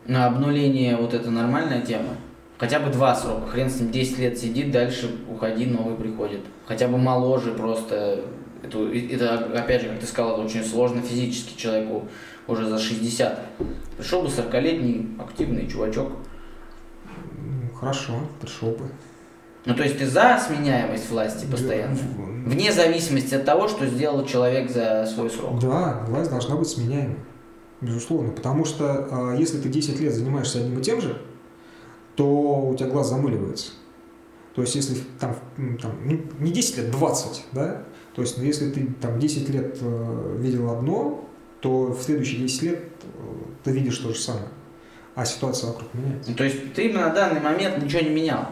На 0.07 0.26
обнуление 0.26 0.97
вот 0.97 1.13
это 1.13 1.30
нормальная 1.30 1.86
тема? 1.86 2.18
Хотя 2.58 2.80
бы 2.80 2.89
два 2.91 3.14
срока, 3.16 3.47
хрен 3.47 3.70
с 3.70 3.80
ним 3.80 3.91
10 3.91 4.18
лет 4.20 4.38
сидит, 4.38 4.72
дальше 4.72 5.16
уходи, 5.30 5.68
новый 5.68 5.95
приходит. 5.95 6.41
Хотя 6.66 6.88
бы 6.88 6.97
моложе 6.97 7.51
просто. 7.51 8.24
Это, 8.64 8.80
это 8.91 9.36
опять 9.55 9.84
же, 9.84 9.89
как 9.89 9.99
ты 9.99 10.08
сказал, 10.08 10.34
это 10.34 10.41
очень 10.41 10.64
сложно 10.64 11.01
физически 11.01 11.55
человеку 11.55 12.08
уже 12.47 12.68
за 12.68 12.80
60. 12.80 13.39
Пришел 13.97 14.24
бы 14.24 14.28
40-летний 14.28 15.16
активный 15.20 15.68
чувачок. 15.68 16.14
Хорошо, 17.80 18.14
пришел 18.41 18.72
бы. 18.72 18.89
Ну, 19.66 19.76
то 19.76 19.84
есть 19.84 19.99
ты 19.99 20.08
за 20.08 20.41
сменяемость 20.43 21.12
власти 21.12 21.45
постоянно? 21.45 21.95
Вне 22.45 22.72
зависимости 22.72 23.36
от 23.36 23.45
того, 23.45 23.68
что 23.68 23.86
сделал 23.86 24.26
человек 24.26 24.72
за 24.72 25.05
свой 25.05 25.30
срок. 25.30 25.60
Да, 25.60 26.05
власть 26.08 26.32
должна 26.32 26.55
быть 26.55 26.70
сменяемой. 26.70 27.18
Безусловно. 27.82 28.32
Потому 28.32 28.66
что 28.66 29.08
а, 29.12 29.36
если 29.36 29.60
ты 29.60 29.70
10 29.70 29.99
лет 29.99 30.14
занимаешься 30.14 30.60
одним 30.60 30.80
и 30.80 30.82
тем 30.82 31.01
же, 31.01 31.22
то 32.18 32.26
у 32.26 32.76
тебя 32.76 32.89
глаз 32.89 33.09
замыливается. 33.09 33.72
То 34.55 34.63
есть, 34.63 34.76
если 34.76 34.97
там, 35.20 35.36
там 35.80 35.91
не 36.39 36.51
10 36.51 36.78
лет, 36.78 36.91
20, 36.91 37.45
да, 37.51 37.84
то 38.15 38.24
есть, 38.24 38.39
если 38.39 38.72
ты 38.72 38.88
там 38.99 39.20
10 39.20 39.49
лет 39.49 39.78
э, 39.80 40.38
видел 40.39 40.72
одно, 40.72 41.30
то 41.61 41.91
в 41.91 42.01
следующие 42.01 42.41
10 42.41 42.61
лет 42.63 42.80
э, 42.80 43.18
ты 43.63 43.72
видишь 43.72 43.99
то 43.99 44.09
же 44.09 44.20
самое. 44.20 44.47
А 45.13 45.26
ситуация 45.26 45.68
вокруг 45.68 45.93
меняется. 45.93 46.34
То 46.34 46.43
есть 46.43 46.74
ты 46.74 46.91
на 46.91 47.09
данный 47.09 47.39
момент 47.39 47.82
ничего 47.84 48.01
не 48.01 48.09
менял? 48.09 48.47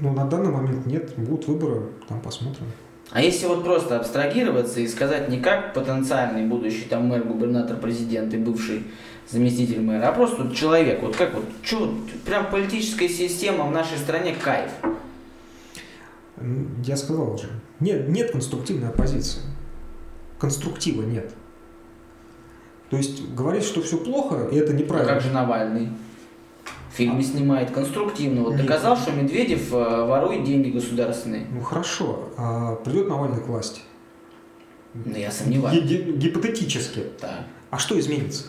Ну, 0.00 0.12
на 0.12 0.26
данный 0.26 0.50
момент 0.50 0.84
нет. 0.84 1.14
Будут 1.16 1.48
выборы, 1.48 1.82
там 2.06 2.20
посмотрим. 2.20 2.66
А 3.10 3.22
если 3.22 3.46
вот 3.46 3.64
просто 3.64 3.98
абстрагироваться 3.98 4.80
и 4.80 4.86
сказать 4.86 5.30
не 5.30 5.40
как 5.40 5.72
потенциальный 5.72 6.46
будущий 6.46 6.84
там 6.90 7.06
мэр, 7.06 7.24
губернатор, 7.24 7.78
президент 7.78 8.34
и 8.34 8.36
бывший 8.36 8.84
заместитель 9.30 9.80
мэра, 9.80 10.08
а 10.08 10.12
просто 10.12 10.54
человек, 10.54 11.02
вот 11.02 11.16
как 11.16 11.34
вот, 11.34 11.44
что, 11.62 11.94
прям 12.24 12.50
политическая 12.50 13.08
система 13.08 13.64
в 13.64 13.70
нашей 13.70 13.98
стране 13.98 14.34
кайф. 14.34 14.70
Я 16.84 16.96
сказал 16.96 17.34
уже, 17.34 17.48
нет, 17.80 18.08
нет 18.08 18.30
конструктивной 18.30 18.88
оппозиции. 18.88 19.40
Конструктива 20.38 21.02
нет. 21.02 21.32
То 22.90 22.96
есть 22.96 23.28
говорить, 23.34 23.64
что 23.64 23.82
все 23.82 23.98
плохо, 23.98 24.48
и 24.50 24.56
это 24.56 24.72
неправильно. 24.72 25.12
А 25.12 25.14
как 25.14 25.22
же 25.22 25.30
Навальный? 25.32 25.88
Фильме 26.92 27.22
снимает 27.22 27.70
конструктивно. 27.70 28.42
Вот 28.44 28.56
доказал, 28.56 28.96
что 28.96 29.12
Медведев 29.12 29.72
э, 29.72 29.76
ворует 30.04 30.44
деньги 30.44 30.70
государственные. 30.70 31.46
Ну 31.52 31.60
хорошо, 31.60 32.30
а 32.36 32.76
придет 32.76 33.08
Навальный 33.08 33.40
к 33.40 33.46
власти. 33.46 33.82
Ну 34.94 35.14
я 35.14 35.30
сомневаюсь. 35.30 35.80
Г- 35.82 36.12
гипотетически. 36.12 37.04
Да. 37.20 37.46
А 37.70 37.78
что 37.78 37.98
изменится? 38.00 38.46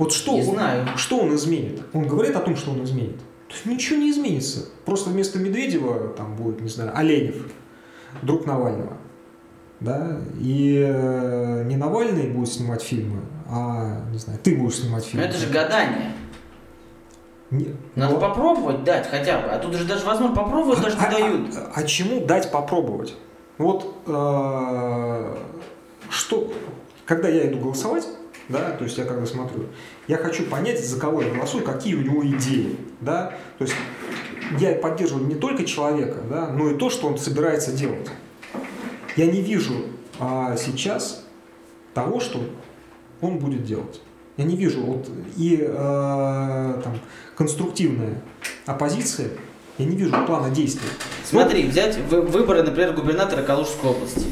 Вот 0.00 0.14
что, 0.14 0.32
не 0.32 0.40
он, 0.40 0.54
знаю. 0.54 0.88
что 0.96 1.18
он 1.18 1.34
изменит? 1.34 1.82
Он 1.92 2.08
говорит 2.08 2.34
о 2.34 2.40
том, 2.40 2.56
что 2.56 2.70
он 2.70 2.82
изменит. 2.84 3.18
То 3.48 3.54
есть 3.54 3.66
ничего 3.66 3.98
не 3.98 4.10
изменится. 4.10 4.64
Просто 4.86 5.10
вместо 5.10 5.38
Медведева 5.38 6.14
там 6.16 6.36
будет, 6.36 6.62
не 6.62 6.70
знаю, 6.70 6.96
Оленев, 6.96 7.36
друг 8.22 8.46
Навального. 8.46 8.96
Да? 9.80 10.22
И 10.40 10.82
э, 10.82 11.64
не 11.66 11.76
Навальный 11.76 12.30
будет 12.30 12.50
снимать 12.50 12.80
фильмы, 12.80 13.20
а, 13.46 14.00
не 14.10 14.16
знаю, 14.16 14.38
ты 14.42 14.56
будешь 14.56 14.76
снимать 14.76 15.04
фильмы. 15.04 15.26
Но 15.26 15.30
это 15.30 15.38
же 15.38 15.52
гадание. 15.52 16.12
Нет. 17.50 17.74
Надо 17.94 18.14
но... 18.14 18.20
попробовать 18.20 18.84
дать 18.84 19.06
хотя 19.06 19.38
бы. 19.40 19.48
А 19.48 19.58
тут 19.58 19.74
же 19.74 19.84
даже 19.84 20.06
возможно 20.06 20.34
попробовать 20.34 20.78
а, 20.78 20.82
даже 20.82 20.96
не 20.96 21.04
а, 21.04 21.10
дают. 21.10 21.56
А, 21.56 21.72
а 21.74 21.82
чему 21.82 22.24
дать 22.24 22.50
попробовать? 22.50 23.16
Вот 23.58 24.02
э, 24.06 25.36
что, 26.08 26.50
когда 27.04 27.28
я 27.28 27.50
иду 27.50 27.58
голосовать, 27.58 28.06
да, 28.50 28.72
то 28.72 28.84
есть 28.84 28.98
я 28.98 29.04
когда 29.04 29.26
смотрю, 29.26 29.66
я 30.08 30.16
хочу 30.16 30.44
понять, 30.44 30.84
за 30.84 30.98
кого 30.98 31.22
я 31.22 31.30
голосую, 31.30 31.64
какие 31.64 31.94
у 31.94 32.02
него 32.02 32.26
идеи, 32.26 32.76
да, 33.00 33.34
то 33.58 33.64
есть 33.64 33.74
я 34.58 34.74
поддерживаю 34.74 35.26
не 35.26 35.36
только 35.36 35.64
человека, 35.64 36.18
да, 36.28 36.48
но 36.48 36.70
и 36.70 36.76
то, 36.76 36.90
что 36.90 37.06
он 37.06 37.18
собирается 37.18 37.72
делать. 37.72 38.08
Я 39.16 39.26
не 39.26 39.40
вижу 39.40 39.74
а, 40.18 40.56
сейчас 40.56 41.24
того, 41.94 42.20
что 42.20 42.40
он 43.20 43.38
будет 43.38 43.64
делать. 43.64 44.00
Я 44.36 44.44
не 44.44 44.56
вижу 44.56 44.80
вот 44.80 45.06
и 45.36 45.58
э, 45.60 46.80
там 46.82 46.98
конструктивная 47.36 48.22
оппозиция, 48.64 49.28
я 49.76 49.84
не 49.84 49.96
вижу 49.96 50.14
плана 50.24 50.48
действий. 50.48 50.88
Смотри, 51.24 51.66
взять 51.66 51.98
выборы, 52.08 52.62
например, 52.62 52.94
губернатора 52.94 53.42
Калужской 53.42 53.90
области. 53.90 54.26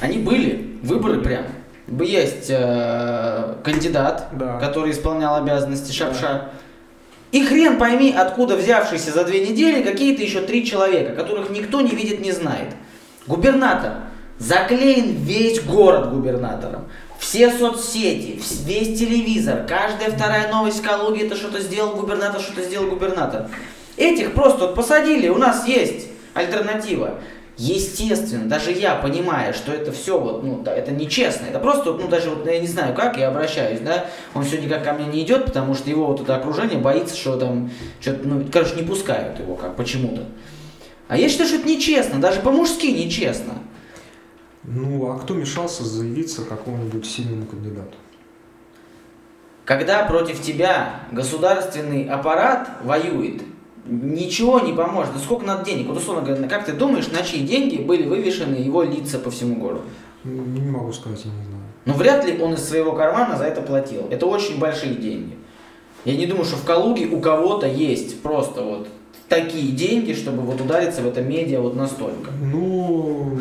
Они 0.00 0.18
были, 0.18 0.78
выборы 0.82 1.20
прям. 1.20 1.44
Есть 1.88 2.46
э, 2.48 3.54
кандидат, 3.64 4.28
да. 4.32 4.58
который 4.58 4.92
исполнял 4.92 5.36
обязанности 5.36 5.92
Шапша. 5.92 6.20
Да. 6.20 6.50
И 7.32 7.44
хрен 7.44 7.78
пойми, 7.78 8.14
откуда 8.16 8.56
взявшиеся 8.56 9.10
за 9.10 9.24
две 9.24 9.46
недели 9.46 9.82
какие-то 9.82 10.22
еще 10.22 10.42
три 10.42 10.64
человека, 10.64 11.14
которых 11.14 11.50
никто 11.50 11.80
не 11.80 11.90
видит, 11.90 12.20
не 12.20 12.30
знает. 12.30 12.74
Губернатор. 13.26 13.92
Заклеен 14.38 15.16
весь 15.16 15.62
город 15.62 16.10
губернатором. 16.10 16.86
Все 17.18 17.50
соцсети, 17.52 18.40
весь 18.64 18.98
телевизор, 18.98 19.64
каждая 19.68 20.10
вторая 20.10 20.50
новость 20.50 20.80
в 20.80 20.82
Калуге 20.82 21.26
это 21.26 21.36
что-то 21.36 21.60
сделал 21.60 21.94
губернатор, 21.94 22.40
что-то 22.40 22.62
сделал 22.62 22.88
губернатор. 22.88 23.48
Этих 23.96 24.34
просто 24.34 24.66
вот 24.66 24.74
посадили, 24.74 25.28
у 25.28 25.38
нас 25.38 25.68
есть 25.68 26.08
альтернатива. 26.34 27.20
Естественно, 27.58 28.48
даже 28.48 28.72
я 28.72 28.94
понимаю, 28.96 29.52
что 29.52 29.72
это 29.72 29.92
все 29.92 30.18
вот, 30.18 30.42
ну, 30.42 30.62
да, 30.62 30.74
это 30.74 30.90
нечестно. 30.90 31.46
Это 31.46 31.58
просто, 31.58 31.92
ну, 31.92 32.08
даже 32.08 32.30
вот 32.30 32.46
я 32.46 32.58
не 32.58 32.66
знаю, 32.66 32.94
как 32.94 33.18
я 33.18 33.28
обращаюсь, 33.28 33.80
да, 33.80 34.06
он 34.34 34.44
все 34.44 34.60
никак 34.60 34.84
ко 34.84 34.94
мне 34.94 35.04
не 35.06 35.22
идет, 35.22 35.44
потому 35.44 35.74
что 35.74 35.90
его 35.90 36.06
вот 36.06 36.22
это 36.22 36.34
окружение 36.34 36.78
боится, 36.78 37.14
что 37.14 37.36
там, 37.36 37.70
что-то, 38.00 38.26
ну, 38.26 38.46
короче, 38.50 38.76
не 38.76 38.82
пускают 38.82 39.38
его 39.38 39.54
как 39.54 39.76
почему-то. 39.76 40.24
А 41.08 41.18
я 41.18 41.28
считаю, 41.28 41.48
что 41.48 41.58
это 41.58 41.68
нечестно, 41.68 42.20
даже 42.20 42.40
по-мужски 42.40 42.86
нечестно. 42.86 43.54
Ну, 44.64 45.10
а 45.10 45.18
кто 45.18 45.34
мешался 45.34 45.84
заявиться 45.84 46.44
какому-нибудь 46.44 47.04
сильному 47.04 47.44
кандидату? 47.44 47.96
Когда 49.66 50.04
против 50.04 50.40
тебя 50.40 51.00
государственный 51.12 52.08
аппарат 52.08 52.70
воюет, 52.82 53.42
ничего 53.84 54.60
не 54.60 54.72
поможет. 54.72 55.14
Да 55.14 55.20
сколько 55.20 55.44
надо 55.44 55.64
денег? 55.64 55.88
Вот 55.88 55.96
условно 55.96 56.22
говоря, 56.22 56.48
как 56.48 56.64
ты 56.64 56.72
думаешь, 56.72 57.08
на 57.08 57.22
чьи 57.22 57.40
деньги 57.46 57.82
были 57.82 58.06
вывешены 58.06 58.56
его 58.56 58.82
лица 58.82 59.18
по 59.18 59.30
всему 59.30 59.56
городу? 59.56 59.84
Не 60.24 60.70
могу 60.70 60.92
сказать, 60.92 61.24
я 61.24 61.30
не 61.30 61.44
знаю. 61.44 61.62
Ну, 61.84 61.94
вряд 61.94 62.24
ли 62.24 62.40
он 62.40 62.54
из 62.54 62.64
своего 62.64 62.92
кармана 62.92 63.36
за 63.36 63.44
это 63.44 63.60
платил. 63.60 64.06
Это 64.10 64.26
очень 64.26 64.58
большие 64.58 64.94
деньги. 64.94 65.36
Я 66.04 66.16
не 66.16 66.26
думаю, 66.26 66.44
что 66.44 66.56
в 66.56 66.64
Калуге 66.64 67.06
у 67.06 67.20
кого-то 67.20 67.66
есть 67.66 68.22
просто 68.22 68.62
вот 68.62 68.88
такие 69.28 69.72
деньги, 69.72 70.12
чтобы 70.12 70.42
вот 70.42 70.60
удариться 70.60 71.02
в 71.02 71.06
это 71.06 71.22
медиа 71.22 71.60
вот 71.60 71.74
настолько. 71.74 72.30
Ну, 72.40 73.40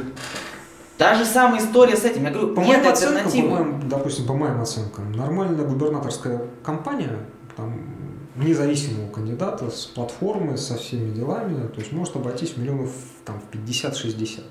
Та 1.01 1.15
же 1.15 1.25
самая 1.25 1.59
история 1.59 1.97
с 1.97 2.05
этим. 2.05 2.25
Я 2.25 2.29
говорю, 2.29 2.53
по 2.53 2.59
нет 2.59 2.85
альтернативы. 2.85 3.49
По 3.49 3.55
моим, 3.55 3.89
допустим, 3.89 4.27
по 4.27 4.33
моим 4.33 4.61
оценкам, 4.61 5.11
нормальная 5.13 5.65
губернаторская 5.65 6.43
кампания, 6.61 7.17
там, 7.57 7.90
независимого 8.35 9.11
кандидата 9.11 9.69
с 9.69 9.85
платформой, 9.85 10.57
со 10.57 10.77
всеми 10.77 11.13
делами, 11.13 11.67
то 11.67 11.79
есть 11.79 11.91
может 11.91 12.15
обойтись 12.15 12.57
миллионов 12.57 12.91
там, 13.25 13.41
в 13.41 13.55
50-60. 13.55 14.41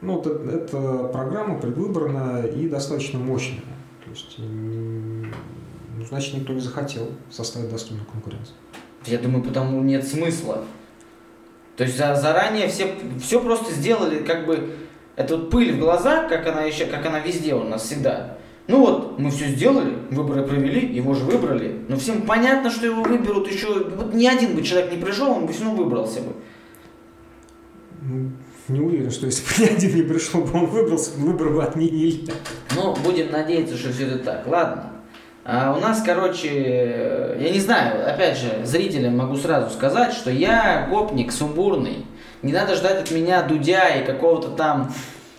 Ну, 0.00 0.16
вот 0.16 0.26
это, 0.26 0.50
это 0.50 1.04
программа 1.12 1.58
предвыборная 1.58 2.46
и 2.46 2.68
достаточно 2.68 3.18
мощная. 3.18 3.62
То 4.04 4.10
есть, 4.10 4.36
ну, 4.38 6.04
значит, 6.08 6.34
никто 6.34 6.52
не 6.52 6.60
захотел 6.60 7.08
составить 7.30 7.70
достойную 7.70 8.06
конкуренцию. 8.06 8.54
Я 9.06 9.18
думаю, 9.18 9.42
потому 9.42 9.82
нет 9.82 10.06
смысла. 10.06 10.64
То 11.76 11.84
есть 11.84 11.96
за, 11.96 12.14
заранее 12.14 12.68
все, 12.68 12.94
все 13.20 13.40
просто 13.40 13.72
сделали 13.72 14.22
как 14.22 14.46
бы 14.46 14.76
это 15.16 15.36
вот 15.36 15.50
пыль 15.50 15.72
в 15.72 15.78
глаза, 15.78 16.28
как 16.28 16.46
она 16.46 16.62
еще, 16.62 16.86
как 16.86 17.04
она 17.06 17.20
везде 17.20 17.54
у 17.54 17.64
нас 17.64 17.82
всегда. 17.82 18.33
Ну 18.66 18.80
вот, 18.80 19.18
мы 19.18 19.30
все 19.30 19.48
сделали, 19.48 19.94
выборы 20.10 20.42
провели, 20.42 20.94
его 20.94 21.14
же 21.14 21.24
выбрали. 21.24 21.84
Но 21.88 21.96
всем 21.96 22.22
понятно, 22.22 22.70
что 22.70 22.86
его 22.86 23.02
выберут 23.02 23.50
еще. 23.50 23.84
Вот 23.90 24.14
ни 24.14 24.26
один 24.26 24.56
бы 24.56 24.62
человек 24.62 24.90
не 24.90 24.98
пришел, 24.98 25.32
он 25.32 25.46
бы 25.46 25.52
все 25.52 25.64
равно 25.64 25.82
выбрался 25.82 26.20
бы. 26.20 26.32
не 28.68 28.80
уверен, 28.80 29.10
что 29.10 29.26
если 29.26 29.42
бы 29.42 29.70
ни 29.70 29.74
один 29.76 29.96
не 29.96 30.02
пришел 30.02 30.40
бы, 30.40 30.58
он 30.58 30.66
выбрался, 30.66 31.10
выбор 31.18 31.50
бы 31.50 31.62
отменили. 31.62 32.30
Ну, 32.74 32.96
будем 33.04 33.30
надеяться, 33.30 33.76
что 33.76 33.92
все 33.92 34.06
это 34.06 34.18
так. 34.18 34.46
Ладно. 34.46 34.92
А 35.44 35.74
у 35.76 35.80
нас, 35.80 36.02
короче, 36.02 37.36
я 37.38 37.50
не 37.50 37.60
знаю, 37.60 38.10
опять 38.10 38.38
же, 38.38 38.64
зрителям 38.64 39.18
могу 39.18 39.36
сразу 39.36 39.74
сказать, 39.74 40.14
что 40.14 40.30
я 40.30 40.86
гопник 40.88 41.32
сумбурный. 41.32 42.06
Не 42.40 42.52
надо 42.54 42.76
ждать 42.76 43.02
от 43.02 43.10
меня 43.10 43.42
Дудя 43.42 43.88
и 43.90 44.06
какого-то 44.06 44.48
там 44.48 44.90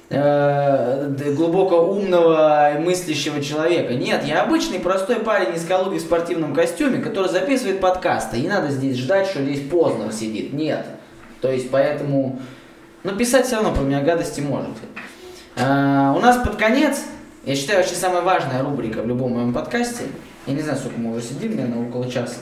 э, 0.09 1.33
глубоко 1.35 1.81
умного 1.91 2.73
мыслящего 2.79 3.41
человека. 3.41 3.93
Нет, 3.93 4.23
я 4.25 4.43
обычный 4.43 4.79
простой 4.79 5.17
парень 5.17 5.55
из 5.55 5.65
Калуги 5.65 5.97
в 5.97 6.01
спортивном 6.01 6.53
костюме, 6.53 6.99
который 6.99 7.29
записывает 7.29 7.79
подкасты. 7.79 8.39
Не 8.39 8.47
надо 8.47 8.69
здесь 8.69 8.97
ждать, 8.97 9.27
что 9.27 9.43
здесь 9.43 9.67
Познер 9.67 10.11
сидит. 10.11 10.53
Нет. 10.53 10.85
То 11.41 11.51
есть, 11.51 11.69
поэтому... 11.69 12.39
Но 13.03 13.15
писать 13.15 13.45
все 13.45 13.57
равно 13.57 13.73
про 13.73 13.81
меня 13.81 14.01
гадости 14.01 14.41
можете. 14.41 14.81
А, 15.57 16.13
у 16.17 16.19
нас 16.19 16.37
под 16.37 16.55
конец 16.55 17.03
я 17.45 17.55
считаю, 17.55 17.79
вообще 17.79 17.93
самая 17.93 18.23
важная 18.23 18.63
рубрика 18.63 19.03
в 19.03 19.07
любом 19.07 19.33
моем 19.33 19.53
подкасте, 19.53 20.05
я 20.47 20.53
не 20.55 20.61
знаю, 20.61 20.79
сколько 20.79 20.99
мы 20.99 21.15
уже 21.15 21.27
сидим, 21.27 21.55
наверное, 21.55 21.87
около 21.87 22.09
часа, 22.09 22.37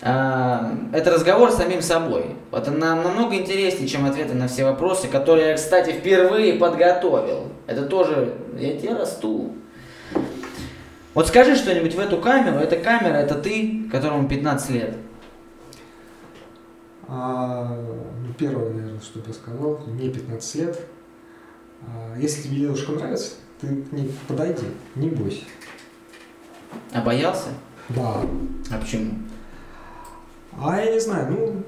это 0.00 1.10
разговор 1.12 1.50
с 1.50 1.56
самим 1.56 1.82
собой. 1.82 2.36
Это 2.52 2.70
намного 2.70 3.34
интереснее, 3.34 3.88
чем 3.88 4.06
ответы 4.06 4.34
на 4.34 4.46
все 4.46 4.64
вопросы, 4.64 5.08
которые 5.08 5.48
я, 5.48 5.54
кстати, 5.56 5.90
впервые 5.90 6.54
подготовил. 6.54 7.48
Это 7.66 7.84
тоже, 7.86 8.34
я 8.56 8.76
тебе 8.76 8.94
расту. 8.94 9.52
Вот 11.14 11.26
скажи 11.26 11.56
что-нибудь 11.56 11.94
в 11.94 11.98
эту 11.98 12.18
камеру. 12.18 12.58
Эта 12.58 12.76
камера, 12.76 13.16
это 13.16 13.34
ты, 13.34 13.88
которому 13.90 14.28
15 14.28 14.70
лет. 14.70 14.96
А, 17.08 17.76
ну, 18.24 18.34
первое, 18.34 18.70
наверное, 18.70 19.00
что 19.00 19.20
я 19.26 19.32
сказал, 19.32 19.80
мне 19.86 20.10
15 20.10 20.54
лет. 20.56 20.80
А, 21.82 22.16
если 22.16 22.42
тебе 22.42 22.58
девушка 22.58 22.92
нравится, 22.92 23.32
ты 23.60 23.82
к 23.82 23.92
ней 23.92 24.12
подойди, 24.28 24.66
не 24.94 25.08
бойся. 25.08 25.42
А 26.92 27.00
боялся? 27.00 27.48
Да. 27.88 28.20
А 28.70 28.78
почему? 28.78 29.12
А 30.60 30.80
я 30.80 30.92
не 30.92 31.00
знаю, 31.00 31.26
ну, 31.30 31.62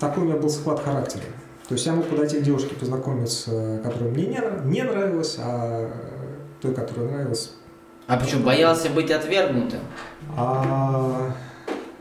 такой 0.00 0.22
у 0.22 0.26
меня 0.26 0.36
был 0.36 0.48
склад 0.48 0.80
характера. 0.80 1.24
То 1.68 1.74
есть 1.74 1.84
я 1.84 1.92
мог 1.92 2.06
подойти 2.06 2.38
к 2.38 2.42
девушке, 2.42 2.74
познакомиться, 2.74 3.80
которая 3.84 4.10
мне 4.10 4.26
не, 4.26 4.40
не 4.64 4.82
нравилась, 4.82 5.36
а 5.38 5.90
той, 6.62 6.74
которая 6.74 7.10
нравилась. 7.10 7.52
А 8.06 8.16
почему? 8.16 8.44
Боялся 8.44 8.88
быть 8.88 9.10
отвергнутым? 9.10 9.80
А, 10.34 11.30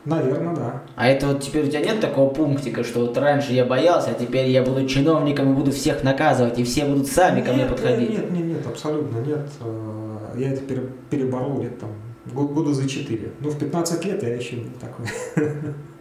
наверное, 0.05 0.55
да. 0.55 0.84
А 0.95 1.10
это 1.10 1.28
вот 1.28 1.41
теперь 1.41 1.66
у 1.66 1.68
тебя 1.68 1.82
нет 1.82 1.99
такого 1.99 2.34
пунктика, 2.34 2.86
что 2.86 3.01
вот 3.01 3.18
раньше 3.18 3.51
я 3.51 3.66
боялся, 3.66 4.12
а 4.12 4.14
теперь 4.14 4.49
я 4.49 4.64
буду 4.64 4.88
чиновником 4.88 5.51
и 5.51 5.55
буду 5.55 5.72
всех 5.72 6.01
наказывать, 6.03 6.58
и 6.60 6.64
все 6.64 6.86
будут 6.86 7.08
сами 7.08 7.39
нет, 7.39 7.45
ко 7.45 7.53
мне 7.53 7.66
подходить? 7.66 8.10
Нет, 8.10 8.32
нет, 8.32 8.45
нет, 8.45 8.68
абсолютно 8.68 9.18
нет. 9.18 9.49
Э, 9.60 10.18
я 10.38 10.53
это 10.53 10.62
переборол 11.10 11.62
лет 11.62 11.78
там 11.78 11.89
года 12.34 12.74
за 12.74 12.88
4. 12.88 13.32
Ну, 13.41 13.49
в 13.49 13.60
15 13.60 14.05
лет 14.05 14.24
я 14.24 14.36
еще 14.36 14.58
был 14.58 14.72
такой. 14.80 15.05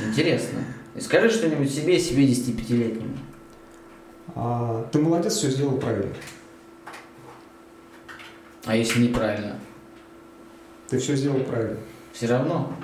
Интересно. 0.00 0.60
И 0.94 1.00
скажи 1.00 1.30
что-нибудь 1.30 1.72
себе, 1.72 1.98
себе 1.98 2.26
75-летнему. 2.26 3.16
А, 4.34 4.88
ты 4.92 4.98
молодец, 4.98 5.34
все 5.34 5.50
сделал 5.50 5.78
правильно. 5.78 6.14
А 8.64 8.76
если 8.76 9.02
неправильно? 9.02 9.58
Ты 10.88 10.98
все 10.98 11.16
сделал 11.16 11.40
правильно. 11.40 11.78
Все 12.12 12.26
равно? 12.26 12.76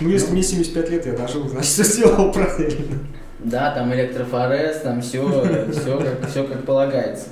Ну, 0.00 0.08
если 0.08 0.28
ну, 0.28 0.32
мне 0.34 0.42
75 0.42 0.90
лет, 0.90 1.06
я 1.06 1.12
дожил, 1.12 1.48
значит, 1.48 1.70
все 1.70 1.84
сделал 1.84 2.32
правильно. 2.32 2.98
Да, 3.44 3.72
там 3.72 3.92
электрофорез, 3.92 4.82
там 4.82 5.02
все, 5.02 5.22
все, 5.72 5.98
как, 5.98 6.30
все 6.30 6.44
как 6.44 6.64
полагается. 6.64 7.26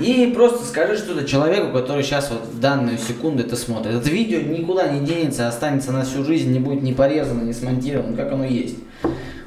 И 0.00 0.32
просто 0.34 0.64
скажи 0.64 0.96
что-то 0.96 1.26
человеку, 1.26 1.72
который 1.72 2.02
сейчас 2.02 2.30
вот 2.30 2.46
в 2.46 2.58
данную 2.58 2.96
секунду 2.96 3.42
это 3.42 3.54
смотрит. 3.56 3.94
Это 3.94 4.08
видео 4.08 4.40
никуда 4.40 4.88
не 4.88 5.04
денется, 5.04 5.46
останется 5.46 5.92
на 5.92 6.04
всю 6.04 6.24
жизнь, 6.24 6.50
не 6.50 6.58
будет 6.58 6.82
ни 6.82 6.94
порезано, 6.94 7.42
ни 7.42 7.52
смонтировано, 7.52 8.16
как 8.16 8.32
оно 8.32 8.44
есть. 8.44 8.76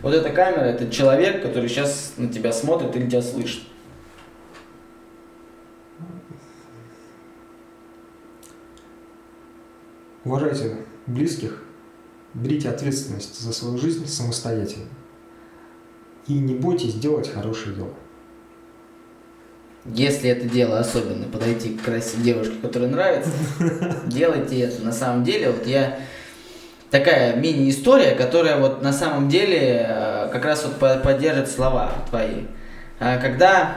Вот 0.03 0.13
эта 0.13 0.29
камера, 0.29 0.65
это 0.65 0.91
человек, 0.91 1.41
который 1.41 1.67
сейчас 1.67 2.13
на 2.17 2.27
тебя 2.27 2.53
смотрит 2.53 2.95
или 2.95 3.09
тебя 3.09 3.23
слышит. 3.23 3.63
Уважайте 10.23 10.77
близких, 11.07 11.63
берите 12.35 12.69
ответственность 12.69 13.39
за 13.39 13.53
свою 13.53 13.77
жизнь 13.79 14.07
самостоятельно. 14.07 14.85
И 16.27 16.33
не 16.33 16.55
бойтесь 16.55 16.95
делать 16.95 17.31
хорошее 17.31 17.75
дело. 17.75 17.93
Если 19.85 20.29
это 20.29 20.49
дело 20.49 20.79
особенно, 20.79 21.27
подойти 21.27 21.69
к 21.77 21.83
красивой 21.83 22.23
девушке, 22.23 22.55
которая 22.61 22.89
нравится, 22.89 23.29
делайте 24.07 24.59
это. 24.61 24.83
На 24.83 24.91
самом 24.91 25.23
деле, 25.23 25.51
вот 25.51 25.67
я 25.67 25.99
такая 26.89 27.35
мини-история, 27.35 28.15
которая 28.15 28.57
вот 28.57 28.81
на 28.81 28.91
самом 28.91 29.29
деле 29.29 29.85
э, 29.87 30.29
как 30.31 30.43
раз 30.43 30.65
вот 30.65 31.03
поддержит 31.03 31.51
слова 31.51 31.91
твои. 32.09 32.45
А 32.99 33.17
когда, 33.17 33.75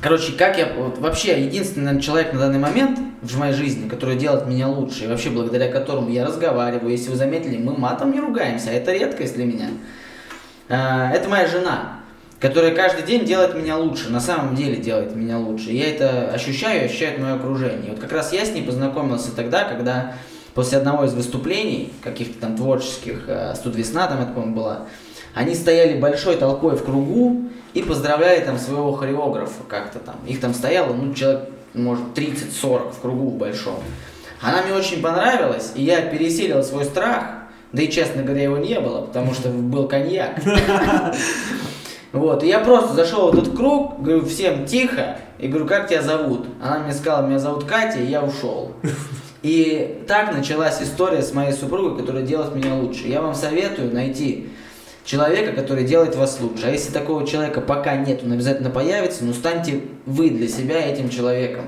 короче, 0.00 0.32
как 0.32 0.58
я, 0.58 0.72
вот 0.74 0.98
вообще 0.98 1.44
единственный 1.44 2.00
человек 2.00 2.32
на 2.32 2.40
данный 2.40 2.58
момент 2.58 2.98
в 3.20 3.38
моей 3.38 3.52
жизни, 3.52 3.88
который 3.88 4.16
делает 4.16 4.48
меня 4.48 4.66
лучше, 4.66 5.04
и 5.04 5.06
вообще 5.06 5.30
благодаря 5.30 5.70
которому 5.70 6.08
я 6.08 6.24
разговариваю, 6.24 6.90
если 6.90 7.10
вы 7.10 7.16
заметили, 7.16 7.56
мы 7.56 7.78
матом 7.78 8.10
не 8.10 8.18
ругаемся, 8.18 8.70
а 8.70 8.72
это 8.72 8.92
редкость 8.92 9.36
для 9.36 9.44
меня. 9.44 9.68
А, 10.74 11.10
это 11.12 11.28
моя 11.28 11.46
жена, 11.46 12.00
которая 12.40 12.74
каждый 12.74 13.02
день 13.02 13.26
делает 13.26 13.54
меня 13.54 13.76
лучше, 13.76 14.08
на 14.08 14.20
самом 14.20 14.54
деле 14.54 14.76
делает 14.76 15.14
меня 15.14 15.38
лучше. 15.38 15.70
Я 15.70 15.90
это 15.90 16.30
ощущаю, 16.32 16.86
ощущает 16.86 17.18
мое 17.18 17.34
окружение. 17.34 17.90
Вот 17.90 18.00
как 18.00 18.10
раз 18.10 18.32
я 18.32 18.46
с 18.46 18.52
ней 18.52 18.62
познакомился 18.62 19.36
тогда, 19.36 19.64
когда 19.64 20.14
после 20.54 20.78
одного 20.78 21.04
из 21.04 21.12
выступлений, 21.12 21.92
каких-то 22.02 22.40
там 22.40 22.56
творческих, 22.56 23.24
э, 23.26 23.54
«Студ 23.54 23.76
весна» 23.76 24.06
там, 24.06 24.22
это, 24.22 24.32
по-моему, 24.32 24.56
была, 24.56 24.86
они 25.34 25.54
стояли 25.54 26.00
большой 26.00 26.38
толпой 26.38 26.74
в 26.74 26.84
кругу 26.86 27.50
и 27.74 27.82
поздравляли 27.82 28.42
там 28.42 28.58
своего 28.58 28.92
хореографа 28.92 29.64
как-то 29.68 29.98
там. 29.98 30.16
Их 30.26 30.40
там 30.40 30.54
стояло, 30.54 30.94
ну, 30.94 31.12
человек, 31.12 31.50
может, 31.74 32.04
30-40 32.16 32.92
в 32.92 33.00
кругу 33.02 33.30
большом. 33.32 33.78
Она 34.40 34.62
мне 34.62 34.72
очень 34.72 35.02
понравилась, 35.02 35.72
и 35.74 35.82
я 35.82 36.00
переселил 36.00 36.62
свой 36.62 36.86
страх, 36.86 37.41
да 37.72 37.82
и, 37.82 37.90
честно 37.90 38.22
говоря, 38.22 38.42
его 38.42 38.58
не 38.58 38.78
было, 38.80 39.02
потому 39.02 39.34
что 39.34 39.48
был 39.48 39.88
коньяк. 39.88 40.40
Вот, 42.12 42.42
и 42.42 42.46
я 42.46 42.58
просто 42.58 42.92
зашел 42.92 43.32
в 43.32 43.38
этот 43.38 43.56
круг, 43.56 44.02
говорю, 44.02 44.26
всем 44.26 44.66
тихо, 44.66 45.16
и 45.38 45.48
говорю, 45.48 45.66
как 45.66 45.88
тебя 45.88 46.02
зовут? 46.02 46.46
Она 46.62 46.80
мне 46.80 46.92
сказала, 46.92 47.26
меня 47.26 47.38
зовут 47.38 47.64
Катя, 47.64 48.00
и 48.00 48.06
я 48.06 48.22
ушел. 48.22 48.72
И 49.42 50.04
так 50.06 50.32
началась 50.32 50.80
история 50.80 51.22
с 51.22 51.32
моей 51.32 51.52
супругой, 51.52 51.98
которая 51.98 52.22
делает 52.22 52.54
меня 52.54 52.74
лучше. 52.76 53.08
Я 53.08 53.22
вам 53.22 53.34
советую 53.34 53.92
найти 53.92 54.50
человека, 55.04 55.52
который 55.52 55.84
делает 55.84 56.14
вас 56.14 56.38
лучше. 56.40 56.66
А 56.66 56.70
если 56.70 56.92
такого 56.92 57.26
человека 57.26 57.60
пока 57.60 57.96
нет, 57.96 58.22
он 58.22 58.32
обязательно 58.32 58.70
появится, 58.70 59.24
но 59.24 59.32
станьте 59.32 59.80
вы 60.06 60.30
для 60.30 60.46
себя 60.46 60.86
этим 60.86 61.08
человеком. 61.08 61.64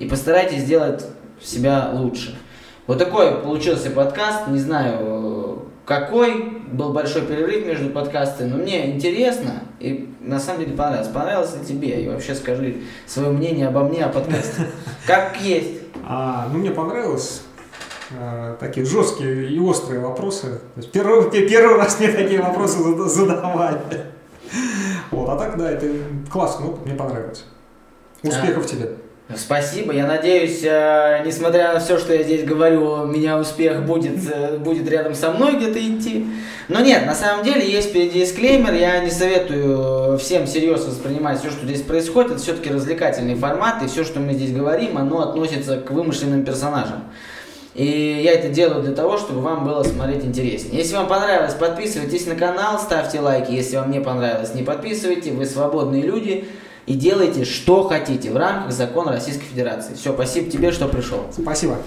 И 0.00 0.06
постарайтесь 0.06 0.62
сделать 0.62 1.04
себя 1.40 1.90
лучше. 1.92 2.36
Вот 2.88 2.98
такой 2.98 3.36
получился 3.36 3.90
подкаст. 3.90 4.48
Не 4.48 4.58
знаю, 4.58 5.21
какой. 5.84 6.62
Был 6.72 6.92
большой 6.92 7.22
перерыв 7.22 7.66
между 7.66 7.90
подкастами, 7.90 8.48
но 8.48 8.56
мне 8.56 8.96
интересно 8.96 9.62
и 9.78 10.14
на 10.20 10.38
самом 10.38 10.60
деле 10.60 10.76
понравилось. 10.76 11.08
Понравилось 11.08 11.54
ли 11.54 11.66
тебе? 11.66 12.02
И 12.02 12.08
вообще 12.08 12.34
скажи 12.34 12.78
свое 13.06 13.30
мнение 13.30 13.68
обо 13.68 13.80
мне, 13.80 14.04
о 14.04 14.08
подкасте. 14.08 14.68
Как 15.06 15.40
есть. 15.40 15.82
А, 16.04 16.48
ну, 16.52 16.58
мне 16.58 16.70
понравилось 16.70 17.42
а, 18.18 18.56
такие 18.58 18.86
жесткие 18.86 19.50
и 19.50 19.58
острые 19.58 20.00
вопросы. 20.00 20.60
Первый, 20.92 21.30
первый 21.30 21.76
раз 21.76 21.98
мне 21.98 22.08
такие 22.08 22.40
вопросы 22.40 22.78
задавали. 23.08 23.80
Вот, 25.10 25.28
а 25.28 25.36
так, 25.36 25.58
да, 25.58 25.70
это 25.70 25.86
классно, 26.30 26.66
ну, 26.66 26.78
мне 26.84 26.94
понравилось. 26.94 27.44
Успехов 28.22 28.64
а. 28.64 28.68
тебе. 28.68 28.90
Спасибо. 29.36 29.92
Я 29.92 30.06
надеюсь, 30.06 30.62
э, 30.64 31.22
несмотря 31.24 31.74
на 31.74 31.80
все, 31.80 31.98
что 31.98 32.14
я 32.14 32.22
здесь 32.22 32.44
говорю, 32.44 33.06
меня 33.06 33.38
успех 33.38 33.84
будет, 33.84 34.18
э, 34.30 34.58
будет 34.58 34.88
рядом 34.88 35.14
со 35.14 35.30
мной 35.30 35.56
где-то 35.56 35.78
идти. 35.78 36.26
Но 36.68 36.80
нет, 36.80 37.06
на 37.06 37.14
самом 37.14 37.44
деле 37.44 37.68
есть 37.68 37.92
дисклеймер. 37.92 38.74
Я 38.74 39.00
не 39.00 39.10
советую 39.10 40.18
всем 40.18 40.46
всерьез 40.46 40.84
воспринимать 40.84 41.40
все, 41.40 41.50
что 41.50 41.66
здесь 41.66 41.82
происходит. 41.82 42.32
Это 42.32 42.40
все-таки 42.40 42.70
развлекательный 42.70 43.34
формат, 43.34 43.82
и 43.82 43.86
все, 43.86 44.04
что 44.04 44.20
мы 44.20 44.32
здесь 44.34 44.52
говорим, 44.52 44.98
оно 44.98 45.22
относится 45.22 45.78
к 45.78 45.90
вымышленным 45.90 46.44
персонажам. 46.44 47.04
И 47.74 48.20
я 48.22 48.32
это 48.32 48.48
делаю 48.48 48.82
для 48.82 48.94
того, 48.94 49.16
чтобы 49.16 49.40
вам 49.40 49.64
было 49.64 49.82
смотреть 49.82 50.24
интереснее. 50.24 50.78
Если 50.78 50.94
вам 50.94 51.08
понравилось, 51.08 51.54
подписывайтесь 51.54 52.26
на 52.26 52.34
канал, 52.34 52.78
ставьте 52.78 53.20
лайки. 53.20 53.50
Если 53.50 53.76
вам 53.76 53.90
не 53.90 54.00
понравилось, 54.00 54.54
не 54.54 54.62
подписывайте. 54.62 55.32
Вы 55.32 55.46
свободные 55.46 56.02
люди 56.02 56.44
и 56.86 56.94
делайте, 56.94 57.44
что 57.44 57.88
хотите 57.88 58.30
в 58.30 58.36
рамках 58.36 58.72
закона 58.72 59.12
Российской 59.12 59.44
Федерации. 59.44 59.94
Все, 59.94 60.12
спасибо 60.12 60.50
тебе, 60.50 60.72
что 60.72 60.88
пришел. 60.88 61.26
Спасибо. 61.32 61.78